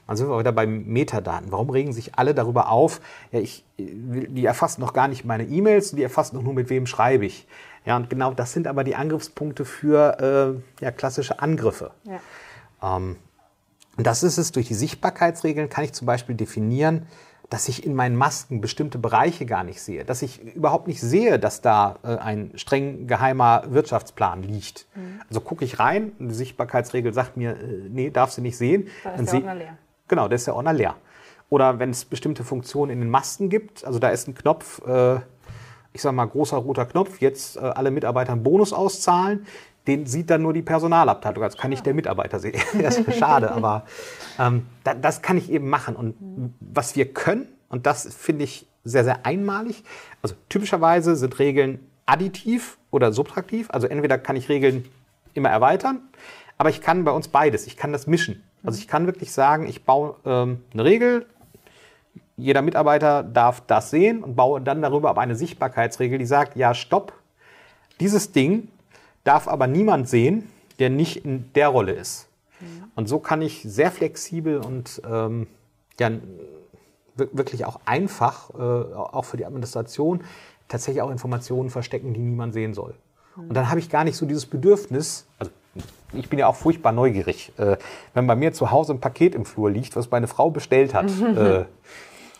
Dann 0.07 0.17
sind 0.17 0.29
wir 0.29 0.39
wieder 0.39 0.53
bei 0.53 0.65
Metadaten. 0.65 1.51
Warum 1.51 1.69
regen 1.69 1.93
sich 1.93 2.15
alle 2.15 2.33
darüber 2.33 2.69
auf? 2.69 3.01
Ja, 3.31 3.39
ich, 3.39 3.65
die 3.77 4.45
erfassen 4.45 4.81
noch 4.81 4.93
gar 4.93 5.07
nicht 5.07 5.25
meine 5.25 5.43
E-Mails, 5.43 5.91
die 5.91 6.03
erfassen 6.03 6.37
noch 6.37 6.43
nur, 6.43 6.53
mit 6.53 6.69
wem 6.69 6.87
schreibe 6.87 7.25
ich. 7.25 7.47
Ja, 7.85 7.95
und 7.97 8.09
genau 8.09 8.33
das 8.33 8.53
sind 8.53 8.67
aber 8.67 8.83
die 8.83 8.95
Angriffspunkte 8.95 9.65
für 9.65 10.59
äh, 10.79 10.83
ja, 10.83 10.91
klassische 10.91 11.39
Angriffe. 11.39 11.91
Ja. 12.03 12.19
Ähm, 12.97 13.17
und 13.97 14.05
das 14.05 14.23
ist 14.23 14.37
es, 14.37 14.51
durch 14.51 14.67
die 14.67 14.75
Sichtbarkeitsregeln 14.75 15.69
kann 15.69 15.83
ich 15.83 15.93
zum 15.93 16.05
Beispiel 16.05 16.35
definieren, 16.35 17.07
dass 17.49 17.69
ich 17.69 17.85
in 17.85 17.95
meinen 17.95 18.15
Masken 18.15 18.59
bestimmte 18.59 18.97
Bereiche 18.97 19.45
gar 19.45 19.63
nicht 19.63 19.81
sehe, 19.81 20.03
dass 20.03 20.21
ich 20.21 20.41
überhaupt 20.53 20.87
nicht 20.87 20.99
sehe, 20.99 21.39
dass 21.39 21.61
da 21.61 21.97
äh, 22.03 22.17
ein 22.17 22.51
streng 22.55 23.07
geheimer 23.07 23.63
Wirtschaftsplan 23.69 24.43
liegt. 24.43 24.85
Mhm. 24.95 25.21
Also 25.29 25.39
gucke 25.39 25.63
ich 25.63 25.79
rein, 25.79 26.11
die 26.19 26.33
Sichtbarkeitsregel 26.33 27.13
sagt 27.13 27.37
mir, 27.37 27.51
äh, 27.51 27.87
nee, 27.89 28.09
darfst 28.09 28.37
du 28.37 28.41
nicht 28.41 28.57
sehen. 28.57 28.89
Da 29.03 29.11
ist 29.11 29.31
dann 29.33 29.43
der 29.43 29.55
leer. 29.55 29.77
Genau, 30.07 30.27
der 30.27 30.35
ist 30.35 30.45
ja 30.47 30.53
Ordner 30.53 30.73
leer. 30.73 30.95
Oder 31.49 31.79
wenn 31.79 31.91
es 31.91 32.05
bestimmte 32.05 32.43
Funktionen 32.43 32.91
in 32.91 32.99
den 32.99 33.09
Masten 33.09 33.49
gibt, 33.49 33.85
also 33.85 33.99
da 33.99 34.09
ist 34.09 34.27
ein 34.27 34.35
Knopf, 34.35 34.81
äh, 34.85 35.15
ich 35.93 36.01
sage 36.01 36.15
mal 36.15 36.25
großer 36.25 36.57
roter 36.57 36.85
Knopf, 36.85 37.21
jetzt 37.21 37.57
äh, 37.57 37.59
alle 37.61 37.91
Mitarbeiter 37.91 38.33
einen 38.33 38.43
Bonus 38.43 38.73
auszahlen, 38.73 39.45
den 39.87 40.05
sieht 40.05 40.29
dann 40.29 40.41
nur 40.41 40.51
die 40.51 40.61
Personalabteilung, 40.61 41.43
also 41.43 41.57
kann 41.57 41.69
nicht 41.69 41.85
der 41.85 41.93
Mitarbeiter 41.93 42.39
sehen. 42.39 42.59
das 42.81 42.97
ist 42.97 43.17
schade, 43.17 43.51
aber 43.51 43.85
ähm, 44.37 44.67
da, 44.83 44.93
das 44.93 45.21
kann 45.21 45.37
ich 45.37 45.49
eben 45.49 45.69
machen. 45.69 45.95
Und 45.95 46.53
was 46.59 46.95
wir 46.97 47.13
können, 47.13 47.47
und 47.69 47.85
das 47.85 48.13
finde 48.13 48.43
ich 48.43 48.67
sehr, 48.83 49.03
sehr 49.03 49.25
einmalig. 49.25 49.83
Also 50.21 50.35
typischerweise 50.49 51.15
sind 51.15 51.39
Regeln 51.39 51.79
additiv 52.05 52.77
oder 52.91 53.11
subtraktiv. 53.11 53.67
Also 53.69 53.87
entweder 53.87 54.17
kann 54.17 54.35
ich 54.35 54.49
Regeln 54.49 54.85
immer 55.33 55.49
erweitern, 55.49 56.01
aber 56.57 56.69
ich 56.69 56.81
kann 56.81 57.03
bei 57.03 57.11
uns 57.11 57.27
beides. 57.27 57.67
Ich 57.67 57.77
kann 57.77 57.91
das 57.91 58.07
mischen. 58.07 58.43
Also 58.63 58.79
ich 58.79 58.87
kann 58.87 59.05
wirklich 59.05 59.31
sagen, 59.31 59.67
ich 59.67 59.85
baue 59.85 60.15
ähm, 60.25 60.63
eine 60.73 60.83
Regel, 60.83 61.25
jeder 62.35 62.61
Mitarbeiter 62.61 63.23
darf 63.23 63.61
das 63.65 63.89
sehen 63.89 64.23
und 64.23 64.35
baue 64.35 64.61
dann 64.61 64.81
darüber 64.81 65.09
aber 65.09 65.21
eine 65.21 65.35
Sichtbarkeitsregel, 65.35 66.19
die 66.19 66.25
sagt, 66.25 66.55
ja, 66.55 66.73
stopp, 66.73 67.13
dieses 67.99 68.31
Ding 68.31 68.67
darf 69.23 69.47
aber 69.47 69.67
niemand 69.67 70.07
sehen, 70.07 70.49
der 70.79 70.89
nicht 70.89 71.25
in 71.25 71.51
der 71.53 71.69
Rolle 71.69 71.93
ist. 71.93 72.29
Mhm. 72.59 72.91
Und 72.95 73.09
so 73.09 73.19
kann 73.19 73.41
ich 73.41 73.63
sehr 73.63 73.91
flexibel 73.91 74.57
und 74.57 75.01
ähm, 75.09 75.47
ja, 75.99 76.11
wirklich 77.15 77.65
auch 77.65 77.79
einfach, 77.85 78.51
äh, 78.51 78.93
auch 78.93 79.25
für 79.25 79.37
die 79.37 79.45
Administration, 79.45 80.23
tatsächlich 80.67 81.01
auch 81.01 81.09
Informationen 81.09 81.71
verstecken, 81.71 82.13
die 82.13 82.19
niemand 82.19 82.53
sehen 82.53 82.75
soll. 82.75 82.93
Und 83.35 83.53
dann 83.53 83.69
habe 83.69 83.79
ich 83.79 83.89
gar 83.89 84.03
nicht 84.03 84.17
so 84.17 84.25
dieses 84.25 84.47
Bedürfnis, 84.47 85.27
also 85.37 85.51
ich 86.13 86.29
bin 86.29 86.39
ja 86.39 86.47
auch 86.47 86.55
furchtbar 86.55 86.91
neugierig, 86.91 87.51
äh, 87.57 87.77
wenn 88.13 88.27
bei 88.27 88.35
mir 88.35 88.53
zu 88.53 88.71
Hause 88.71 88.93
ein 88.93 88.99
Paket 88.99 89.35
im 89.35 89.45
Flur 89.45 89.69
liegt, 89.69 89.95
was 89.95 90.09
meine 90.11 90.27
Frau 90.27 90.49
bestellt 90.49 90.93
hat. 90.93 91.09
äh, 91.37 91.65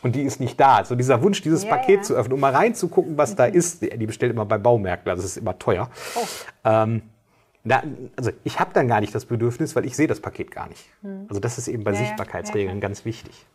und 0.04 0.16
die 0.16 0.22
ist 0.22 0.40
nicht 0.40 0.60
da. 0.60 0.78
Also 0.78 0.96
dieser 0.96 1.22
Wunsch, 1.24 1.42
dieses 1.42 1.64
ja, 1.64 1.70
Paket 1.70 1.98
ja. 1.98 2.02
zu 2.04 2.14
öffnen, 2.16 2.34
um 2.34 2.40
mal 2.40 2.54
reinzugucken, 2.54 3.18
was 3.18 3.36
da 3.36 3.48
mhm. 3.48 3.56
ist, 3.56 3.82
die 3.82 4.06
bestellt 4.06 4.32
immer 4.32 4.46
bei 4.46 4.58
Baumärkten, 4.58 5.10
also 5.10 5.22
das 5.22 5.32
ist 5.32 5.38
immer 5.38 5.58
teuer. 5.58 5.90
Oh. 6.16 6.26
Ähm, 6.64 7.02
da, 7.64 7.84
also 8.16 8.32
ich 8.44 8.60
habe 8.60 8.72
dann 8.74 8.88
gar 8.88 9.02
nicht 9.02 9.14
das 9.14 9.26
Bedürfnis, 9.26 9.76
weil 9.76 9.86
ich 9.86 9.96
sehe 9.96 10.08
das 10.08 10.22
Paket 10.22 10.52
gar 10.52 10.70
nicht. 10.70 10.86
Mhm. 11.02 11.26
Also 11.28 11.40
das 11.40 11.58
ist 11.58 11.68
eben 11.68 11.84
bei 11.84 11.92
ja, 11.92 11.98
Sichtbarkeitsregeln 11.98 12.80
ganz 12.80 13.04
wichtig. 13.04 13.46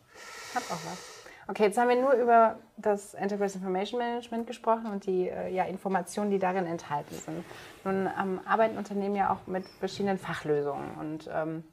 Hat 0.55 0.65
auch 0.65 0.91
was. 0.91 1.12
Okay, 1.49 1.65
jetzt 1.65 1.79
haben 1.79 1.89
wir 1.89 2.01
nur 2.01 2.13
über 2.13 2.59
das 2.77 3.15
Enterprise 3.15 3.59
Information 3.59 3.99
Management 3.99 4.47
gesprochen 4.47 4.87
und 4.87 5.07
die 5.07 5.29
äh, 5.29 5.53
ja, 5.53 5.65
Informationen, 5.65 6.31
die 6.31 6.39
darin 6.39 6.67
enthalten 6.67 7.15
sind. 7.15 7.45
Nun 7.85 8.09
ähm, 8.21 8.41
arbeiten 8.47 8.79
Unternehmen 8.79 9.17
ja 9.17 9.33
auch 9.33 9.47
mit 9.47 9.67
verschiedenen 9.81 10.19
Fachlösungen 10.19 10.93
und 11.01 11.29
ähm, 11.33 11.65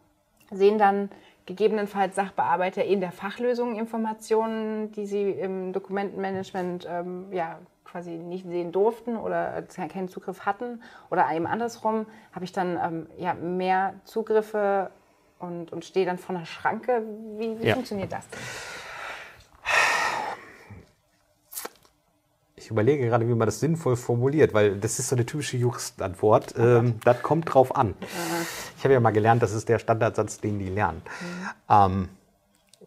sehen 0.51 0.79
dann 0.79 1.09
gegebenenfalls 1.45 2.15
Sachbearbeiter 2.15 2.83
in 2.83 2.99
der 2.99 3.11
Fachlösung 3.11 3.75
Informationen, 3.75 4.91
die 4.91 5.05
sie 5.05 5.29
im 5.29 5.71
Dokumentenmanagement 5.73 6.87
ähm, 6.89 7.27
ja, 7.31 7.59
quasi 7.83 8.11
nicht 8.11 8.47
sehen 8.47 8.71
durften 8.71 9.17
oder 9.17 9.63
keinen 9.63 10.09
Zugriff 10.09 10.45
hatten. 10.45 10.81
Oder 11.09 11.27
eben 11.33 11.47
andersrum 11.47 12.05
habe 12.33 12.45
ich 12.45 12.51
dann 12.51 12.79
ähm, 12.83 13.07
ja, 13.17 13.33
mehr 13.33 13.93
Zugriffe 14.03 14.91
und, 15.39 15.71
und 15.71 15.85
stehe 15.85 16.05
dann 16.05 16.17
vor 16.17 16.35
einer 16.35 16.45
Schranke. 16.45 17.03
Wie, 17.37 17.59
wie 17.59 17.67
ja. 17.67 17.73
funktioniert 17.73 18.11
das 18.11 18.27
denn? 18.29 18.39
Ich 22.69 22.71
überlege 22.71 23.07
gerade, 23.07 23.27
wie 23.27 23.33
man 23.33 23.47
das 23.47 23.59
sinnvoll 23.59 23.95
formuliert, 23.95 24.53
weil 24.53 24.77
das 24.77 24.99
ist 24.99 25.09
so 25.09 25.15
eine 25.15 25.25
typische 25.25 25.57
Juristenantwort. 25.57 26.53
Ähm, 26.55 26.99
das 27.03 27.23
kommt 27.23 27.51
drauf 27.51 27.75
an. 27.75 27.95
Ich 28.77 28.83
habe 28.83 28.93
ja 28.93 28.99
mal 28.99 29.09
gelernt, 29.09 29.41
das 29.41 29.53
ist 29.53 29.69
der 29.69 29.79
Standardsatz, 29.79 30.39
den 30.39 30.59
die 30.59 30.69
lernen. 30.69 31.01
Mhm. 31.01 31.49
Ähm, 31.67 32.09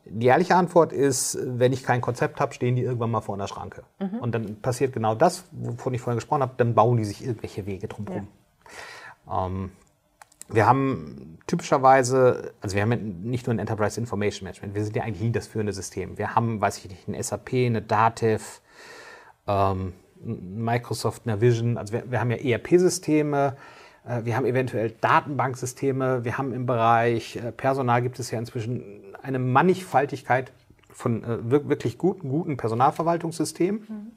die 0.04 0.26
ehrliche 0.26 0.54
Antwort 0.54 0.92
ist, 0.92 1.36
wenn 1.42 1.72
ich 1.72 1.82
kein 1.82 2.00
Konzept 2.00 2.40
habe, 2.40 2.54
stehen 2.54 2.76
die 2.76 2.82
irgendwann 2.82 3.10
mal 3.10 3.22
vor 3.22 3.34
einer 3.34 3.48
Schranke. 3.48 3.82
Mhm. 3.98 4.20
Und 4.20 4.32
dann 4.36 4.60
passiert 4.60 4.92
genau 4.92 5.16
das, 5.16 5.46
wovon 5.50 5.94
ich 5.94 6.00
vorhin 6.00 6.18
gesprochen 6.18 6.42
habe, 6.42 6.54
dann 6.58 6.76
bauen 6.76 6.96
die 6.96 7.04
sich 7.04 7.24
irgendwelche 7.24 7.66
Wege 7.66 7.88
drumherum. 7.88 8.28
Ja. 9.26 9.46
Ähm, 9.46 9.72
wir 10.48 10.64
haben 10.64 11.38
typischerweise, 11.48 12.52
also 12.60 12.76
wir 12.76 12.82
haben 12.82 13.22
nicht 13.22 13.48
nur 13.48 13.56
ein 13.56 13.58
Enterprise 13.58 13.98
Information 13.98 14.44
Management, 14.44 14.76
wir 14.76 14.84
sind 14.84 14.94
ja 14.94 15.02
eigentlich 15.02 15.22
nie 15.22 15.32
das 15.32 15.48
führende 15.48 15.72
System. 15.72 16.18
Wir 16.18 16.36
haben, 16.36 16.60
weiß 16.60 16.78
ich 16.78 16.88
nicht, 16.88 17.08
ein 17.08 17.20
SAP, 17.20 17.52
eine 17.54 17.82
Dativ, 17.82 18.61
ähm, 19.46 19.92
Microsoft 20.24 21.26
Navision, 21.26 21.78
also 21.78 21.92
wir, 21.92 22.10
wir 22.10 22.20
haben 22.20 22.30
ja 22.30 22.36
ERP-Systeme, 22.36 23.56
äh, 24.06 24.24
wir 24.24 24.36
haben 24.36 24.46
eventuell 24.46 24.90
Datenbanksysteme, 25.00 26.24
wir 26.24 26.38
haben 26.38 26.52
im 26.52 26.66
Bereich 26.66 27.36
äh, 27.36 27.52
Personal 27.52 28.02
gibt 28.02 28.18
es 28.18 28.30
ja 28.30 28.38
inzwischen 28.38 28.82
eine 29.22 29.38
Mannigfaltigkeit 29.38 30.52
von 30.90 31.24
äh, 31.24 31.50
wirklich 31.50 31.98
guten, 31.98 32.28
guten 32.28 32.56
Personalverwaltungssystemen. 32.56 33.80
Mhm. 33.88 34.12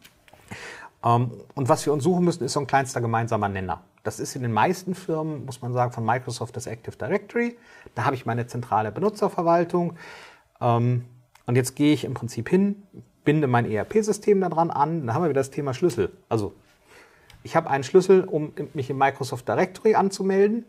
Ähm, 1.03 1.31
und 1.53 1.69
was 1.69 1.85
wir 1.85 1.93
uns 1.93 2.03
suchen 2.03 2.25
müssen, 2.25 2.43
ist 2.43 2.53
so 2.53 2.59
ein 2.59 2.67
kleinster 2.67 3.01
gemeinsamer 3.01 3.49
Nenner. 3.49 3.81
Das 4.03 4.19
ist 4.19 4.35
in 4.35 4.43
den 4.43 4.51
meisten 4.51 4.93
Firmen, 4.93 5.45
muss 5.45 5.61
man 5.61 5.73
sagen, 5.73 5.91
von 5.91 6.05
Microsoft 6.05 6.55
das 6.55 6.67
Active 6.67 6.95
Directory. 6.95 7.57
Da 7.95 8.05
habe 8.05 8.15
ich 8.15 8.25
meine 8.25 8.45
zentrale 8.47 8.91
Benutzerverwaltung. 8.91 9.95
Ähm, 10.61 11.05
und 11.47 11.55
jetzt 11.55 11.75
gehe 11.75 11.93
ich 11.93 12.05
im 12.05 12.13
Prinzip 12.15 12.49
hin, 12.49 12.83
binde 13.25 13.47
mein 13.47 13.69
ERP-System 13.69 14.41
daran 14.41 14.69
an, 14.69 15.05
dann 15.05 15.15
haben 15.15 15.23
wir 15.23 15.29
wieder 15.29 15.41
das 15.41 15.51
Thema 15.51 15.73
Schlüssel. 15.73 16.11
Also 16.29 16.53
ich 17.43 17.55
habe 17.55 17.69
einen 17.69 17.83
Schlüssel, 17.83 18.23
um 18.23 18.53
mich 18.73 18.89
im 18.89 18.97
Microsoft 18.97 19.47
Directory 19.47 19.95
anzumelden. 19.95 20.65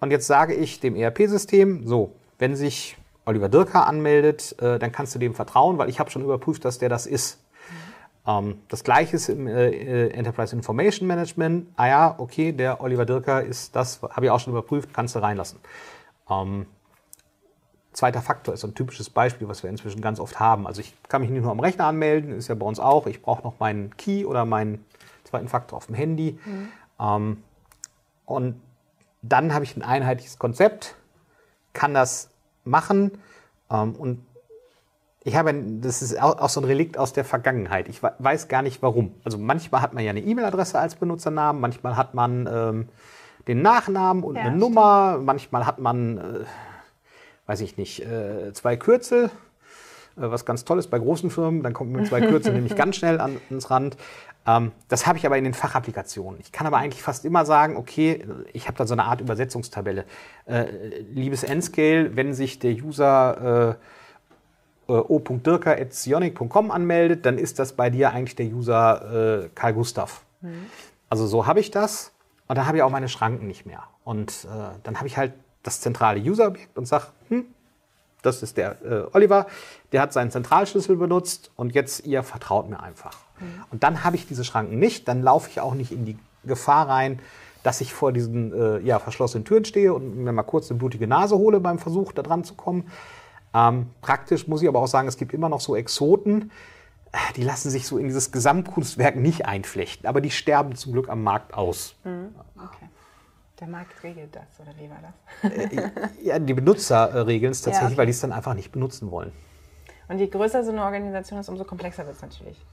Und 0.00 0.10
jetzt 0.10 0.26
sage 0.26 0.54
ich 0.54 0.80
dem 0.80 0.96
ERP-System, 0.96 1.86
so, 1.86 2.12
wenn 2.38 2.56
sich 2.56 2.96
Oliver 3.24 3.48
Dirker 3.48 3.86
anmeldet, 3.86 4.56
äh, 4.60 4.78
dann 4.78 4.90
kannst 4.90 5.14
du 5.14 5.18
dem 5.18 5.34
vertrauen, 5.34 5.76
weil 5.78 5.88
ich 5.88 6.00
habe 6.00 6.10
schon 6.10 6.22
überprüft, 6.22 6.64
dass 6.64 6.78
der 6.78 6.88
das 6.88 7.06
ist. 7.06 7.38
Ähm, 8.26 8.58
das 8.68 8.84
gleiche 8.84 9.16
ist 9.16 9.28
im 9.28 9.46
äh, 9.46 9.68
äh, 9.68 10.10
Enterprise 10.10 10.54
Information 10.54 11.06
Management. 11.06 11.68
Ah 11.76 11.88
ja, 11.88 12.14
okay, 12.18 12.52
der 12.52 12.80
Oliver 12.80 13.04
Dirker 13.04 13.42
ist 13.42 13.76
das, 13.76 14.00
habe 14.02 14.26
ich 14.26 14.30
auch 14.30 14.40
schon 14.40 14.52
überprüft, 14.52 14.94
kannst 14.94 15.14
du 15.14 15.18
reinlassen. 15.20 15.58
Ähm, 16.30 16.66
Zweiter 17.98 18.22
Faktor 18.22 18.54
ist 18.54 18.62
ein 18.62 18.76
typisches 18.76 19.10
Beispiel, 19.10 19.48
was 19.48 19.64
wir 19.64 19.70
inzwischen 19.70 20.00
ganz 20.00 20.20
oft 20.20 20.38
haben. 20.38 20.68
Also 20.68 20.80
ich 20.80 20.94
kann 21.08 21.20
mich 21.20 21.30
nicht 21.30 21.42
nur 21.42 21.50
am 21.50 21.58
Rechner 21.58 21.86
anmelden, 21.86 22.30
ist 22.30 22.46
ja 22.46 22.54
bei 22.54 22.64
uns 22.64 22.78
auch. 22.78 23.08
Ich 23.08 23.22
brauche 23.22 23.42
noch 23.42 23.58
meinen 23.58 23.96
Key 23.96 24.24
oder 24.24 24.44
meinen 24.44 24.84
zweiten 25.24 25.48
Faktor 25.48 25.78
auf 25.78 25.86
dem 25.86 25.96
Handy. 25.96 26.38
Mhm. 26.44 26.68
Ähm, 27.00 27.42
und 28.24 28.62
dann 29.22 29.52
habe 29.52 29.64
ich 29.64 29.76
ein 29.76 29.82
einheitliches 29.82 30.38
Konzept, 30.38 30.94
kann 31.72 31.92
das 31.92 32.30
machen 32.62 33.18
ähm, 33.68 33.96
und 33.96 34.24
ich 35.24 35.34
habe, 35.34 35.52
das 35.80 36.00
ist 36.00 36.22
auch 36.22 36.48
so 36.48 36.60
ein 36.60 36.64
Relikt 36.66 36.98
aus 36.98 37.12
der 37.12 37.24
Vergangenheit. 37.24 37.88
Ich 37.88 38.00
weiß 38.00 38.46
gar 38.46 38.62
nicht 38.62 38.80
warum. 38.80 39.12
Also 39.24 39.38
manchmal 39.38 39.82
hat 39.82 39.92
man 39.92 40.04
ja 40.04 40.10
eine 40.10 40.20
E-Mail-Adresse 40.20 40.78
als 40.78 40.94
Benutzernamen, 40.94 41.60
manchmal 41.60 41.96
hat 41.96 42.14
man 42.14 42.46
ähm, 42.46 42.88
den 43.48 43.60
Nachnamen 43.60 44.22
und 44.22 44.36
ja, 44.36 44.42
eine 44.42 44.56
Nummer, 44.56 45.14
stimmt. 45.14 45.26
manchmal 45.26 45.66
hat 45.66 45.80
man 45.80 46.18
äh, 46.18 46.44
weiß 47.48 47.62
ich 47.62 47.76
nicht, 47.78 48.04
äh, 48.04 48.52
zwei 48.52 48.76
Kürzel, 48.76 49.24
äh, 49.24 49.30
was 50.16 50.44
ganz 50.44 50.64
toll 50.64 50.78
ist 50.78 50.88
bei 50.88 50.98
großen 50.98 51.30
Firmen, 51.30 51.62
dann 51.62 51.72
kommt 51.72 51.90
mit 51.90 52.06
zwei 52.06 52.20
Kürzel 52.20 52.52
nämlich 52.54 52.76
ganz 52.76 52.96
schnell 52.96 53.20
an, 53.20 53.38
ans 53.48 53.70
Rand. 53.70 53.96
Ähm, 54.46 54.70
das 54.88 55.06
habe 55.06 55.18
ich 55.18 55.26
aber 55.26 55.38
in 55.38 55.44
den 55.44 55.54
Fachapplikationen. 55.54 56.38
Ich 56.40 56.52
kann 56.52 56.66
aber 56.66 56.76
eigentlich 56.76 57.02
fast 57.02 57.24
immer 57.24 57.46
sagen, 57.46 57.76
okay, 57.76 58.24
ich 58.52 58.68
habe 58.68 58.76
da 58.76 58.86
so 58.86 58.92
eine 58.92 59.04
Art 59.04 59.22
Übersetzungstabelle. 59.22 60.04
Äh, 60.44 60.66
liebes 61.10 61.42
N-Scale, 61.42 62.16
wenn 62.16 62.34
sich 62.34 62.58
der 62.58 62.72
User 62.72 63.78
äh, 64.88 64.92
äh 64.92 64.98
o.dirker.sionic.com 64.98 66.70
anmeldet, 66.70 67.24
dann 67.24 67.38
ist 67.38 67.58
das 67.58 67.72
bei 67.72 67.88
dir 67.88 68.12
eigentlich 68.12 68.36
der 68.36 68.46
User 68.46 69.44
äh, 69.44 69.48
Karl 69.54 69.72
Gustav. 69.72 70.22
Mhm. 70.42 70.66
Also 71.08 71.26
so 71.26 71.46
habe 71.46 71.60
ich 71.60 71.70
das 71.70 72.12
und 72.46 72.58
da 72.58 72.66
habe 72.66 72.76
ich 72.76 72.82
auch 72.82 72.90
meine 72.90 73.08
Schranken 73.08 73.46
nicht 73.46 73.64
mehr. 73.64 73.84
Und 74.04 74.46
äh, 74.50 74.78
dann 74.82 74.98
habe 74.98 75.06
ich 75.06 75.16
halt 75.16 75.32
das 75.68 75.80
zentrale 75.80 76.20
User-Objekt 76.20 76.76
und 76.78 76.86
sage, 76.86 77.06
hm, 77.28 77.44
das 78.22 78.42
ist 78.42 78.56
der 78.56 78.82
äh, 78.82 79.06
Oliver, 79.12 79.46
der 79.92 80.00
hat 80.00 80.12
seinen 80.12 80.30
Zentralschlüssel 80.30 80.96
benutzt 80.96 81.50
und 81.56 81.74
jetzt 81.74 82.06
ihr 82.06 82.22
vertraut 82.22 82.68
mir 82.68 82.80
einfach. 82.80 83.16
Mhm. 83.38 83.64
Und 83.70 83.82
dann 83.82 84.02
habe 84.02 84.16
ich 84.16 84.26
diese 84.26 84.44
Schranken 84.44 84.78
nicht, 84.78 85.06
dann 85.06 85.22
laufe 85.22 85.50
ich 85.50 85.60
auch 85.60 85.74
nicht 85.74 85.92
in 85.92 86.04
die 86.04 86.18
Gefahr 86.44 86.88
rein, 86.88 87.20
dass 87.62 87.80
ich 87.80 87.92
vor 87.92 88.12
diesen 88.12 88.52
äh, 88.52 88.78
ja, 88.80 88.98
verschlossenen 88.98 89.44
Türen 89.44 89.64
stehe 89.64 89.92
und 89.92 90.16
mir 90.16 90.32
mal 90.32 90.42
kurz 90.42 90.70
eine 90.70 90.78
blutige 90.78 91.06
Nase 91.06 91.36
hole 91.36 91.60
beim 91.60 91.78
Versuch, 91.78 92.12
da 92.12 92.22
dran 92.22 92.44
zu 92.44 92.54
kommen. 92.54 92.90
Ähm, 93.54 93.88
praktisch 94.00 94.48
muss 94.48 94.62
ich 94.62 94.68
aber 94.68 94.80
auch 94.80 94.86
sagen, 94.86 95.06
es 95.06 95.16
gibt 95.16 95.34
immer 95.34 95.48
noch 95.48 95.60
so 95.60 95.76
Exoten, 95.76 96.50
die 97.36 97.42
lassen 97.42 97.70
sich 97.70 97.86
so 97.86 97.98
in 97.98 98.06
dieses 98.06 98.32
Gesamtkunstwerk 98.32 99.16
nicht 99.16 99.46
einflechten, 99.46 100.06
aber 100.06 100.20
die 100.20 100.30
sterben 100.30 100.74
zum 100.74 100.92
Glück 100.92 101.08
am 101.08 101.22
Markt 101.22 101.54
aus. 101.54 101.94
Mhm. 102.04 102.34
Okay. 102.56 102.88
Der 103.60 103.66
Markt 103.66 104.02
regelt 104.04 104.36
das, 104.36 104.60
oder 104.60 104.72
wie 104.78 104.88
war 104.88 104.98
das? 105.02 105.52
Äh, 105.52 105.90
ja, 106.22 106.38
die 106.38 106.54
Benutzer 106.54 107.10
äh, 107.10 107.18
regeln 107.20 107.50
es 107.50 107.62
tatsächlich, 107.62 107.80
ja, 107.80 107.86
okay. 107.88 107.98
weil 107.98 108.06
die 108.06 108.12
es 108.12 108.20
dann 108.20 108.32
einfach 108.32 108.54
nicht 108.54 108.70
benutzen 108.70 109.10
wollen. 109.10 109.32
Und 110.08 110.18
je 110.18 110.28
größer 110.28 110.64
so 110.64 110.70
eine 110.70 110.82
Organisation 110.82 111.40
ist, 111.40 111.48
umso 111.48 111.64
komplexer 111.64 112.06
wird 112.06 112.16
es 112.16 112.22
natürlich. 112.22 112.64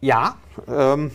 Ja, 0.00 0.36
ähm, 0.66 1.12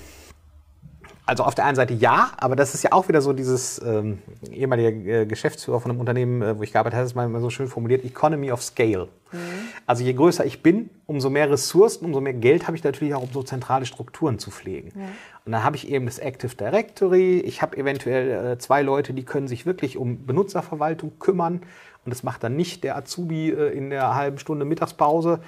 also 1.27 1.43
auf 1.43 1.55
der 1.55 1.65
einen 1.65 1.75
Seite 1.75 1.93
ja, 1.93 2.31
aber 2.37 2.55
das 2.55 2.73
ist 2.73 2.83
ja 2.83 2.93
auch 2.93 3.09
wieder 3.09 3.21
so 3.21 3.33
dieses 3.33 3.81
ähm, 3.85 4.19
ehemalige 4.49 5.21
äh, 5.21 5.25
Geschäftsführer 5.25 5.81
von 5.81 5.91
einem 5.91 5.99
Unternehmen, 5.99 6.41
äh, 6.41 6.57
wo 6.57 6.63
ich 6.63 6.71
gearbeitet 6.71 6.95
habe, 6.95 7.03
hat 7.03 7.09
es 7.09 7.15
mal 7.15 7.41
so 7.41 7.49
schön 7.49 7.67
formuliert, 7.67 8.05
Economy 8.05 8.51
of 8.51 8.63
Scale. 8.63 9.09
Mhm. 9.33 9.37
Also 9.85 10.03
je 10.03 10.13
größer 10.13 10.45
ich 10.45 10.63
bin, 10.63 10.89
umso 11.05 11.29
mehr 11.29 11.51
Ressourcen, 11.51 12.05
umso 12.05 12.21
mehr 12.21 12.33
Geld 12.33 12.65
habe 12.65 12.77
ich 12.77 12.83
natürlich 12.83 13.13
auch, 13.13 13.23
um 13.23 13.29
so 13.33 13.43
zentrale 13.43 13.85
Strukturen 13.85 14.39
zu 14.39 14.51
pflegen. 14.51 14.93
Ja. 14.95 15.05
Und 15.45 15.51
dann 15.51 15.65
habe 15.65 15.75
ich 15.75 15.89
eben 15.89 16.05
das 16.05 16.17
Active 16.17 16.55
Directory, 16.55 17.39
ich 17.41 17.61
habe 17.61 17.75
eventuell 17.75 18.53
äh, 18.53 18.57
zwei 18.57 18.81
Leute, 18.81 19.13
die 19.13 19.23
können 19.23 19.49
sich 19.49 19.65
wirklich 19.65 19.97
um 19.97 20.25
Benutzerverwaltung 20.25 21.19
kümmern 21.19 21.61
und 22.05 22.09
das 22.13 22.23
macht 22.23 22.41
dann 22.41 22.55
nicht 22.55 22.85
der 22.85 22.95
Azubi 22.95 23.49
äh, 23.49 23.77
in 23.77 23.89
der 23.89 24.15
halben 24.15 24.39
Stunde 24.39 24.63
Mittagspause. 24.63 25.41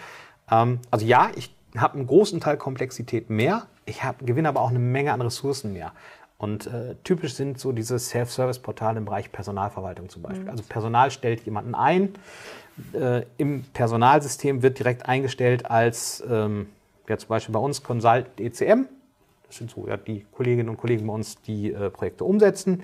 Ähm, 0.51 0.79
also 0.91 1.05
ja, 1.05 1.31
ich 1.37 1.55
habe 1.77 1.95
einen 1.95 2.07
großen 2.07 2.41
Teil 2.41 2.57
Komplexität 2.57 3.29
mehr, 3.29 3.67
ich 3.89 4.03
hab, 4.03 4.25
gewinne 4.25 4.49
aber 4.49 4.61
auch 4.61 4.69
eine 4.69 4.79
Menge 4.79 5.13
an 5.13 5.21
Ressourcen 5.21 5.73
mehr. 5.73 5.93
Und 6.37 6.67
äh, 6.67 6.95
typisch 7.03 7.33
sind 7.33 7.59
so 7.59 7.73
diese 7.73 7.99
Self-Service-Portale 7.99 8.99
im 8.99 9.05
Bereich 9.05 9.31
Personalverwaltung 9.31 10.07
zum 10.07 10.21
Beispiel. 10.21 10.45
Mhm. 10.45 10.49
Also 10.49 10.63
Personal 10.63 11.11
stellt 11.11 11.41
jemanden 11.41 11.75
ein, 11.75 12.13
äh, 12.93 13.23
im 13.37 13.63
Personalsystem 13.73 14.61
wird 14.61 14.79
direkt 14.79 15.07
eingestellt 15.07 15.69
als, 15.69 16.23
ähm, 16.29 16.69
ja 17.07 17.17
zum 17.17 17.29
Beispiel 17.29 17.53
bei 17.53 17.59
uns, 17.59 17.83
Consult 17.83 18.27
ECM. 18.39 18.85
Das 19.47 19.57
sind 19.57 19.71
so 19.71 19.87
ja, 19.87 19.97
die 19.97 20.25
Kolleginnen 20.31 20.69
und 20.69 20.77
Kollegen 20.77 21.07
bei 21.07 21.13
uns, 21.13 21.41
die 21.41 21.73
äh, 21.73 21.89
Projekte 21.89 22.23
umsetzen. 22.23 22.83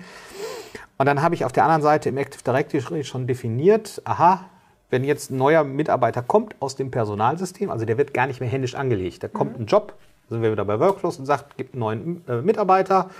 Und 0.98 1.06
dann 1.06 1.22
habe 1.22 1.34
ich 1.34 1.44
auf 1.44 1.52
der 1.52 1.64
anderen 1.64 1.82
Seite 1.82 2.08
im 2.08 2.18
Active 2.18 2.42
Directory 2.42 3.04
schon 3.04 3.26
definiert, 3.26 4.02
aha, 4.04 4.46
wenn 4.90 5.04
jetzt 5.04 5.30
ein 5.30 5.36
neuer 5.36 5.64
Mitarbeiter 5.64 6.22
kommt 6.22 6.54
aus 6.60 6.76
dem 6.76 6.90
Personalsystem, 6.90 7.70
also 7.70 7.84
der 7.86 7.98
wird 7.98 8.14
gar 8.14 8.26
nicht 8.26 8.40
mehr 8.40 8.48
händisch 8.48 8.74
angelegt, 8.74 9.22
da 9.22 9.28
kommt 9.28 9.54
mhm. 9.54 9.64
ein 9.64 9.66
Job, 9.66 9.94
sind 10.28 10.42
wir 10.42 10.52
wieder 10.52 10.64
bei 10.64 10.78
Workflows 10.80 11.18
und 11.18 11.26
sagt, 11.26 11.56
gibt 11.56 11.74
einen 11.74 11.80
neuen 11.80 12.28
äh, 12.28 12.42
Mitarbeiter, 12.42 13.10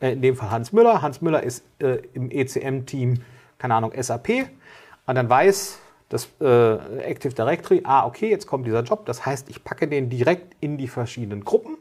äh, 0.00 0.12
in 0.12 0.22
dem 0.22 0.36
Fall 0.36 0.50
Hans 0.50 0.72
Müller. 0.72 1.02
Hans 1.02 1.20
Müller 1.20 1.42
ist 1.42 1.64
äh, 1.78 2.02
im 2.14 2.30
ECM-Team, 2.30 3.22
keine 3.58 3.74
Ahnung, 3.74 3.92
SAP. 3.98 4.28
Und 5.06 5.14
dann 5.14 5.28
weiß 5.28 5.78
das 6.08 6.28
äh, 6.40 6.74
Active 7.02 7.34
Directory, 7.34 7.82
ah, 7.84 8.06
okay, 8.06 8.30
jetzt 8.30 8.46
kommt 8.46 8.66
dieser 8.66 8.82
Job. 8.82 9.06
Das 9.06 9.24
heißt, 9.24 9.48
ich 9.48 9.62
packe 9.64 9.88
den 9.88 10.10
direkt 10.10 10.56
in 10.60 10.76
die 10.76 10.88
verschiedenen 10.88 11.44
Gruppen. 11.44 11.78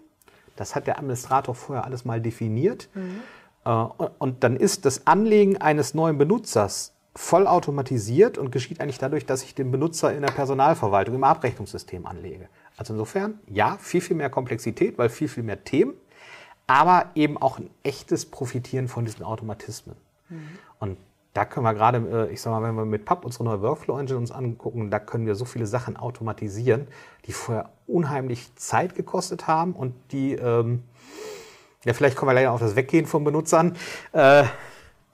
Das 0.56 0.76
hat 0.76 0.88
der 0.88 0.98
Administrator 0.98 1.56
vorher 1.56 1.86
alles 1.86 2.06
mal 2.06 2.22
definiert. 2.22 2.90
Mhm. 2.94 3.22
Äh, 3.66 3.72
und 4.20 4.44
dann 4.44 4.56
ist 4.56 4.86
das 4.86 5.08
Anlegen 5.08 5.58
eines 5.58 5.94
neuen 5.94 6.18
Benutzers 6.18 6.94
vollautomatisiert 7.16 8.38
und 8.38 8.52
geschieht 8.52 8.80
eigentlich 8.82 9.00
dadurch, 9.00 9.26
dass 9.26 9.44
ich 9.44 9.56
den 9.56 9.72
Benutzer 9.72 10.14
in 10.14 10.22
der 10.22 10.32
Personalverwaltung 10.32 11.16
im 11.16 11.24
Abrechnungssystem 11.24 12.06
anlege. 12.06 12.48
Also 12.80 12.94
insofern, 12.94 13.40
ja, 13.46 13.78
viel, 13.78 14.00
viel 14.00 14.16
mehr 14.16 14.30
Komplexität, 14.30 14.98
weil 14.98 15.10
viel, 15.10 15.28
viel 15.28 15.44
mehr 15.44 15.66
Themen, 15.66 15.96
aber 16.66 17.08
eben 17.14 17.38
auch 17.38 17.60
ein 17.60 17.70
echtes 17.84 18.26
Profitieren 18.26 18.88
von 18.88 19.04
diesen 19.04 19.26
Automatismen. 19.26 19.98
Mhm. 20.30 20.48
Und 20.80 20.98
da 21.34 21.44
können 21.44 21.66
wir 21.66 21.74
gerade, 21.74 22.30
äh, 22.30 22.34
ich 22.34 22.42
sag 22.42 22.52
mal, 22.52 22.64
wenn 22.64 22.76
wir 22.76 22.86
mit 22.86 23.04
PUB 23.04 23.26
unsere 23.26 23.44
neue 23.44 23.62
Workflow-Engine 23.62 24.18
uns 24.18 24.32
angucken, 24.32 24.90
da 24.90 25.00
können 25.00 25.26
wir 25.26 25.36
so 25.36 25.44
viele 25.44 25.66
Sachen 25.66 25.98
automatisieren, 25.98 26.88
die 27.26 27.34
vorher 27.34 27.70
unheimlich 27.86 28.56
Zeit 28.56 28.96
gekostet 28.96 29.46
haben 29.46 29.74
und 29.74 29.94
die, 30.14 30.36
ähm, 30.36 30.84
ja, 31.84 31.92
vielleicht 31.92 32.16
kommen 32.16 32.30
wir 32.30 32.34
leider 32.34 32.54
auf 32.54 32.62
das 32.62 32.78
Weggehen 32.78 33.08
von 33.08 33.26
Benutzern, 33.26 33.76
äh, 34.14 34.46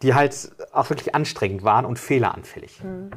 die 0.04 0.14
halt 0.14 0.52
auch 0.72 0.92
wirklich 0.92 1.16
anstrengend 1.16 1.64
waren 1.64 1.86
und 1.86 1.98
fehleranfällig. 1.98 2.84
Mhm. 2.84 3.10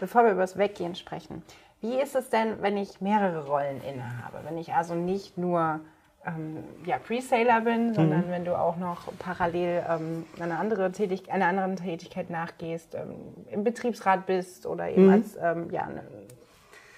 Bevor 0.00 0.24
wir 0.24 0.32
über 0.32 0.40
das 0.40 0.58
Weggehen 0.58 0.96
sprechen, 0.96 1.44
wie 1.80 2.00
ist 2.00 2.14
es 2.14 2.30
denn, 2.30 2.62
wenn 2.62 2.76
ich 2.76 3.00
mehrere 3.00 3.46
Rollen 3.46 3.82
innehabe? 3.82 4.40
Wenn 4.44 4.58
ich 4.58 4.72
also 4.72 4.94
nicht 4.94 5.36
nur 5.36 5.80
ähm, 6.26 6.64
ja, 6.84 6.98
Pre-Saler 6.98 7.60
bin, 7.60 7.94
sondern 7.94 8.26
mhm. 8.26 8.30
wenn 8.30 8.44
du 8.44 8.58
auch 8.58 8.76
noch 8.76 9.12
parallel 9.18 9.84
ähm, 9.88 10.26
eine 10.40 10.58
andere 10.58 10.90
Tätig 10.92 11.30
einer 11.30 11.46
anderen 11.46 11.76
Tätigkeit 11.76 12.30
nachgehst, 12.30 12.94
ähm, 12.94 13.14
im 13.50 13.62
Betriebsrat 13.62 14.26
bist 14.26 14.66
oder 14.66 14.88
eben 14.90 15.06
mhm. 15.06 15.12
als 15.12 15.36
ähm, 15.40 15.70
ja, 15.70 15.82
eine 15.82 16.02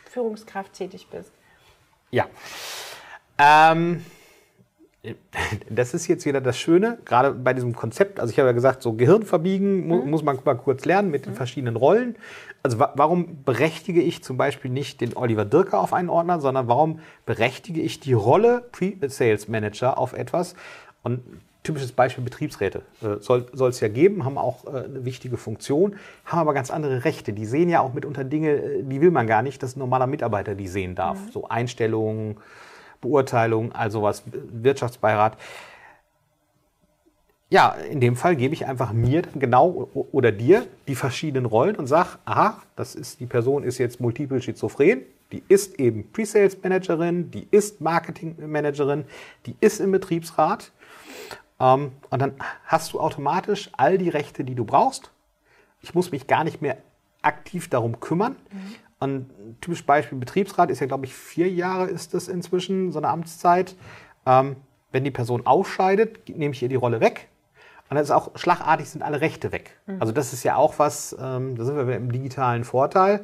Führungskraft 0.07 0.73
tätig 0.73 1.09
bist. 1.11 1.33
Ja. 2.11 2.27
Ähm, 3.39 4.05
das 5.71 5.95
ist 5.95 6.09
jetzt 6.09 6.27
wieder 6.27 6.41
das 6.41 6.59
Schöne, 6.59 6.99
gerade 7.05 7.33
bei 7.33 7.55
diesem 7.55 7.75
Konzept. 7.75 8.21
Also 8.21 8.33
ich 8.33 8.39
habe 8.39 8.49
ja 8.49 8.53
gesagt, 8.53 8.83
so 8.83 8.95
Gehirn 8.95 9.23
verbiegen 9.23 9.87
mu 9.87 10.03
mhm. 10.03 10.11
muss 10.11 10.23
man 10.23 10.39
mal 10.45 10.55
kurz 10.55 10.85
lernen 10.85 11.11
mit 11.11 11.27
den 11.27 11.33
mhm. 11.33 11.37
verschiedenen 11.37 11.77
Rollen. 11.77 12.17
Also 12.63 12.79
wa 12.79 12.93
warum 12.97 13.45
berechtige 13.45 14.03
ich 14.03 14.25
zum 14.25 14.37
Beispiel 14.37 14.71
nicht 14.71 15.01
den 15.01 15.17
Oliver 15.17 15.45
Dirker 15.45 15.81
auf 15.81 15.93
einen 15.93 16.09
Ordner, 16.09 16.41
sondern 16.41 16.69
warum 16.69 17.01
berechtige 17.27 17.81
ich 17.81 18.01
die 18.01 18.13
Rolle 18.13 18.65
Pre-Sales 18.73 19.49
Manager 19.49 19.99
auf 19.99 20.13
etwas? 20.13 20.55
Und 21.03 21.21
typisches 21.63 21.93
Beispiel 21.93 22.25
Betriebsräte 22.25 22.83
äh, 23.03 23.17
soll 23.21 23.69
es 23.69 23.81
ja 23.81 23.89
geben, 23.89 24.25
haben 24.25 24.39
auch 24.39 24.65
äh, 24.65 24.85
eine 24.85 25.05
wichtige 25.05 25.37
Funktion, 25.37 25.97
haben 26.25 26.39
aber 26.39 26.55
ganz 26.55 26.71
andere 26.71 27.05
Rechte. 27.05 27.33
Die 27.33 27.45
sehen 27.47 27.69
ja 27.69 27.81
auch 27.81 27.93
mitunter 27.93 28.25
Dinge, 28.25 28.51
äh, 28.53 28.83
die 28.83 29.01
will 29.01 29.11
man 29.11 29.27
gar 29.27 29.43
nicht, 29.43 29.63
dass 29.63 29.77
ein 29.77 29.81
normaler 29.81 30.07
Mitarbeiter 30.07 30.55
die 30.55 30.69
sehen 30.69 30.95
darf. 30.95 31.19
Mhm. 31.27 31.31
So 31.31 31.49
Einstellungen, 31.49 32.39
Beurteilung, 33.01 33.73
also 33.73 34.03
was 34.03 34.23
Wirtschaftsbeirat. 34.27 35.37
Ja, 37.51 37.71
in 37.71 38.01
dem 38.01 38.15
Fall 38.15 38.37
gebe 38.37 38.53
ich 38.53 38.67
einfach 38.67 38.93
mir 38.93 39.23
dann 39.23 39.41
genau 39.41 39.89
oder 40.13 40.33
dir 40.33 40.67
die 40.87 40.95
verschiedenen 40.95 41.47
Rollen 41.47 41.77
und 41.77 41.87
sage, 41.87 42.19
aha, 42.27 42.61
das 42.77 42.95
ist, 42.95 43.21
die 43.21 43.27
Person 43.27 43.63
ist 43.65 43.79
jetzt 43.79 44.01
multiple 44.01 44.43
schizophren, 44.43 45.03
die 45.33 45.43
ist 45.49 45.79
eben 45.81 46.11
Pre-Sales 46.13 46.59
Managerin, 46.63 47.31
die 47.31 47.47
ist 47.51 47.81
Marketing 47.81 48.37
Managerin, 48.39 49.05
die 49.47 49.57
ist 49.61 49.81
im 49.81 49.93
Betriebsrat. 49.93 50.73
Ähm, 51.59 51.93
und 52.11 52.23
dann 52.23 52.35
hast 52.67 52.93
du 52.93 53.01
automatisch 53.01 53.71
all 53.77 53.97
die 53.99 54.09
Rechte, 54.11 54.45
die 54.45 54.55
du 54.55 54.65
brauchst. 54.65 55.11
Ich 55.81 55.95
muss 55.95 56.13
mich 56.13 56.27
gar 56.27 56.45
nicht 56.45 56.61
mehr 56.61 56.79
aktiv 57.23 57.69
darum 57.69 58.01
kümmern. 58.01 58.37
Mhm. 58.51 58.75
Und 59.01 59.31
ein 59.31 59.57
typisches 59.61 59.87
Beispiel 59.87 60.19
Betriebsrat 60.19 60.71
ist 60.71 60.81
ja, 60.81 60.87
glaube 60.87 61.07
ich, 61.07 61.15
vier 61.15 61.49
Jahre 61.49 61.87
ist 61.87 62.15
es 62.15 62.29
inzwischen, 62.29 62.91
so 62.93 62.99
eine 62.99 63.09
Amtszeit. 63.09 63.77
Ähm, 64.27 64.57
wenn 64.91 65.05
die 65.05 65.11
Person 65.11 65.47
ausscheidet, 65.47 66.29
nehme 66.29 66.55
ich 66.55 66.63
ihr 66.63 66.69
die 66.69 66.75
Rolle 66.75 67.01
weg. 67.01 67.29
Und 67.89 67.95
dann 67.95 68.03
ist 68.03 68.11
auch 68.11 68.31
schlagartig 68.37 68.89
sind 68.89 69.03
alle 69.03 69.21
Rechte 69.21 69.53
weg. 69.53 69.79
Mhm. 69.87 69.97
Also 70.01 70.13
das 70.13 70.33
ist 70.33 70.43
ja 70.45 70.57
auch 70.57 70.79
was, 70.79 71.17
ähm, 71.19 71.57
da 71.57 71.65
sind 71.65 71.77
wir 71.77 71.97
im 71.97 72.13
digitalen 72.13 72.65
Vorteil. 72.65 73.21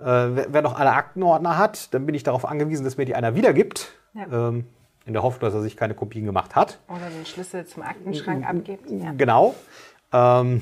Äh, 0.00 0.04
wer, 0.04 0.46
wer, 0.52 0.62
noch 0.62 0.78
alle 0.78 0.92
Aktenordner 0.92 1.58
hat, 1.58 1.92
dann 1.92 2.06
bin 2.06 2.14
ich 2.14 2.22
darauf 2.22 2.44
angewiesen, 2.44 2.84
dass 2.84 2.96
mir 2.96 3.04
die 3.04 3.14
einer 3.14 3.34
wiedergibt. 3.34 3.92
Ja. 4.14 4.48
Ähm, 4.48 4.66
in 5.04 5.14
der 5.14 5.22
Hoffnung, 5.22 5.40
dass 5.40 5.54
er 5.54 5.62
sich 5.62 5.76
keine 5.76 5.94
Kopien 5.94 6.26
gemacht 6.26 6.54
hat. 6.54 6.78
Oder 6.86 7.08
den 7.08 7.24
Schlüssel 7.24 7.64
zum 7.66 7.82
Aktenschrank 7.82 8.46
abgibt. 8.46 8.90
Ja. 8.90 9.12
Genau. 9.12 9.54
Ähm, 10.12 10.60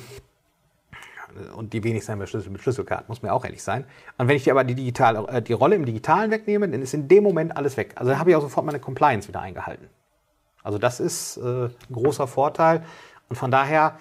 und 1.57 1.73
die 1.73 1.85
wenigsten 1.85 2.13
haben 2.13 2.21
ja 2.21 2.27
Schlüssel 2.27 2.51
mit 2.51 2.61
Schlüsselkarten, 2.61 3.07
muss 3.09 3.23
mir 3.23 3.33
auch 3.33 3.45
ehrlich 3.45 3.63
sein. 3.63 3.85
Und 4.19 4.29
wenn 4.29 4.37
ich 4.37 4.45
dir 4.45 4.53
aber 4.53 4.65
die, 4.65 4.75
digitale, 4.75 5.27
äh, 5.29 5.43
die 5.43 5.53
Rolle 5.53 5.77
im 5.77 5.85
Digitalen 5.85 6.31
wegnehme, 6.31 6.69
dann 6.69 6.83
ist 6.83 6.95
in 6.95 7.09
dem 7.09 7.25
Moment 7.25 7.57
alles 7.57 7.77
weg. 7.77 7.93
Also 7.97 8.11
dann 8.11 8.19
habe 8.21 8.31
ich 8.31 8.37
auch 8.37 8.43
sofort 8.43 8.67
meine 8.67 8.81
Compliance 8.81 9.29
wieder 9.29 9.41
eingehalten. 9.41 9.89
Also 10.63 10.79
das 10.79 11.01
ist 11.01 11.37
äh, 11.37 11.67
ein 11.67 11.73
großer 11.93 12.27
Vorteil. 12.27 12.85
Und 13.29 13.37
von 13.37 13.51
daher 13.51 13.99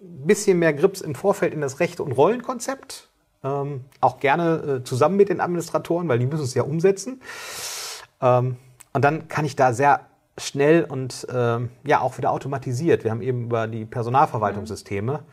ein 0.00 0.26
bisschen 0.26 0.58
mehr 0.58 0.72
Grips 0.72 1.00
im 1.00 1.14
Vorfeld 1.14 1.54
in 1.54 1.60
das 1.60 1.80
Rechte- 1.80 2.02
und 2.02 2.12
Rollenkonzept. 2.12 3.08
Ähm, 3.44 3.84
auch 4.00 4.20
gerne 4.20 4.80
äh, 4.80 4.84
zusammen 4.84 5.16
mit 5.16 5.28
den 5.28 5.40
Administratoren, 5.40 6.08
weil 6.08 6.18
die 6.18 6.26
müssen 6.26 6.44
es 6.44 6.54
ja 6.54 6.62
umsetzen. 6.62 7.20
Ähm, 8.20 8.56
und 8.92 9.04
dann 9.04 9.28
kann 9.28 9.44
ich 9.44 9.56
da 9.56 9.72
sehr 9.72 10.06
schnell 10.38 10.84
und 10.84 11.26
ähm, 11.32 11.70
ja 11.84 12.00
auch 12.00 12.18
wieder 12.18 12.30
automatisiert. 12.30 13.04
Wir 13.04 13.10
haben 13.10 13.22
eben 13.22 13.44
über 13.44 13.66
die 13.66 13.84
Personalverwaltungssysteme, 13.84 15.12
also 15.12 15.24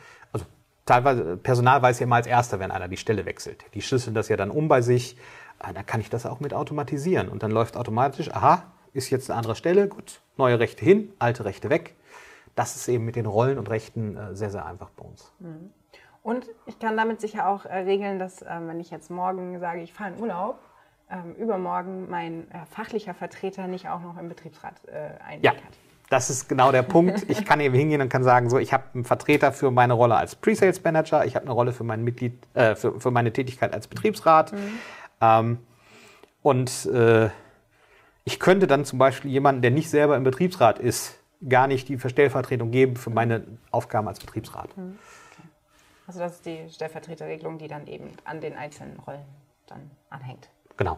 teilweise 0.89 1.37
Personal 1.37 1.81
weiß 1.81 1.99
ja 1.99 2.05
immer 2.05 2.15
als 2.15 2.27
erster, 2.27 2.59
wenn 2.59 2.71
einer 2.71 2.87
die 2.87 2.97
Stelle 2.97 3.25
wechselt. 3.25 3.63
Die 3.73 3.81
schlüsseln 3.81 4.15
das 4.15 4.27
ja 4.27 4.37
dann 4.37 4.49
um 4.49 4.67
bei 4.67 4.81
sich. 4.81 5.17
Ah, 5.59 5.73
da 5.73 5.83
kann 5.83 6.01
ich 6.01 6.09
das 6.09 6.25
auch 6.25 6.39
mit 6.39 6.53
automatisieren. 6.53 7.29
Und 7.29 7.43
dann 7.43 7.51
läuft 7.51 7.77
automatisch, 7.77 8.31
aha, 8.31 8.63
ist 8.93 9.09
jetzt 9.09 9.29
eine 9.29 9.37
andere 9.37 9.55
Stelle, 9.55 9.87
gut, 9.87 10.21
neue 10.37 10.59
Rechte 10.59 10.83
hin, 10.83 11.13
alte 11.19 11.45
Rechte 11.45 11.69
weg. 11.69 11.95
Das 12.55 12.75
ist 12.75 12.87
eben 12.87 13.05
mit 13.05 13.15
den 13.15 13.25
Rollen 13.25 13.57
und 13.57 13.69
Rechten 13.69 14.17
äh, 14.17 14.35
sehr, 14.35 14.49
sehr 14.49 14.65
einfach 14.65 14.89
bei 14.89 15.05
uns. 15.05 15.31
Mhm. 15.39 15.71
Und 16.23 16.47
ich 16.65 16.79
kann 16.79 16.97
damit 16.97 17.21
sicher 17.21 17.47
auch 17.47 17.65
äh, 17.65 17.79
regeln, 17.79 18.19
dass 18.19 18.41
äh, 18.41 18.47
wenn 18.61 18.79
ich 18.79 18.89
jetzt 18.89 19.11
morgen 19.11 19.59
sage, 19.59 19.81
ich 19.81 19.93
fahre 19.93 20.13
in 20.13 20.19
Urlaub, 20.19 20.59
ähm, 21.11 21.35
übermorgen 21.35 22.09
mein 22.09 22.47
fachlicher 22.69 23.13
Vertreter 23.13 23.67
nicht 23.67 23.89
auch 23.89 24.01
noch 24.01 24.17
im 24.17 24.29
Betriebsrat 24.29 24.75
äh, 24.87 25.21
Einblick 25.23 25.43
ja. 25.43 25.51
hat. 25.53 25.88
Das 26.09 26.31
ist 26.31 26.49
genau 26.49 26.71
der 26.71 26.81
Punkt. 26.81 27.29
Ich 27.29 27.45
kann 27.45 27.59
eben 27.59 27.75
hingehen 27.75 28.01
und 28.01 28.09
kann 28.09 28.23
sagen, 28.23 28.49
so, 28.49 28.57
ich 28.57 28.73
habe 28.73 28.85
einen 28.93 29.05
Vertreter 29.05 29.51
für 29.51 29.69
meine 29.69 29.93
Rolle 29.93 30.15
als 30.15 30.35
Pre-Sales 30.35 30.83
Manager, 30.83 31.23
ich 31.25 31.35
habe 31.35 31.45
eine 31.45 31.53
Rolle 31.53 31.71
für 31.71 31.83
mein 31.83 32.03
Mitglied, 32.03 32.33
äh, 32.55 32.75
für, 32.75 32.99
für, 32.99 33.11
meine 33.11 33.31
Tätigkeit 33.31 33.73
als 33.73 33.87
Betriebsrat. 33.87 34.51
Mhm. 34.51 34.79
Ähm, 35.21 35.57
und 36.41 36.85
äh, 36.87 37.29
ich 38.23 38.39
könnte 38.39 38.65
dann 38.65 38.85
zum 38.85 38.97
Beispiel 38.97 39.29
jemanden, 39.29 39.61
der 39.61 39.71
nicht 39.71 39.89
selber 39.89 40.15
im 40.15 40.23
Betriebsrat 40.23 40.79
ist, 40.79 41.19
gar 41.47 41.67
nicht 41.67 41.87
die 41.87 41.99
Stellvertretung 41.99 42.71
geben 42.71 42.95
für 42.95 43.11
meine 43.11 43.43
Aufgaben 43.71 44.07
als 44.07 44.19
Betriebsrat. 44.19 44.75
Mhm. 44.77 44.97
Okay. 45.31 45.47
Also 46.07 46.19
das 46.19 46.35
ist 46.35 46.45
die 46.45 46.69
Stellvertreterregelung, 46.69 47.59
die 47.59 47.67
dann 47.67 47.85
eben 47.85 48.09
an 48.23 48.41
den 48.41 48.55
einzelnen 48.55 48.99
Rollen 48.99 49.25
dann 49.67 49.91
anhängt. 50.09 50.49
Genau. 50.75 50.97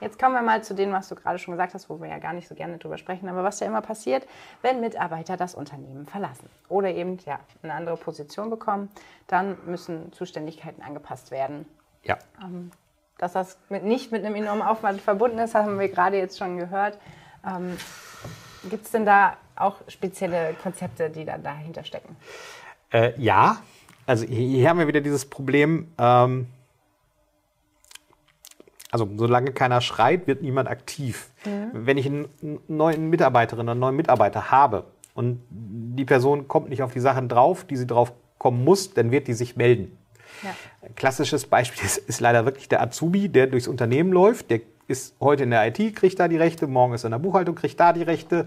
Jetzt 0.00 0.18
kommen 0.18 0.34
wir 0.34 0.42
mal 0.42 0.62
zu 0.62 0.74
dem, 0.74 0.92
was 0.92 1.08
du 1.08 1.14
gerade 1.14 1.38
schon 1.38 1.52
gesagt 1.52 1.74
hast, 1.74 1.90
wo 1.90 2.00
wir 2.00 2.08
ja 2.08 2.18
gar 2.18 2.32
nicht 2.32 2.48
so 2.48 2.54
gerne 2.54 2.78
drüber 2.78 2.98
sprechen, 2.98 3.28
aber 3.28 3.42
was 3.42 3.60
ja 3.60 3.66
immer 3.66 3.80
passiert, 3.80 4.26
wenn 4.62 4.80
Mitarbeiter 4.80 5.36
das 5.36 5.54
Unternehmen 5.54 6.06
verlassen 6.06 6.48
oder 6.68 6.90
eben 6.90 7.18
ja, 7.26 7.40
eine 7.62 7.74
andere 7.74 7.96
Position 7.96 8.50
bekommen, 8.50 8.90
dann 9.26 9.58
müssen 9.66 10.12
Zuständigkeiten 10.12 10.82
angepasst 10.82 11.30
werden. 11.30 11.66
Ja. 12.04 12.16
Ähm, 12.42 12.70
dass 13.18 13.32
das 13.32 13.58
mit, 13.68 13.82
nicht 13.82 14.12
mit 14.12 14.24
einem 14.24 14.36
enormen 14.36 14.62
Aufwand 14.62 15.00
verbunden 15.00 15.38
ist, 15.38 15.54
haben 15.54 15.78
wir 15.78 15.88
gerade 15.88 16.16
jetzt 16.16 16.38
schon 16.38 16.56
gehört. 16.56 16.98
Ähm, 17.44 17.76
Gibt 18.70 18.86
es 18.86 18.92
denn 18.92 19.04
da 19.04 19.36
auch 19.56 19.76
spezielle 19.88 20.54
Konzepte, 20.62 21.10
die 21.10 21.24
da 21.24 21.38
dahinter 21.38 21.84
stecken? 21.84 22.16
Äh, 22.92 23.12
ja, 23.20 23.58
also 24.06 24.24
hier, 24.24 24.38
hier, 24.38 24.68
haben 24.68 24.78
wir 24.78 24.86
wieder 24.86 25.00
dieses 25.00 25.28
Problem. 25.28 25.92
Ähm, 25.98 26.46
Also 28.90 29.08
solange 29.16 29.52
keiner 29.52 29.80
schreit, 29.80 30.26
wird 30.26 30.42
niemand 30.42 30.68
aktiv. 30.68 31.30
Wenn 31.72 31.98
ich 31.98 32.06
einen 32.06 32.28
neuen 32.68 33.10
Mitarbeiterin 33.10 33.64
oder 33.64 33.72
einen 33.72 33.80
neuen 33.80 33.96
Mitarbeiter 33.96 34.50
habe 34.50 34.84
und 35.14 35.40
die 35.50 36.04
Person 36.04 36.48
kommt 36.48 36.70
nicht 36.70 36.82
auf 36.82 36.92
die 36.92 37.00
Sachen 37.00 37.28
drauf, 37.28 37.64
die 37.64 37.76
sie 37.76 37.86
drauf 37.86 38.12
kommen 38.38 38.64
muss, 38.64 38.94
dann 38.94 39.10
wird 39.10 39.28
die 39.28 39.34
sich 39.34 39.56
melden. 39.56 39.98
Ja. 40.42 40.54
Klassisches 40.94 41.46
Beispiel 41.46 41.84
ist, 41.84 41.98
ist, 41.98 42.20
leider 42.20 42.44
wirklich 42.44 42.68
der 42.68 42.82
Azubi, 42.82 43.28
der 43.28 43.46
durchs 43.48 43.68
Unternehmen 43.68 44.12
läuft. 44.12 44.50
Der 44.50 44.60
ist 44.86 45.14
heute 45.20 45.42
in 45.42 45.50
der 45.50 45.66
IT, 45.66 45.96
kriegt 45.96 46.18
da 46.18 46.28
die 46.28 46.36
Rechte, 46.36 46.66
morgen 46.66 46.94
ist 46.94 47.04
er 47.04 47.08
in 47.08 47.12
der 47.12 47.18
Buchhaltung, 47.18 47.54
kriegt 47.54 47.78
da 47.78 47.92
die 47.92 48.02
Rechte. 48.02 48.46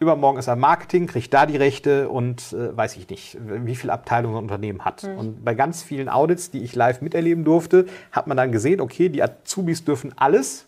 Übermorgen 0.00 0.38
ist 0.38 0.46
er 0.46 0.54
Marketing, 0.54 1.08
kriegt 1.08 1.34
da 1.34 1.44
die 1.44 1.56
Rechte 1.56 2.08
und 2.08 2.52
äh, 2.52 2.76
weiß 2.76 2.96
ich 2.96 3.08
nicht, 3.08 3.36
wie 3.40 3.74
viele 3.74 3.92
Abteilungen 3.92 4.36
ein 4.36 4.42
Unternehmen 4.42 4.84
hat. 4.84 5.02
Mhm. 5.02 5.18
Und 5.18 5.44
bei 5.44 5.54
ganz 5.54 5.82
vielen 5.82 6.08
Audits, 6.08 6.52
die 6.52 6.62
ich 6.62 6.76
live 6.76 7.00
miterleben 7.00 7.44
durfte, 7.44 7.86
hat 8.12 8.28
man 8.28 8.36
dann 8.36 8.52
gesehen, 8.52 8.80
okay, 8.80 9.08
die 9.08 9.22
Azubis 9.22 9.84
dürfen 9.84 10.14
alles, 10.16 10.66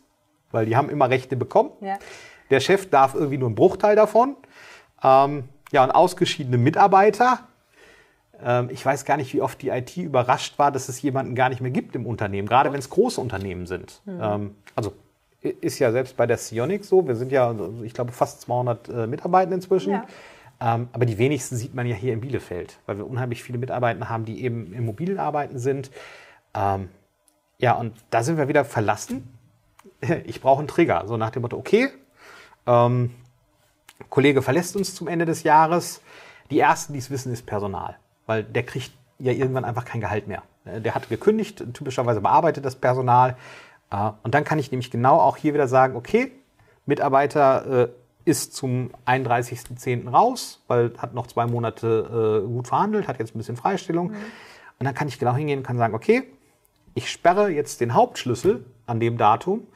weil 0.50 0.66
die 0.66 0.76
haben 0.76 0.90
immer 0.90 1.10
Rechte 1.10 1.36
bekommen. 1.36 1.70
Ja. 1.80 1.98
Der 2.50 2.58
Chef 2.58 2.90
darf 2.90 3.14
irgendwie 3.14 3.38
nur 3.38 3.48
einen 3.48 3.54
Bruchteil 3.54 3.94
davon. 3.94 4.34
Ähm, 5.02 5.44
ja, 5.70 5.84
und 5.84 5.92
ausgeschiedene 5.92 6.58
Mitarbeiter. 6.58 7.40
Ähm, 8.42 8.68
ich 8.70 8.84
weiß 8.84 9.04
gar 9.04 9.16
nicht, 9.16 9.32
wie 9.32 9.42
oft 9.42 9.62
die 9.62 9.68
IT 9.68 9.96
überrascht 9.96 10.58
war, 10.58 10.72
dass 10.72 10.88
es 10.88 11.00
jemanden 11.02 11.36
gar 11.36 11.48
nicht 11.48 11.60
mehr 11.60 11.70
gibt 11.70 11.94
im 11.94 12.06
Unternehmen, 12.06 12.48
gerade 12.48 12.72
wenn 12.72 12.80
es 12.80 12.90
große 12.90 13.20
Unternehmen 13.20 13.66
sind. 13.66 14.00
Mhm. 14.04 14.20
Ähm, 14.20 14.54
also 14.74 14.92
ist 15.42 15.78
ja 15.78 15.90
selbst 15.92 16.16
bei 16.16 16.26
der 16.26 16.36
Sionik 16.36 16.84
so. 16.84 17.06
Wir 17.06 17.16
sind 17.16 17.32
ja, 17.32 17.54
ich 17.82 17.94
glaube, 17.94 18.12
fast 18.12 18.42
200 18.42 18.88
äh, 18.88 19.06
Mitarbeiter 19.06 19.52
inzwischen. 19.52 19.92
Ja. 19.92 20.06
Ähm, 20.60 20.88
aber 20.92 21.06
die 21.06 21.16
wenigsten 21.16 21.56
sieht 21.56 21.74
man 21.74 21.86
ja 21.86 21.96
hier 21.96 22.12
in 22.12 22.20
Bielefeld, 22.20 22.78
weil 22.86 22.98
wir 22.98 23.08
unheimlich 23.08 23.42
viele 23.42 23.58
Mitarbeiter 23.58 24.08
haben, 24.08 24.26
die 24.26 24.44
eben 24.44 24.74
im 24.74 24.84
mobilen 24.84 25.18
Arbeiten 25.18 25.58
sind. 25.58 25.90
Ähm, 26.54 26.90
ja, 27.58 27.74
und 27.74 27.94
da 28.10 28.22
sind 28.22 28.36
wir 28.36 28.48
wieder 28.48 28.64
verlassen. 28.64 29.28
Ich 30.24 30.40
brauche 30.40 30.60
einen 30.60 30.68
Trigger. 30.68 31.04
So 31.06 31.18
nach 31.18 31.28
dem 31.28 31.42
Motto, 31.42 31.58
okay, 31.58 31.90
ähm, 32.66 33.10
Kollege 34.08 34.40
verlässt 34.40 34.76
uns 34.76 34.94
zum 34.94 35.08
Ende 35.08 35.26
des 35.26 35.42
Jahres. 35.42 36.00
Die 36.50 36.58
Ersten, 36.58 36.94
die 36.94 36.98
es 36.98 37.10
wissen, 37.10 37.32
ist 37.32 37.44
Personal, 37.46 37.96
weil 38.26 38.44
der 38.44 38.62
kriegt 38.62 38.92
ja 39.18 39.32
irgendwann 39.32 39.64
einfach 39.64 39.84
kein 39.84 40.00
Gehalt 40.00 40.26
mehr. 40.26 40.42
Der 40.64 40.94
hat 40.94 41.08
gekündigt, 41.08 41.62
typischerweise 41.74 42.20
bearbeitet 42.20 42.64
das 42.64 42.76
Personal. 42.76 43.36
Äh, 43.90 44.10
und 44.22 44.34
dann 44.34 44.44
kann 44.44 44.58
ich 44.58 44.70
nämlich 44.70 44.90
genau 44.90 45.18
auch 45.18 45.36
hier 45.36 45.54
wieder 45.54 45.68
sagen, 45.68 45.96
okay, 45.96 46.32
Mitarbeiter 46.86 47.84
äh, 47.84 47.88
ist 48.24 48.54
zum 48.54 48.90
31.10. 49.06 50.10
raus, 50.10 50.62
weil 50.66 50.92
hat 50.98 51.14
noch 51.14 51.26
zwei 51.26 51.46
Monate 51.46 52.42
äh, 52.44 52.46
gut 52.46 52.68
verhandelt, 52.68 53.08
hat 53.08 53.18
jetzt 53.18 53.34
ein 53.34 53.38
bisschen 53.38 53.56
Freistellung. 53.56 54.10
Mhm. 54.10 54.16
Und 54.78 54.86
dann 54.86 54.94
kann 54.94 55.08
ich 55.08 55.18
genau 55.18 55.34
hingehen 55.34 55.60
und 55.60 55.66
kann 55.66 55.78
sagen, 55.78 55.94
okay, 55.94 56.24
ich 56.94 57.10
sperre 57.10 57.50
jetzt 57.50 57.80
den 57.80 57.94
Hauptschlüssel 57.94 58.64
an 58.86 59.00
dem 59.00 59.16
Datum 59.16 59.66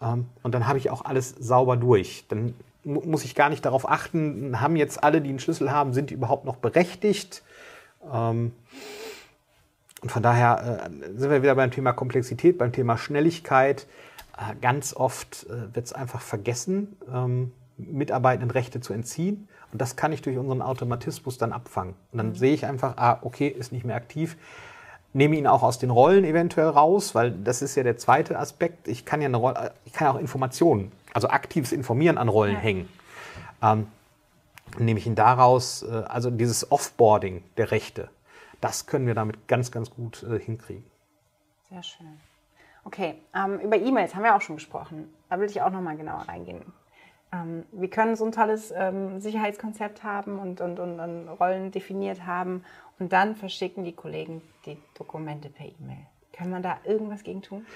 ähm, 0.00 0.26
und 0.42 0.54
dann 0.54 0.66
habe 0.66 0.78
ich 0.78 0.90
auch 0.90 1.04
alles 1.04 1.30
sauber 1.30 1.76
durch. 1.76 2.24
Dann 2.28 2.54
muss 2.84 3.24
ich 3.24 3.34
gar 3.34 3.48
nicht 3.48 3.64
darauf 3.64 3.88
achten, 3.88 4.60
haben 4.60 4.76
jetzt 4.76 5.02
alle, 5.02 5.20
die 5.20 5.30
einen 5.30 5.38
Schlüssel 5.38 5.70
haben, 5.70 5.94
sind 5.94 6.10
die 6.10 6.14
überhaupt 6.14 6.44
noch 6.44 6.56
berechtigt? 6.56 7.42
Ähm, 8.12 8.52
und 10.02 10.10
von 10.10 10.22
daher 10.22 10.88
äh, 10.90 11.16
sind 11.16 11.30
wir 11.30 11.42
wieder 11.42 11.54
beim 11.54 11.70
Thema 11.70 11.92
Komplexität, 11.92 12.58
beim 12.58 12.72
Thema 12.72 12.98
Schnelligkeit. 12.98 13.86
Äh, 14.36 14.56
ganz 14.60 14.94
oft 14.94 15.46
äh, 15.46 15.74
wird 15.74 15.86
es 15.86 15.92
einfach 15.92 16.20
vergessen, 16.20 16.96
ähm, 17.12 17.52
Mitarbeitenden 17.78 18.50
Rechte 18.50 18.80
zu 18.80 18.92
entziehen. 18.92 19.48
Und 19.70 19.80
das 19.80 19.96
kann 19.96 20.12
ich 20.12 20.20
durch 20.20 20.36
unseren 20.36 20.60
Automatismus 20.60 21.38
dann 21.38 21.52
abfangen. 21.52 21.94
Und 22.10 22.18
dann 22.18 22.28
mhm. 22.30 22.34
sehe 22.34 22.52
ich 22.52 22.66
einfach, 22.66 22.96
ah, 22.96 23.18
okay, 23.22 23.48
ist 23.48 23.72
nicht 23.72 23.84
mehr 23.84 23.96
aktiv. 23.96 24.36
Nehme 25.14 25.36
ihn 25.36 25.46
auch 25.46 25.62
aus 25.62 25.78
den 25.78 25.90
Rollen 25.90 26.24
eventuell 26.24 26.68
raus, 26.68 27.14
weil 27.14 27.30
das 27.30 27.62
ist 27.62 27.76
ja 27.76 27.82
der 27.82 27.96
zweite 27.96 28.38
Aspekt. 28.38 28.88
Ich 28.88 29.04
kann 29.04 29.20
ja 29.20 29.28
eine 29.28 29.36
Rolle, 29.36 29.72
ich 29.84 29.92
kann 29.92 30.08
auch 30.08 30.18
Informationen, 30.18 30.90
also 31.14 31.28
aktives 31.28 31.70
Informieren 31.70 32.18
an 32.18 32.28
Rollen 32.28 32.54
ja. 32.54 32.58
hängen. 32.58 32.88
Ähm, 33.62 33.86
nehme 34.78 34.98
ich 34.98 35.06
ihn 35.06 35.14
daraus, 35.14 35.82
äh, 35.82 36.02
also 36.08 36.30
dieses 36.30 36.72
Offboarding 36.72 37.42
der 37.56 37.70
Rechte 37.70 38.08
das 38.62 38.86
können 38.86 39.06
wir 39.06 39.14
damit 39.14 39.46
ganz, 39.48 39.70
ganz 39.70 39.90
gut 39.90 40.22
äh, 40.22 40.38
hinkriegen. 40.38 40.84
Sehr 41.68 41.82
schön. 41.82 42.20
Okay, 42.84 43.16
ähm, 43.34 43.60
über 43.60 43.76
E-Mails 43.76 44.14
haben 44.14 44.24
wir 44.24 44.34
auch 44.34 44.40
schon 44.40 44.56
gesprochen. 44.56 45.12
Da 45.28 45.38
will 45.38 45.48
ich 45.48 45.60
auch 45.60 45.70
noch 45.70 45.80
mal 45.80 45.96
genauer 45.96 46.22
reingehen. 46.28 46.62
Ähm, 47.32 47.64
wir 47.72 47.88
können 47.88 48.16
so 48.16 48.24
ein 48.24 48.32
tolles 48.32 48.72
ähm, 48.74 49.20
Sicherheitskonzept 49.20 50.02
haben 50.02 50.38
und, 50.38 50.60
und, 50.60 50.78
und, 50.78 51.00
und, 51.00 51.28
Rollen 51.28 51.70
definiert 51.70 52.26
haben 52.26 52.64
und 52.98 53.12
dann 53.12 53.36
verschicken 53.36 53.84
die 53.84 53.94
Kollegen 53.94 54.42
die 54.66 54.78
Dokumente 54.94 55.48
per 55.48 55.66
E-Mail. 55.66 56.06
Kann 56.32 56.50
man 56.50 56.62
da 56.62 56.78
irgendwas 56.84 57.22
gegen 57.22 57.42
tun? 57.42 57.66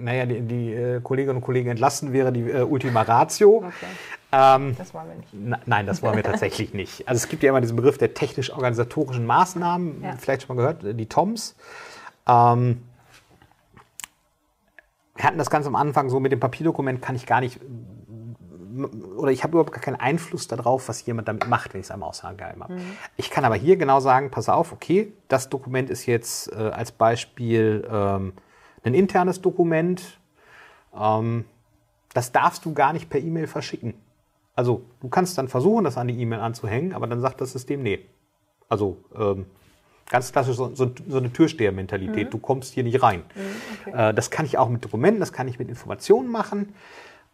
Naja, 0.00 0.26
die, 0.26 0.40
die 0.42 0.72
äh, 0.72 1.00
Kolleginnen 1.00 1.36
und 1.36 1.42
Kollegen 1.42 1.70
entlassen 1.70 2.12
wäre 2.12 2.32
die 2.32 2.48
äh, 2.48 2.62
Ultima 2.62 3.02
Ratio. 3.02 3.64
Okay. 3.66 3.86
Ähm, 4.32 4.76
das 4.78 4.94
wollen 4.94 5.08
wir 5.08 5.14
nicht. 5.16 5.66
nein, 5.66 5.86
das 5.86 6.02
wollen 6.02 6.16
wir 6.16 6.22
tatsächlich 6.22 6.72
nicht. 6.74 7.08
Also 7.08 7.18
es 7.18 7.28
gibt 7.28 7.42
ja 7.42 7.50
immer 7.50 7.60
diesen 7.60 7.76
Begriff 7.76 7.98
der 7.98 8.14
technisch-organisatorischen 8.14 9.26
Maßnahmen, 9.26 10.02
ja. 10.02 10.14
vielleicht 10.18 10.42
schon 10.42 10.56
mal 10.56 10.62
gehört, 10.62 10.84
äh, 10.84 10.94
die 10.94 11.06
TOMS. 11.06 11.56
Ähm, 12.28 12.82
wir 15.16 15.24
hatten 15.24 15.38
das 15.38 15.50
ganz 15.50 15.66
am 15.66 15.74
Anfang 15.74 16.10
so 16.10 16.20
mit 16.20 16.32
dem 16.32 16.40
Papierdokument, 16.40 17.02
kann 17.02 17.16
ich 17.16 17.26
gar 17.26 17.40
nicht, 17.40 17.58
oder 19.16 19.32
ich 19.32 19.42
habe 19.42 19.52
überhaupt 19.52 19.72
gar 19.72 19.80
keinen 19.80 19.96
Einfluss 19.96 20.46
darauf, 20.46 20.88
was 20.88 21.04
jemand 21.06 21.28
damit 21.28 21.48
macht, 21.48 21.72
wenn 21.72 21.80
ich 21.80 21.86
es 21.86 21.90
einmal 21.90 22.10
ausgeheim 22.10 22.62
habe. 22.62 22.74
Mhm. 22.74 22.96
Ich 23.16 23.30
kann 23.30 23.44
aber 23.44 23.56
hier 23.56 23.76
genau 23.76 24.00
sagen, 24.00 24.30
pass 24.30 24.48
auf, 24.48 24.72
okay, 24.72 25.12
das 25.28 25.48
Dokument 25.48 25.88
ist 25.88 26.06
jetzt 26.06 26.52
äh, 26.52 26.56
als 26.56 26.92
Beispiel 26.92 27.88
ähm, 27.90 28.34
ein 28.86 28.94
internes 28.94 29.40
Dokument. 29.40 30.18
Ähm, 30.98 31.44
das 32.14 32.32
darfst 32.32 32.64
du 32.64 32.72
gar 32.72 32.92
nicht 32.92 33.10
per 33.10 33.20
E-Mail 33.20 33.46
verschicken. 33.46 33.94
Also 34.54 34.82
du 35.00 35.08
kannst 35.08 35.36
dann 35.36 35.48
versuchen, 35.48 35.84
das 35.84 35.98
an 35.98 36.08
die 36.08 36.18
E-Mail 36.18 36.40
anzuhängen, 36.40 36.94
aber 36.94 37.06
dann 37.06 37.20
sagt 37.20 37.40
das 37.40 37.52
System 37.52 37.82
nee. 37.82 38.06
Also 38.68 38.96
ähm, 39.14 39.44
ganz 40.08 40.32
klassisch 40.32 40.56
so, 40.56 40.74
so, 40.74 40.90
so 41.06 41.18
eine 41.18 41.32
Türsteher-Mentalität. 41.32 42.28
Mhm. 42.28 42.30
Du 42.30 42.38
kommst 42.38 42.72
hier 42.72 42.84
nicht 42.84 43.02
rein. 43.02 43.22
Mhm, 43.34 43.90
okay. 43.92 44.10
äh, 44.10 44.14
das 44.14 44.30
kann 44.30 44.46
ich 44.46 44.56
auch 44.56 44.68
mit 44.68 44.84
Dokumenten, 44.84 45.20
das 45.20 45.32
kann 45.32 45.46
ich 45.46 45.58
mit 45.58 45.68
Informationen 45.68 46.30
machen. 46.30 46.74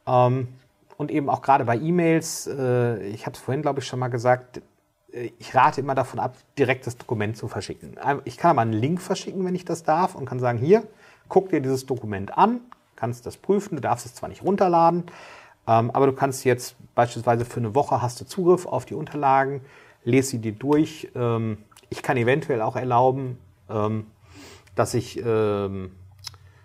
Ähm, 0.07 0.49
und 0.97 1.11
eben 1.11 1.31
auch 1.31 1.43
gerade 1.43 1.65
bei 1.65 1.77
E-Mails, 1.77 2.49
äh, 2.49 3.07
ich 3.09 3.27
habe 3.27 3.37
es 3.37 3.41
vorhin, 3.41 3.63
glaube 3.63 3.81
ich, 3.81 3.87
schon 3.87 3.99
mal 3.99 4.09
gesagt, 4.09 4.61
äh, 5.13 5.31
ich 5.39 5.55
rate 5.55 5.81
immer 5.81 5.95
davon 5.95 6.19
ab, 6.19 6.37
direkt 6.59 6.87
das 6.87 6.97
Dokument 6.97 7.37
zu 7.37 7.47
verschicken. 7.47 7.97
Ich 8.25 8.37
kann 8.37 8.51
aber 8.51 8.63
einen 8.63 8.73
Link 8.73 9.01
verschicken, 9.01 9.45
wenn 9.45 9.55
ich 9.55 9.65
das 9.65 9.85
darf, 9.85 10.15
und 10.15 10.25
kann 10.25 10.41
sagen, 10.41 10.59
hier, 10.59 10.83
guck 11.33 11.49
dir 11.49 11.61
dieses 11.63 11.87
Dokument 11.87 12.37
an, 12.37 12.61
kannst 12.95 13.25
das 13.25 13.39
prüfen, 13.39 13.77
du 13.77 13.81
darfst 13.81 14.05
es 14.05 14.15
zwar 14.15 14.29
nicht 14.29 14.45
runterladen, 14.45 15.05
ähm, 15.67 15.91
aber 15.91 16.05
du 16.07 16.13
kannst 16.13 16.45
jetzt 16.45 16.77
beispielsweise 16.95 17.47
für 17.47 17.59
eine 17.59 17.75
Woche 17.75 18.03
hast 18.03 18.21
du 18.21 18.27
Zugriff 18.27 18.67
auf 18.67 18.85
die 18.85 18.93
Unterlagen, 18.95 19.63
lese 20.05 20.33
sie 20.33 20.41
dir 20.41 20.53
durch. 20.53 21.09
Ähm, 21.15 21.57
ich 21.89 22.03
kann 22.03 22.19
eventuell 22.19 22.61
auch 22.61 22.77
erlauben, 22.77 23.39
ähm, 23.71 24.09
dass 24.75 24.93
ich 24.93 25.23
ähm, 25.25 25.93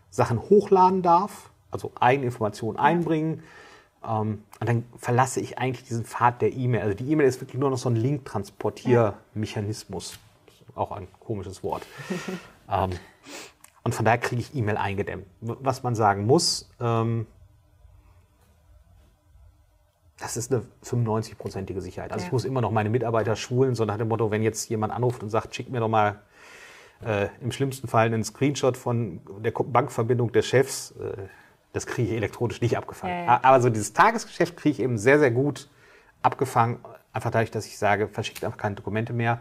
Sachen 0.10 0.42
hochladen 0.42 1.02
darf, 1.02 1.50
also 1.72 1.94
eigene 1.98 2.26
Informationen 2.26 2.78
einbringen. 2.78 3.44
Ähm, 4.06 4.44
und 4.60 4.68
dann 4.68 4.84
verlasse 4.98 5.40
ich 5.40 5.60
eigentlich 5.60 5.88
diesen 5.88 6.04
Pfad 6.04 6.42
der 6.42 6.52
E-Mail. 6.52 6.82
Also 6.82 6.94
die 6.94 7.10
E-Mail 7.10 7.28
ist 7.28 7.40
wirklich 7.40 7.58
nur 7.58 7.70
noch 7.70 7.78
so 7.78 7.88
ein 7.88 7.96
Link-Transportiermechanismus. 7.96 10.20
Auch 10.76 10.92
ein 10.92 11.08
komisches 11.22 11.64
Wort. 11.64 11.84
und 13.88 13.96
von 13.96 14.04
daher 14.04 14.18
kriege 14.18 14.42
ich 14.42 14.54
E-Mail 14.54 14.76
eingedämmt. 14.76 15.26
Was 15.40 15.82
man 15.82 15.96
sagen 15.96 16.26
muss, 16.26 16.70
ähm, 16.82 17.26
das 20.20 20.36
ist 20.36 20.52
eine 20.52 20.66
95-prozentige 20.84 21.80
Sicherheit. 21.80 22.12
Also 22.12 22.24
ja. 22.24 22.28
ich 22.28 22.34
muss 22.34 22.44
immer 22.44 22.60
noch 22.60 22.72
meine 22.72 22.90
Mitarbeiter 22.90 23.38
schulen, 23.38 23.76
so 23.76 23.86
nach 23.86 23.98
dem 23.98 24.10
Motto, 24.10 24.30
wenn 24.30 24.44
jetzt 24.44 24.68
jemand 24.68 24.92
anruft 24.92 25.24
und 25.24 25.30
sagt, 25.30 25.56
schick 25.56 25.70
mir 25.70 25.80
doch 25.80 25.88
mal 25.88 26.20
äh, 27.02 27.30
im 27.40 27.54
schlimmsten 27.54 27.88
Fall 27.88 28.08
einen 28.08 28.26
Screenshot 28.26 28.76
von 28.76 29.22
der 29.40 29.52
Bankverbindung 29.52 30.34
des 30.34 30.48
Chefs, 30.48 30.92
äh, 30.92 31.30
das 31.72 31.88
kriege 31.88 32.10
ich 32.10 32.18
elektronisch 32.18 32.60
nicht 32.60 32.76
abgefangen. 32.76 33.20
Ja, 33.20 33.24
ja. 33.24 33.40
Aber 33.42 33.62
so 33.62 33.70
dieses 33.70 33.94
Tagesgeschäft 33.94 34.58
kriege 34.58 34.74
ich 34.74 34.80
eben 34.82 34.98
sehr, 34.98 35.18
sehr 35.18 35.32
gut 35.32 35.70
abgefangen, 36.24 36.80
einfach 37.14 37.32
dadurch, 37.32 37.52
dass 37.52 37.66
ich 37.66 37.78
sage, 37.78 38.10
verschickt 38.10 38.44
einfach 38.44 38.58
keine 38.58 38.76
Dokumente 38.76 39.14
mehr. 39.14 39.40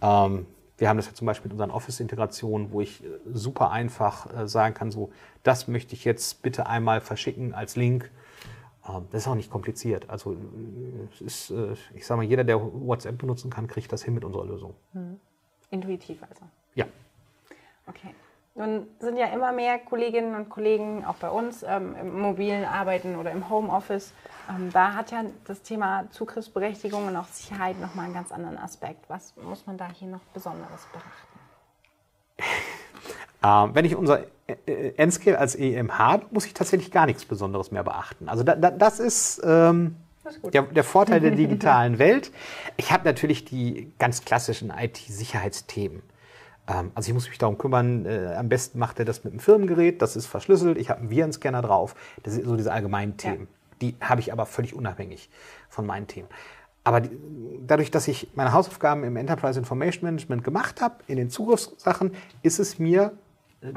Ähm, 0.00 0.46
wir 0.80 0.88
haben 0.88 0.96
das 0.96 1.06
ja 1.06 1.14
zum 1.14 1.26
Beispiel 1.26 1.48
mit 1.48 1.52
unseren 1.52 1.70
Office-Integrationen, 1.70 2.72
wo 2.72 2.80
ich 2.80 3.04
äh, 3.04 3.08
super 3.32 3.70
einfach 3.70 4.34
äh, 4.34 4.48
sagen 4.48 4.74
kann, 4.74 4.90
so, 4.90 5.12
das 5.42 5.68
möchte 5.68 5.94
ich 5.94 6.06
jetzt 6.06 6.42
bitte 6.42 6.66
einmal 6.66 7.02
verschicken 7.02 7.54
als 7.54 7.76
Link. 7.76 8.10
Ähm, 8.88 9.06
das 9.10 9.22
ist 9.22 9.28
auch 9.28 9.34
nicht 9.34 9.50
kompliziert. 9.50 10.08
Also 10.08 10.32
äh, 10.32 11.24
ist, 11.24 11.52
ich 11.94 12.06
sage 12.06 12.16
mal, 12.16 12.26
jeder, 12.26 12.44
der 12.44 12.60
WhatsApp 12.60 13.18
benutzen 13.18 13.50
kann, 13.50 13.68
kriegt 13.68 13.92
das 13.92 14.02
hin 14.02 14.14
mit 14.14 14.24
unserer 14.24 14.46
Lösung. 14.46 14.74
Mhm. 14.94 15.20
Intuitiv 15.70 16.22
also. 16.22 16.46
Ja. 16.74 16.86
Okay. 17.86 18.14
Nun 18.60 18.86
sind 18.98 19.16
ja 19.16 19.28
immer 19.28 19.52
mehr 19.52 19.78
Kolleginnen 19.78 20.34
und 20.34 20.50
Kollegen, 20.50 21.02
auch 21.06 21.14
bei 21.14 21.30
uns, 21.30 21.62
ähm, 21.62 21.96
im 21.98 22.20
mobilen 22.20 22.66
Arbeiten 22.66 23.16
oder 23.16 23.30
im 23.30 23.48
Homeoffice. 23.48 24.12
Ähm, 24.50 24.68
da 24.70 24.92
hat 24.92 25.10
ja 25.12 25.24
das 25.46 25.62
Thema 25.62 26.04
Zugriffsberechtigung 26.10 27.06
und 27.06 27.16
auch 27.16 27.24
Sicherheit 27.28 27.80
nochmal 27.80 28.04
einen 28.04 28.14
ganz 28.14 28.30
anderen 28.30 28.58
Aspekt. 28.58 29.08
Was 29.08 29.34
muss 29.36 29.66
man 29.66 29.78
da 29.78 29.88
hier 29.90 30.08
noch 30.08 30.20
Besonderes 30.34 30.86
beachten? 30.92 31.40
Ähm, 33.42 33.74
wenn 33.74 33.86
ich 33.86 33.96
unser 33.96 34.24
N-Scale 34.66 35.38
als 35.38 35.54
EM 35.54 35.96
habe, 35.96 36.26
muss 36.30 36.44
ich 36.44 36.52
tatsächlich 36.52 36.90
gar 36.90 37.06
nichts 37.06 37.24
Besonderes 37.24 37.70
mehr 37.70 37.82
beachten. 37.82 38.28
Also 38.28 38.42
da, 38.44 38.54
da, 38.54 38.70
das 38.70 39.00
ist, 39.00 39.40
ähm, 39.42 39.96
der, 40.52 40.64
der, 40.64 40.84
Vorteil 40.84 41.20
der 41.20 41.30
digitalen 41.36 41.98
Welt. 41.98 42.32
Ich 42.76 42.92
habe 42.92 43.06
natürlich 43.06 43.46
die 43.46 43.94
ganz 43.98 44.26
klassischen 44.26 44.70
IT-Sicherheitsthemen. 44.70 46.02
Ähm, 46.70 46.92
also 46.94 47.08
ich 47.08 47.14
muss 47.14 47.28
mich 47.28 47.38
darum 47.38 47.58
kümmern, 47.58 48.06
äh, 48.06 48.34
am 48.36 48.48
besten 48.48 48.78
macht 48.78 48.98
er 48.98 49.04
das 49.04 49.24
mit 49.24 49.32
einem 49.32 49.40
Firmengerät, 49.40 50.00
das 50.00 50.16
ist 50.16 50.26
verschlüsselt, 50.26 50.78
ich 50.78 50.90
habe 50.90 51.00
einen 51.00 51.10
Virenscanner 51.10 51.62
drauf. 51.62 51.94
Das 52.22 52.34
sind 52.34 52.46
so 52.46 52.56
diese 52.56 52.72
allgemeinen 52.72 53.16
Themen. 53.16 53.48
Ja. 53.50 53.76
Die 53.82 53.96
habe 54.00 54.20
ich 54.20 54.32
aber 54.32 54.46
völlig 54.46 54.74
unabhängig 54.74 55.30
von 55.68 55.86
meinen 55.86 56.06
Themen. 56.06 56.28
Aber 56.84 57.00
die, 57.00 57.10
dadurch, 57.66 57.90
dass 57.90 58.08
ich 58.08 58.28
meine 58.34 58.52
Hausaufgaben 58.52 59.04
im 59.04 59.16
Enterprise 59.16 59.58
Information 59.58 60.04
Management 60.04 60.44
gemacht 60.44 60.80
habe, 60.80 60.96
in 61.08 61.16
den 61.16 61.30
Zugriffssachen, 61.30 62.14
ist 62.42 62.58
es 62.58 62.78
mir, 62.78 63.12
äh, 63.62 63.68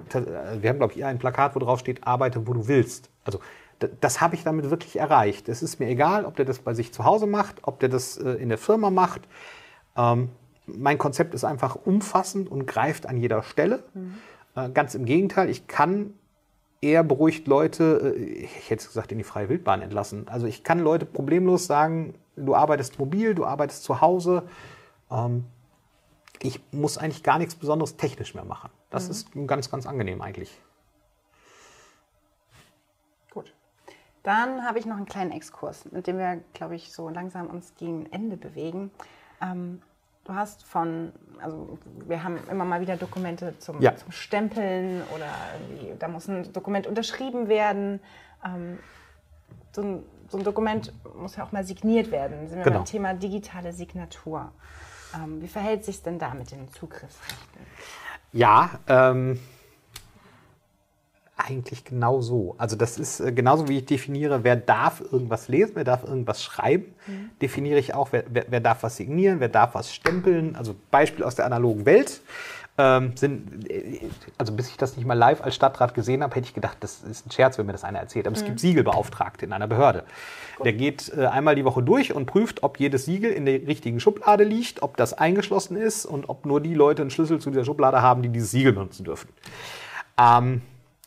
wir 0.61 0.69
haben, 0.69 0.77
glaube 0.77 0.93
ich, 0.93 1.03
ein 1.03 1.19
Plakat, 1.19 1.55
wo 1.55 1.59
drauf 1.59 1.79
steht, 1.79 2.05
arbeite, 2.05 2.47
wo 2.47 2.53
du 2.53 2.67
willst. 2.67 3.09
Also 3.25 3.39
das 3.99 4.21
habe 4.21 4.35
ich 4.35 4.43
damit 4.43 4.69
wirklich 4.69 4.97
erreicht. 4.97 5.49
Es 5.49 5.61
ist 5.61 5.79
mir 5.79 5.87
egal, 5.87 6.25
ob 6.25 6.37
der 6.37 6.45
das 6.45 6.59
bei 6.59 6.73
sich 6.73 6.93
zu 6.93 7.03
Hause 7.03 7.27
macht, 7.27 7.57
ob 7.63 7.79
der 7.79 7.89
das 7.89 8.17
äh, 8.17 8.31
in 8.31 8.49
der 8.49 8.57
Firma 8.57 8.89
macht. 8.89 9.21
Ähm, 9.97 10.29
mein 10.65 10.97
Konzept 10.97 11.33
ist 11.33 11.43
einfach 11.43 11.75
umfassend 11.75 12.49
und 12.49 12.65
greift 12.65 13.05
an 13.05 13.17
jeder 13.17 13.43
Stelle. 13.43 13.83
Mhm. 13.93 14.17
Äh, 14.55 14.69
ganz 14.69 14.95
im 14.95 15.05
Gegenteil, 15.05 15.49
ich 15.49 15.67
kann 15.67 16.13
eher 16.81 17.03
beruhigt 17.03 17.47
Leute, 17.47 18.15
äh, 18.15 18.43
ich 18.43 18.69
hätte 18.69 18.85
gesagt, 18.85 19.11
in 19.11 19.17
die 19.17 19.23
freie 19.23 19.49
Wildbahn 19.49 19.81
entlassen. 19.81 20.27
Also 20.27 20.47
ich 20.47 20.63
kann 20.63 20.79
Leute 20.79 21.05
problemlos 21.05 21.65
sagen, 21.65 22.15
du 22.35 22.55
arbeitest 22.55 22.99
mobil, 22.99 23.35
du 23.35 23.45
arbeitest 23.45 23.83
zu 23.83 24.01
Hause. 24.01 24.43
Ähm, 25.09 25.45
ich 26.41 26.61
muss 26.71 26.97
eigentlich 26.97 27.23
gar 27.23 27.37
nichts 27.37 27.55
Besonderes 27.55 27.95
technisch 27.95 28.35
mehr 28.35 28.45
machen. 28.45 28.69
Das 28.89 29.05
mhm. 29.05 29.11
ist 29.11 29.47
ganz, 29.47 29.71
ganz 29.71 29.85
angenehm 29.85 30.21
eigentlich. 30.21 30.59
Gut. 33.31 33.53
Dann 34.23 34.65
habe 34.65 34.79
ich 34.79 34.85
noch 34.85 34.97
einen 34.97 35.05
kleinen 35.05 35.31
Exkurs, 35.31 35.89
mit 35.91 36.07
dem 36.07 36.17
wir, 36.17 36.41
glaube 36.53 36.75
ich, 36.75 36.91
so 36.91 37.09
langsam 37.09 37.47
uns 37.47 37.73
gegen 37.75 38.05
Ende 38.11 38.37
bewegen. 38.37 38.91
Ähm, 39.41 39.81
Du 40.25 40.33
hast 40.33 40.63
von, 40.63 41.11
also 41.41 41.77
wir 42.07 42.23
haben 42.23 42.39
immer 42.49 42.63
mal 42.63 42.79
wieder 42.79 42.95
Dokumente 42.95 43.57
zum, 43.59 43.81
ja. 43.81 43.95
zum 43.95 44.11
Stempeln 44.11 45.01
oder 45.13 45.27
da 45.99 46.07
muss 46.07 46.29
ein 46.29 46.53
Dokument 46.53 46.87
unterschrieben 46.87 47.49
werden. 47.49 47.99
Ähm, 48.45 48.79
so, 49.73 49.81
ein, 49.81 50.03
so, 50.29 50.37
ein, 50.37 50.45
Dokument 50.45 50.93
muss 51.17 51.35
ja 51.35 51.43
auch 51.43 51.51
mal 51.51 51.65
signiert 51.65 52.09
werden. 52.09 52.47
Sind 52.47 52.59
wir 52.59 52.63
genau. 52.63 52.77
beim 52.77 52.85
Thema 52.85 53.13
digitale 53.13 53.73
Signatur. 53.73 54.51
Ähm, 55.13 55.41
wie 55.41 55.47
verhält 55.47 55.83
sich 55.83 56.01
denn 56.01 56.19
da 56.19 56.33
mit 56.33 56.51
den 56.51 56.71
Zugriffsrechten? 56.71 57.61
Ja, 58.31 58.79
ähm, 58.87 59.39
eigentlich 61.47 61.83
genau 61.83 62.21
so. 62.21 62.55
Also 62.57 62.75
das 62.75 62.97
ist 62.97 63.19
äh, 63.19 63.31
genauso, 63.31 63.67
wie 63.67 63.77
ich 63.79 63.85
definiere, 63.85 64.43
wer 64.43 64.55
darf 64.55 65.01
irgendwas 65.01 65.47
lesen, 65.47 65.73
wer 65.75 65.83
darf 65.83 66.03
irgendwas 66.03 66.43
schreiben, 66.43 66.93
mhm. 67.07 67.31
definiere 67.41 67.79
ich 67.79 67.93
auch, 67.93 68.09
wer, 68.11 68.23
wer, 68.29 68.45
wer, 68.49 68.59
darf 68.59 68.83
was 68.83 68.95
signieren, 68.95 69.39
wer 69.39 69.49
darf 69.49 69.75
was 69.75 69.93
stempeln. 69.93 70.55
Also 70.55 70.75
Beispiel 70.91 71.23
aus 71.23 71.35
der 71.35 71.45
analogen 71.45 71.85
Welt. 71.85 72.21
Ähm, 72.75 73.15
sind, 73.15 73.69
äh, 73.69 73.99
also 74.39 74.53
bis 74.53 74.69
ich 74.69 74.77
das 74.77 74.97
nicht 74.97 75.05
mal 75.05 75.13
live 75.13 75.41
als 75.41 75.53
Stadtrat 75.53 75.93
gesehen 75.93 76.23
habe, 76.23 76.35
hätte 76.35 76.47
ich 76.47 76.55
gedacht, 76.55 76.77
das 76.79 77.03
ist 77.03 77.27
ein 77.27 77.31
Scherz, 77.31 77.59
wenn 77.59 77.67
mir 77.67 77.71
das 77.71 77.83
einer 77.83 77.99
erzählt. 77.99 78.25
Aber 78.25 78.35
mhm. 78.35 78.41
es 78.41 78.45
gibt 78.45 78.59
Siegelbeauftragte 78.59 79.45
in 79.45 79.53
einer 79.53 79.67
Behörde. 79.67 80.05
Gut. 80.55 80.65
Der 80.65 80.73
geht 80.73 81.11
äh, 81.15 81.25
einmal 81.27 81.55
die 81.55 81.65
Woche 81.65 81.83
durch 81.83 82.15
und 82.15 82.25
prüft, 82.25 82.63
ob 82.63 82.79
jedes 82.79 83.05
Siegel 83.05 83.31
in 83.31 83.45
der 83.45 83.67
richtigen 83.67 83.99
Schublade 83.99 84.43
liegt, 84.43 84.81
ob 84.81 84.97
das 84.97 85.13
eingeschlossen 85.13 85.77
ist 85.77 86.05
und 86.05 86.29
ob 86.29 86.45
nur 86.45 86.61
die 86.61 86.73
Leute 86.73 87.03
einen 87.03 87.11
Schlüssel 87.11 87.39
zu 87.39 87.51
dieser 87.51 87.65
Schublade 87.65 88.01
haben, 88.01 88.23
die 88.23 88.29
dieses 88.29 88.51
Siegel 88.51 88.73
benutzen 88.73 89.03
dürfen. 89.03 89.29
Ähm, 90.17 90.61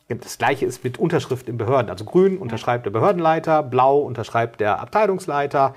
das 0.08 0.38
gleiche 0.38 0.66
ist 0.66 0.84
mit 0.84 0.98
Unterschrift 0.98 1.48
in 1.48 1.58
Behörden. 1.58 1.90
Also 1.90 2.04
grün 2.04 2.38
unterschreibt 2.38 2.86
der 2.86 2.90
Behördenleiter, 2.90 3.62
blau 3.62 3.98
unterschreibt 3.98 4.60
der 4.60 4.80
Abteilungsleiter. 4.80 5.74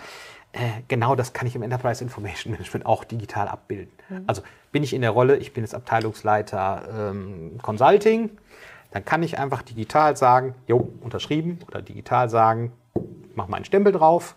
Äh, 0.52 0.82
genau 0.88 1.16
das 1.16 1.34
kann 1.34 1.48
ich 1.48 1.56
im 1.56 1.64
Enterprise 1.64 2.04
Information 2.04 2.52
Management 2.52 2.86
auch 2.86 3.04
digital 3.04 3.48
abbilden. 3.48 3.92
Mhm. 4.10 4.24
Also 4.28 4.42
bin 4.72 4.84
ich 4.84 4.94
in 4.94 5.02
der 5.02 5.12
Rolle, 5.12 5.38
ich 5.38 5.54
bin 5.54 5.64
jetzt 5.64 5.76
Abteilungsleiter 5.76 7.12
ähm, 7.12 7.60
Consulting, 7.62 8.32
dann 8.92 9.06
kann 9.06 9.22
ich 9.22 9.38
einfach 9.38 9.62
digital 9.62 10.18
sagen, 10.18 10.56
jo, 10.68 10.90
unterschrieben 11.02 11.60
oder 11.68 11.82
digital 11.82 12.30
sagen, 12.30 12.72
mach 13.36 13.48
mal 13.48 13.58
einen 13.58 13.66
Stempel 13.66 13.94
drauf. 13.94 14.36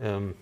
Ähm, 0.00 0.34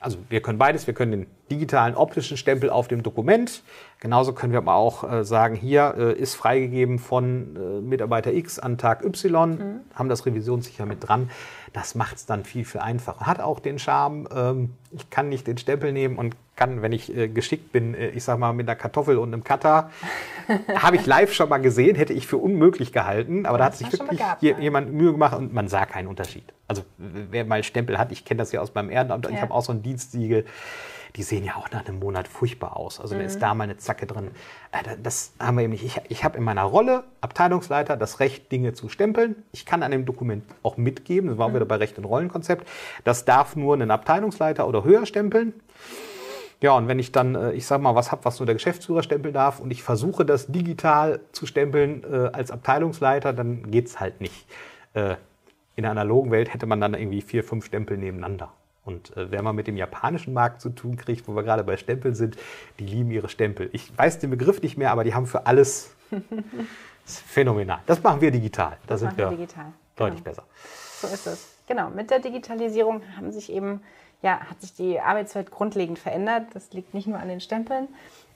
also 0.00 0.18
wir 0.28 0.40
können 0.40 0.58
beides, 0.58 0.86
wir 0.86 0.94
können 0.94 1.10
den 1.10 1.26
digitalen 1.50 1.96
optischen 1.96 2.36
Stempel 2.36 2.70
auf 2.70 2.86
dem 2.86 3.02
Dokument. 3.02 3.62
Genauso 3.98 4.32
können 4.32 4.52
wir 4.52 4.58
aber 4.58 4.74
auch 4.74 5.10
äh, 5.10 5.24
sagen, 5.24 5.56
hier 5.56 5.94
äh, 5.98 6.12
ist 6.12 6.36
freigegeben 6.36 7.00
von 7.00 7.56
äh, 7.56 7.80
Mitarbeiter 7.80 8.32
X 8.32 8.60
an 8.60 8.78
Tag 8.78 9.04
Y, 9.04 9.50
mhm. 9.50 9.80
haben 9.94 10.08
das 10.08 10.24
revisionssicher 10.24 10.86
mit 10.86 11.08
dran. 11.08 11.30
Das 11.72 11.96
macht 11.96 12.16
es 12.16 12.26
dann 12.26 12.44
viel, 12.44 12.64
viel 12.64 12.80
einfacher. 12.80 13.26
Hat 13.26 13.40
auch 13.40 13.58
den 13.58 13.80
Charme, 13.80 14.28
ähm, 14.32 14.74
ich 14.92 15.10
kann 15.10 15.28
nicht 15.28 15.48
den 15.48 15.58
Stempel 15.58 15.92
nehmen 15.92 16.16
und 16.16 16.36
kann, 16.58 16.82
wenn 16.82 16.92
ich 16.92 17.16
äh, 17.16 17.28
geschickt 17.28 17.72
bin, 17.72 17.94
äh, 17.94 18.10
ich 18.10 18.24
sag 18.24 18.38
mal 18.38 18.52
mit 18.52 18.68
einer 18.68 18.76
Kartoffel 18.76 19.16
und 19.16 19.32
einem 19.32 19.44
Cutter, 19.44 19.90
habe 20.74 20.96
ich 20.96 21.06
live 21.06 21.32
schon 21.32 21.48
mal 21.48 21.58
gesehen, 21.58 21.96
hätte 21.96 22.12
ich 22.12 22.26
für 22.26 22.36
unmöglich 22.36 22.92
gehalten, 22.92 23.46
aber 23.46 23.54
ja, 23.54 23.58
da 23.58 23.64
hat 23.64 23.76
sich 23.76 23.90
wirklich 23.90 24.18
gehabt, 24.18 24.42
jemand 24.42 24.92
Mühe 24.92 25.12
gemacht 25.12 25.36
und 25.36 25.54
man 25.54 25.68
sah 25.68 25.86
keinen 25.86 26.08
Unterschied. 26.08 26.52
Also 26.66 26.82
wer 26.98 27.46
mal 27.46 27.64
Stempel 27.64 27.96
hat, 27.96 28.12
ich 28.12 28.26
kenne 28.26 28.38
das 28.38 28.52
ja 28.52 28.60
aus 28.60 28.74
meinem 28.74 28.90
Ehrenamt, 28.90 29.24
ja. 29.24 29.30
ich 29.30 29.40
habe 29.40 29.54
auch 29.54 29.62
so 29.62 29.72
ein 29.72 29.82
Dienstsiegel 29.82 30.44
die 31.16 31.22
sehen 31.22 31.44
ja 31.44 31.56
auch 31.56 31.70
nach 31.70 31.86
einem 31.86 31.98
Monat 31.98 32.28
furchtbar 32.28 32.76
aus. 32.76 33.00
Also 33.00 33.14
mhm. 33.14 33.20
da 33.20 33.24
ist 33.24 33.36
mhm. 33.36 33.40
da 33.40 33.54
mal 33.54 33.64
eine 33.64 33.76
Zacke 33.76 34.06
drin. 34.06 34.30
Äh, 34.72 34.96
das 35.02 35.32
haben 35.38 35.56
wir 35.56 35.64
eben 35.64 35.72
nicht. 35.72 35.84
Ich, 35.84 36.00
ich 36.08 36.24
habe 36.24 36.38
in 36.38 36.44
meiner 36.44 36.62
Rolle 36.62 37.04
Abteilungsleiter 37.20 37.96
das 37.96 38.20
Recht, 38.20 38.52
Dinge 38.52 38.72
zu 38.72 38.88
stempeln. 38.88 39.36
Ich 39.52 39.66
kann 39.66 39.82
an 39.82 39.90
dem 39.90 40.04
Dokument 40.04 40.44
auch 40.62 40.76
mitgeben, 40.76 41.30
das 41.30 41.38
waren 41.38 41.52
mhm. 41.52 41.56
wieder 41.56 41.66
bei 41.66 41.76
Recht 41.76 41.98
und 41.98 42.04
Rollenkonzept. 42.04 42.68
Das 43.04 43.24
darf 43.24 43.56
nur 43.56 43.76
ein 43.76 43.90
Abteilungsleiter 43.90 44.68
oder 44.68 44.84
höher 44.84 45.06
stempeln. 45.06 45.54
Ja, 46.60 46.72
und 46.72 46.88
wenn 46.88 46.98
ich 46.98 47.12
dann, 47.12 47.34
äh, 47.34 47.52
ich 47.52 47.66
sag 47.66 47.80
mal, 47.80 47.94
was 47.94 48.10
habe, 48.10 48.24
was 48.24 48.38
nur 48.40 48.46
der 48.46 48.54
Geschäftsführer 48.54 49.02
stempeln 49.02 49.32
darf 49.32 49.60
und 49.60 49.70
ich 49.70 49.82
versuche 49.82 50.24
das 50.24 50.48
digital 50.48 51.20
zu 51.32 51.46
stempeln 51.46 52.02
äh, 52.04 52.30
als 52.32 52.50
Abteilungsleiter, 52.50 53.32
dann 53.32 53.70
geht 53.70 53.86
es 53.86 54.00
halt 54.00 54.20
nicht. 54.20 54.46
Äh, 54.94 55.14
in 55.76 55.82
der 55.82 55.92
analogen 55.92 56.32
Welt 56.32 56.52
hätte 56.52 56.66
man 56.66 56.80
dann 56.80 56.94
irgendwie 56.94 57.22
vier, 57.22 57.44
fünf 57.44 57.66
Stempel 57.66 57.96
nebeneinander. 57.96 58.52
Und 58.84 59.16
äh, 59.16 59.30
wer 59.30 59.42
mal 59.42 59.52
mit 59.52 59.66
dem 59.66 59.76
japanischen 59.76 60.32
Markt 60.32 60.60
zu 60.60 60.70
tun 60.70 60.96
kriegt, 60.96 61.28
wo 61.28 61.36
wir 61.36 61.42
gerade 61.42 61.62
bei 61.62 61.76
Stempeln 61.76 62.14
sind, 62.14 62.36
die 62.78 62.86
lieben 62.86 63.10
ihre 63.10 63.28
Stempel. 63.28 63.68
Ich 63.72 63.96
weiß 63.96 64.18
den 64.18 64.30
Begriff 64.30 64.62
nicht 64.62 64.76
mehr, 64.76 64.90
aber 64.90 65.04
die 65.04 65.14
haben 65.14 65.26
für 65.26 65.46
alles 65.46 65.94
phänomenal. 67.04 67.80
Das 67.86 68.02
machen 68.02 68.20
wir 68.20 68.30
digital. 68.30 68.78
Da 68.86 68.96
sind 68.96 69.16
wir, 69.16 69.30
wir 69.30 69.36
digital. 69.36 69.66
deutlich 69.94 70.24
genau. 70.24 70.36
besser. 70.36 70.44
So 71.00 71.06
ist 71.06 71.26
es. 71.26 71.54
Genau. 71.68 71.90
Mit 71.90 72.10
der 72.10 72.18
Digitalisierung 72.18 73.02
haben 73.16 73.30
sich 73.30 73.52
eben, 73.52 73.82
ja, 74.22 74.40
hat 74.40 74.60
sich 74.60 74.74
die 74.74 75.00
Arbeitswelt 75.00 75.50
grundlegend 75.50 75.98
verändert. 75.98 76.46
Das 76.54 76.72
liegt 76.72 76.94
nicht 76.94 77.06
nur 77.06 77.18
an 77.18 77.28
den 77.28 77.40
Stempeln. 77.40 77.88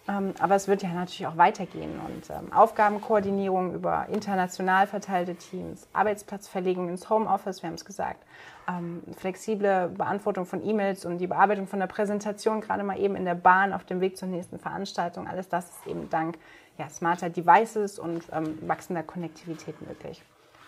Ähm, 0.08 0.34
aber 0.40 0.56
es 0.56 0.66
wird 0.66 0.82
ja 0.82 0.88
natürlich 0.88 1.26
auch 1.28 1.36
weitergehen 1.36 2.00
und 2.00 2.28
ähm, 2.30 2.52
Aufgabenkoordinierung 2.52 3.72
über 3.72 4.06
international 4.10 4.88
verteilte 4.88 5.36
Teams, 5.36 5.86
Arbeitsplatzverlegung 5.92 6.88
ins 6.88 7.08
Homeoffice, 7.08 7.62
wir 7.62 7.68
haben 7.68 7.76
es 7.76 7.84
gesagt, 7.84 8.24
ähm, 8.68 9.02
flexible 9.16 9.88
Beantwortung 9.96 10.44
von 10.44 10.66
E-Mails 10.66 11.04
und 11.04 11.18
die 11.18 11.28
Bearbeitung 11.28 11.68
von 11.68 11.78
der 11.78 11.86
Präsentation, 11.86 12.60
gerade 12.60 12.82
mal 12.82 12.98
eben 12.98 13.14
in 13.14 13.24
der 13.24 13.36
Bahn 13.36 13.72
auf 13.72 13.84
dem 13.84 14.00
Weg 14.00 14.16
zur 14.16 14.26
nächsten 14.26 14.58
Veranstaltung. 14.58 15.28
Alles 15.28 15.48
das 15.48 15.66
ist 15.66 15.86
eben 15.86 16.10
dank 16.10 16.36
ja, 16.78 16.88
smarter 16.88 17.30
Devices 17.30 18.00
und 18.00 18.24
ähm, 18.32 18.58
wachsender 18.62 19.04
Konnektivität 19.04 19.80
möglich. 19.86 20.22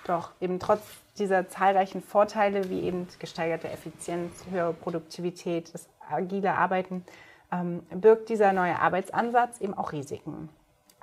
Doch 0.07 0.31
eben 0.41 0.61
trotz 0.61 0.83
dieser 1.19 1.49
zahlreichen 1.49 2.03
Vorteile 2.03 2.69
wie 2.71 2.81
eben 2.81 3.07
gesteigerte 3.19 3.69
Effizienz, 3.69 4.45
höhere 4.51 4.73
Produktivität, 4.73 5.73
das 5.73 5.89
agile 6.11 6.55
Arbeiten, 6.55 7.05
ähm, 7.53 7.83
birgt 7.91 8.29
dieser 8.29 8.53
neue 8.53 8.79
Arbeitsansatz 8.79 9.61
eben 9.61 9.75
auch 9.75 9.93
Risiken. 9.93 10.49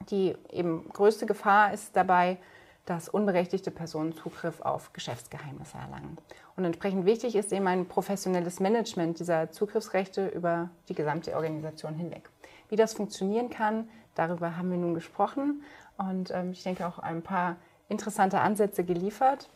Die 0.09 0.35
eben 0.51 0.89
größte 0.89 1.25
Gefahr 1.25 1.73
ist 1.73 1.95
dabei, 1.95 2.37
dass 2.85 3.09
unberechtigte 3.09 3.71
Personen 3.71 4.15
Zugriff 4.15 4.61
auf 4.61 4.91
Geschäftsgeheimnisse 4.91 5.77
erlangen. 5.77 6.17
Und 6.57 6.65
entsprechend 6.65 7.05
wichtig 7.05 7.35
ist 7.35 7.53
eben 7.53 7.67
ein 7.67 7.87
professionelles 7.87 8.59
Management 8.59 9.19
dieser 9.19 9.51
Zugriffsrechte 9.51 10.27
über 10.27 10.69
die 10.89 10.95
gesamte 10.95 11.35
Organisation 11.35 11.93
hinweg. 11.93 12.29
Wie 12.69 12.75
das 12.75 12.93
funktionieren 12.93 13.49
kann, 13.49 13.87
darüber 14.15 14.57
haben 14.57 14.71
wir 14.71 14.77
nun 14.77 14.95
gesprochen 14.95 15.63
und 15.97 16.31
ähm, 16.31 16.51
ich 16.51 16.63
denke 16.63 16.87
auch 16.87 16.99
ein 16.99 17.21
paar 17.21 17.57
interessante 17.87 18.39
Ansätze 18.39 18.83
geliefert. 18.83 19.49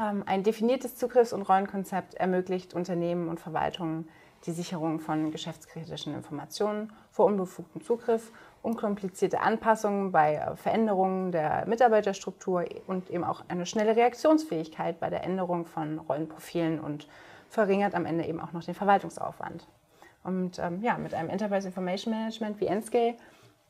Ähm, 0.00 0.22
ein 0.26 0.42
definiertes 0.42 0.96
Zugriffs- 0.96 1.32
und 1.32 1.42
Rollenkonzept 1.42 2.14
ermöglicht 2.14 2.74
Unternehmen 2.74 3.28
und 3.28 3.40
Verwaltungen 3.40 4.08
die 4.46 4.52
Sicherung 4.52 5.00
von 5.00 5.32
geschäftskritischen 5.32 6.14
Informationen 6.14 6.92
vor 7.10 7.26
unbefugtem 7.26 7.82
Zugriff 7.82 8.30
unkomplizierte 8.62 9.40
Anpassungen 9.40 10.12
bei 10.12 10.36
äh, 10.36 10.56
Veränderungen 10.56 11.32
der 11.32 11.66
Mitarbeiterstruktur 11.66 12.64
und 12.86 13.10
eben 13.10 13.24
auch 13.24 13.42
eine 13.48 13.66
schnelle 13.66 13.96
Reaktionsfähigkeit 13.96 15.00
bei 15.00 15.10
der 15.10 15.24
Änderung 15.24 15.64
von 15.64 15.98
Rollenprofilen 15.98 16.78
und 16.78 17.08
verringert 17.48 17.94
am 17.94 18.06
Ende 18.06 18.24
eben 18.26 18.40
auch 18.40 18.52
noch 18.52 18.64
den 18.64 18.74
Verwaltungsaufwand. 18.74 19.66
Und 20.22 20.58
ähm, 20.58 20.82
ja, 20.82 20.98
mit 20.98 21.14
einem 21.14 21.30
Enterprise 21.30 21.66
Information 21.66 22.12
Management 22.12 22.60
wie 22.60 22.68
Nscale 22.68 23.14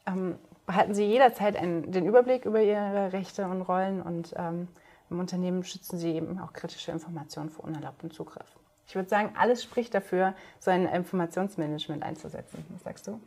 ähm, 0.07 0.37
behalten 0.67 0.95
Sie 0.95 1.05
jederzeit 1.05 1.57
einen, 1.57 1.93
den 1.93 2.07
Überblick 2.07 2.45
über 2.45 2.61
Ihre 2.61 3.13
Rechte 3.13 3.47
und 3.47 3.63
Rollen 3.63 4.03
und 4.03 4.35
ähm, 4.37 4.69
im 5.11 5.21
Unternehmen 5.21 5.65
schützen 5.65 5.99
Sie 5.99 6.13
eben 6.13 6.39
auch 6.39 6.53
kritische 6.53 6.93
Informationen 6.93 7.51
vor 7.51 7.65
unerlaubtem 7.65 8.11
Zugriff. 8.11 8.47
Ich 8.87 8.95
würde 8.95 9.09
sagen, 9.09 9.35
alles 9.39 9.63
spricht 9.63 9.95
dafür, 9.95 10.35
so 10.59 10.71
ein 10.71 10.87
Informationsmanagement 10.87 12.03
einzusetzen. 12.03 12.65
Was 12.71 12.83
sagst 12.83 13.07
du? 13.07 13.21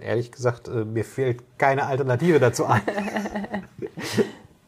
Ehrlich 0.00 0.32
gesagt, 0.32 0.68
äh, 0.68 0.84
mir 0.84 1.04
fehlt 1.04 1.42
keine 1.58 1.86
Alternative 1.86 2.40
dazu 2.40 2.64
ein. 2.64 2.82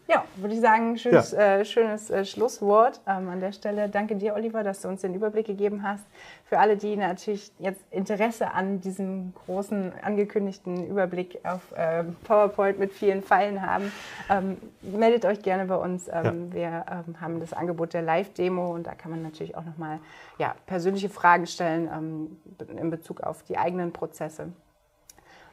Ja, 0.06 0.22
würde 0.36 0.54
ich 0.54 0.60
sagen, 0.60 0.98
schönes, 0.98 1.32
ja. 1.32 1.56
äh, 1.58 1.64
schönes 1.64 2.10
äh, 2.10 2.26
Schlusswort 2.26 3.00
ähm, 3.06 3.30
an 3.30 3.40
der 3.40 3.52
Stelle. 3.52 3.88
Danke 3.88 4.16
dir, 4.16 4.34
Oliver, 4.34 4.62
dass 4.62 4.82
du 4.82 4.88
uns 4.88 5.00
den 5.00 5.14
Überblick 5.14 5.46
gegeben 5.46 5.82
hast. 5.82 6.04
Für 6.46 6.58
alle, 6.58 6.76
die 6.76 6.94
natürlich 6.96 7.52
jetzt 7.58 7.80
Interesse 7.90 8.52
an 8.52 8.80
diesem 8.80 9.32
großen 9.46 9.92
angekündigten 10.02 10.86
Überblick 10.86 11.40
auf 11.42 11.72
äh, 11.72 12.04
PowerPoint 12.24 12.78
mit 12.78 12.92
vielen 12.92 13.22
Pfeilen 13.22 13.62
haben, 13.62 13.90
ähm, 14.28 14.58
meldet 14.82 15.24
euch 15.24 15.40
gerne 15.40 15.64
bei 15.64 15.76
uns. 15.76 16.06
Ähm, 16.08 16.50
ja. 16.50 16.54
Wir 16.54 16.86
ähm, 17.08 17.20
haben 17.20 17.40
das 17.40 17.54
Angebot 17.54 17.94
der 17.94 18.02
Live-Demo 18.02 18.74
und 18.74 18.86
da 18.86 18.94
kann 18.94 19.10
man 19.10 19.22
natürlich 19.22 19.56
auch 19.56 19.64
nochmal 19.64 20.00
ja, 20.38 20.54
persönliche 20.66 21.08
Fragen 21.08 21.46
stellen 21.46 21.88
ähm, 21.92 22.78
in 22.78 22.90
Bezug 22.90 23.22
auf 23.22 23.42
die 23.42 23.56
eigenen 23.56 23.92
Prozesse. 23.92 24.52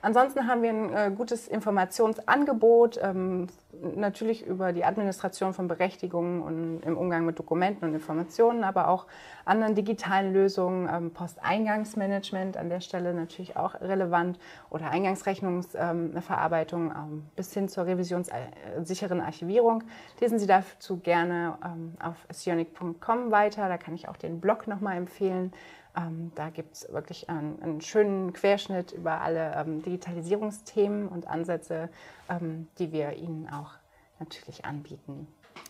Ansonsten 0.02 0.47
haben 0.47 0.64
wir 0.64 0.72
ein 0.72 0.93
äh, 0.93 1.12
gutes 1.16 1.47
Informationsangebot, 1.47 2.99
ähm, 3.02 3.47
natürlich 3.95 4.45
über 4.45 4.74
die 4.74 4.84
Administration 4.84 5.54
von 5.54 5.68
Berechtigungen 5.68 6.41
und 6.41 6.82
im 6.84 6.97
Umgang 6.97 7.26
mit 7.26 7.38
Dokumenten 7.38 7.86
und 7.86 7.93
Informationen, 7.93 8.64
aber 8.64 8.88
auch 8.88 9.06
anderen 9.45 9.76
digitalen 9.76 10.34
Lösungen, 10.34 10.89
ähm, 10.91 11.12
Posteingangsmanagement 11.12 12.58
an 12.58 12.70
der 12.70 12.82
Stelle 12.82 13.14
natürlich 13.14 13.58
auch 13.58 13.80
relevant 13.80 14.39
oder 14.70 14.89
Eingangsrechnungsverarbeitung 14.89 16.91
ähm, 16.91 17.26
bis 17.36 17.54
hin 17.54 17.70
zur 17.70 17.86
revisionssicheren 17.86 19.22
Archivierung. 19.22 19.84
Lesen 20.20 20.39
Sie 20.39 20.47
dazu 20.47 20.97
gerne 20.97 21.58
ähm, 21.64 21.93
auf 22.04 22.16
sionic.com 22.32 23.32
weiter, 23.32 23.70
da 23.70 23.78
kann 23.78 23.93
ich 23.93 24.08
auch 24.08 24.18
den 24.18 24.41
Blog 24.41 24.68
nochmal 24.68 24.97
empfehlen. 24.97 25.54
Ähm, 25.96 26.32
da 26.36 26.50
gibt 26.50 26.76
es 26.76 26.92
wirklich 26.92 27.30
einen, 27.30 27.62
einen, 27.62 27.82
schönen 27.82 28.34
Querschnitt 28.34 28.92
über 28.94 29.22
alle 29.22 29.54
ähm, 29.56 29.82
Digitalisierungsthemen 29.82 31.08
und 31.08 31.28
Ansätze, 31.28 31.89
ähm, 32.30 32.68
die 32.80 32.92
wir 32.92 33.14
Ihnen 33.14 33.50
auch 33.50 33.72
natürlich 34.20 34.64
anbieten. 34.66 35.28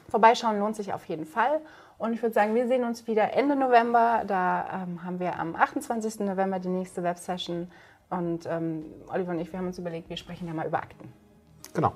Vorbeischauen 0.10 0.60
lohnt 0.60 0.76
sich 0.76 0.94
auf 0.94 1.06
jeden 1.06 1.26
Fall. 1.26 1.62
Und 1.98 2.14
ich 2.14 2.22
würde 2.22 2.34
sagen, 2.34 2.54
wir 2.54 2.68
sehen 2.68 2.84
uns 2.84 3.08
wieder 3.08 3.34
Ende 3.34 3.56
November. 3.56 4.24
Da 4.28 4.84
ähm, 4.84 5.04
haben 5.04 5.20
wir 5.20 5.40
am 5.40 5.56
28. 5.56 6.20
November 6.22 6.60
die 6.60 6.70
nächste 6.70 7.02
Websession. 7.04 7.72
Und 8.10 8.46
ähm, 8.46 8.86
Oliver 9.08 9.32
und 9.32 9.40
ich, 9.40 9.52
wir 9.52 9.60
haben 9.60 9.68
uns 9.68 9.80
überlegt, 9.80 10.10
wir 10.10 10.18
sprechen 10.18 10.48
da 10.48 10.54
mal 10.54 10.68
über 10.68 10.80
Akten. 10.80 11.12
Genau. 11.74 11.94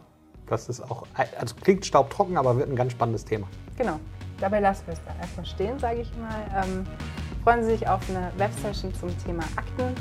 Das 0.48 0.70
ist 0.70 0.80
auch, 0.80 1.08
also 1.40 1.56
klingt 1.56 1.86
staubtrocken, 1.86 2.38
aber 2.38 2.58
wird 2.58 2.70
ein 2.70 2.76
ganz 2.76 2.92
spannendes 2.92 3.26
Thema. 3.26 3.48
Genau. 3.78 4.00
Dabei 4.40 4.60
lassen 4.60 4.86
wir 4.86 4.94
es 4.94 5.04
dann 5.04 5.18
erstmal 5.20 5.46
stehen, 5.46 5.80
sage 5.80 6.02
ich 6.02 6.12
mal. 6.18 6.76
Freuen 7.46 7.64
Sie 7.64 7.78
sich 7.78 7.88
auf 7.88 8.02
eine 8.10 8.32
Websession 8.38 8.91
zum 8.96 9.16
Thema 9.24 9.43
Akten. 9.56 9.93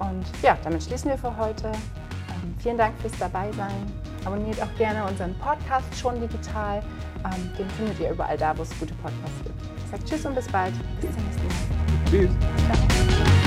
Und 0.00 0.24
ja, 0.42 0.58
damit 0.64 0.82
schließen 0.82 1.08
wir 1.12 1.16
für 1.16 1.34
heute. 1.36 1.68
Ähm, 1.68 2.54
vielen 2.58 2.76
Dank 2.76 2.92
fürs 3.00 3.16
Dabeisein. 3.20 3.86
Abonniert 4.24 4.60
auch 4.60 4.76
gerne 4.76 5.04
unseren 5.08 5.32
Podcast 5.38 5.96
schon 5.96 6.20
digital. 6.20 6.82
Ähm, 7.24 7.52
den 7.56 7.70
findet 7.70 8.00
ihr 8.00 8.10
überall 8.10 8.36
da, 8.36 8.52
wo 8.58 8.62
es 8.62 8.70
gute 8.80 8.94
Podcasts 8.94 9.44
gibt. 9.44 9.62
Ich 9.84 9.90
sage 9.92 10.04
Tschüss 10.06 10.26
und 10.26 10.34
bis 10.34 10.48
bald. 10.48 10.74
Bis 11.00 11.10
zum 11.14 11.24
nächsten 11.24 11.46
Mal. 11.46 12.10
Tschüss. 12.10 12.30
Ciao. 12.66 13.37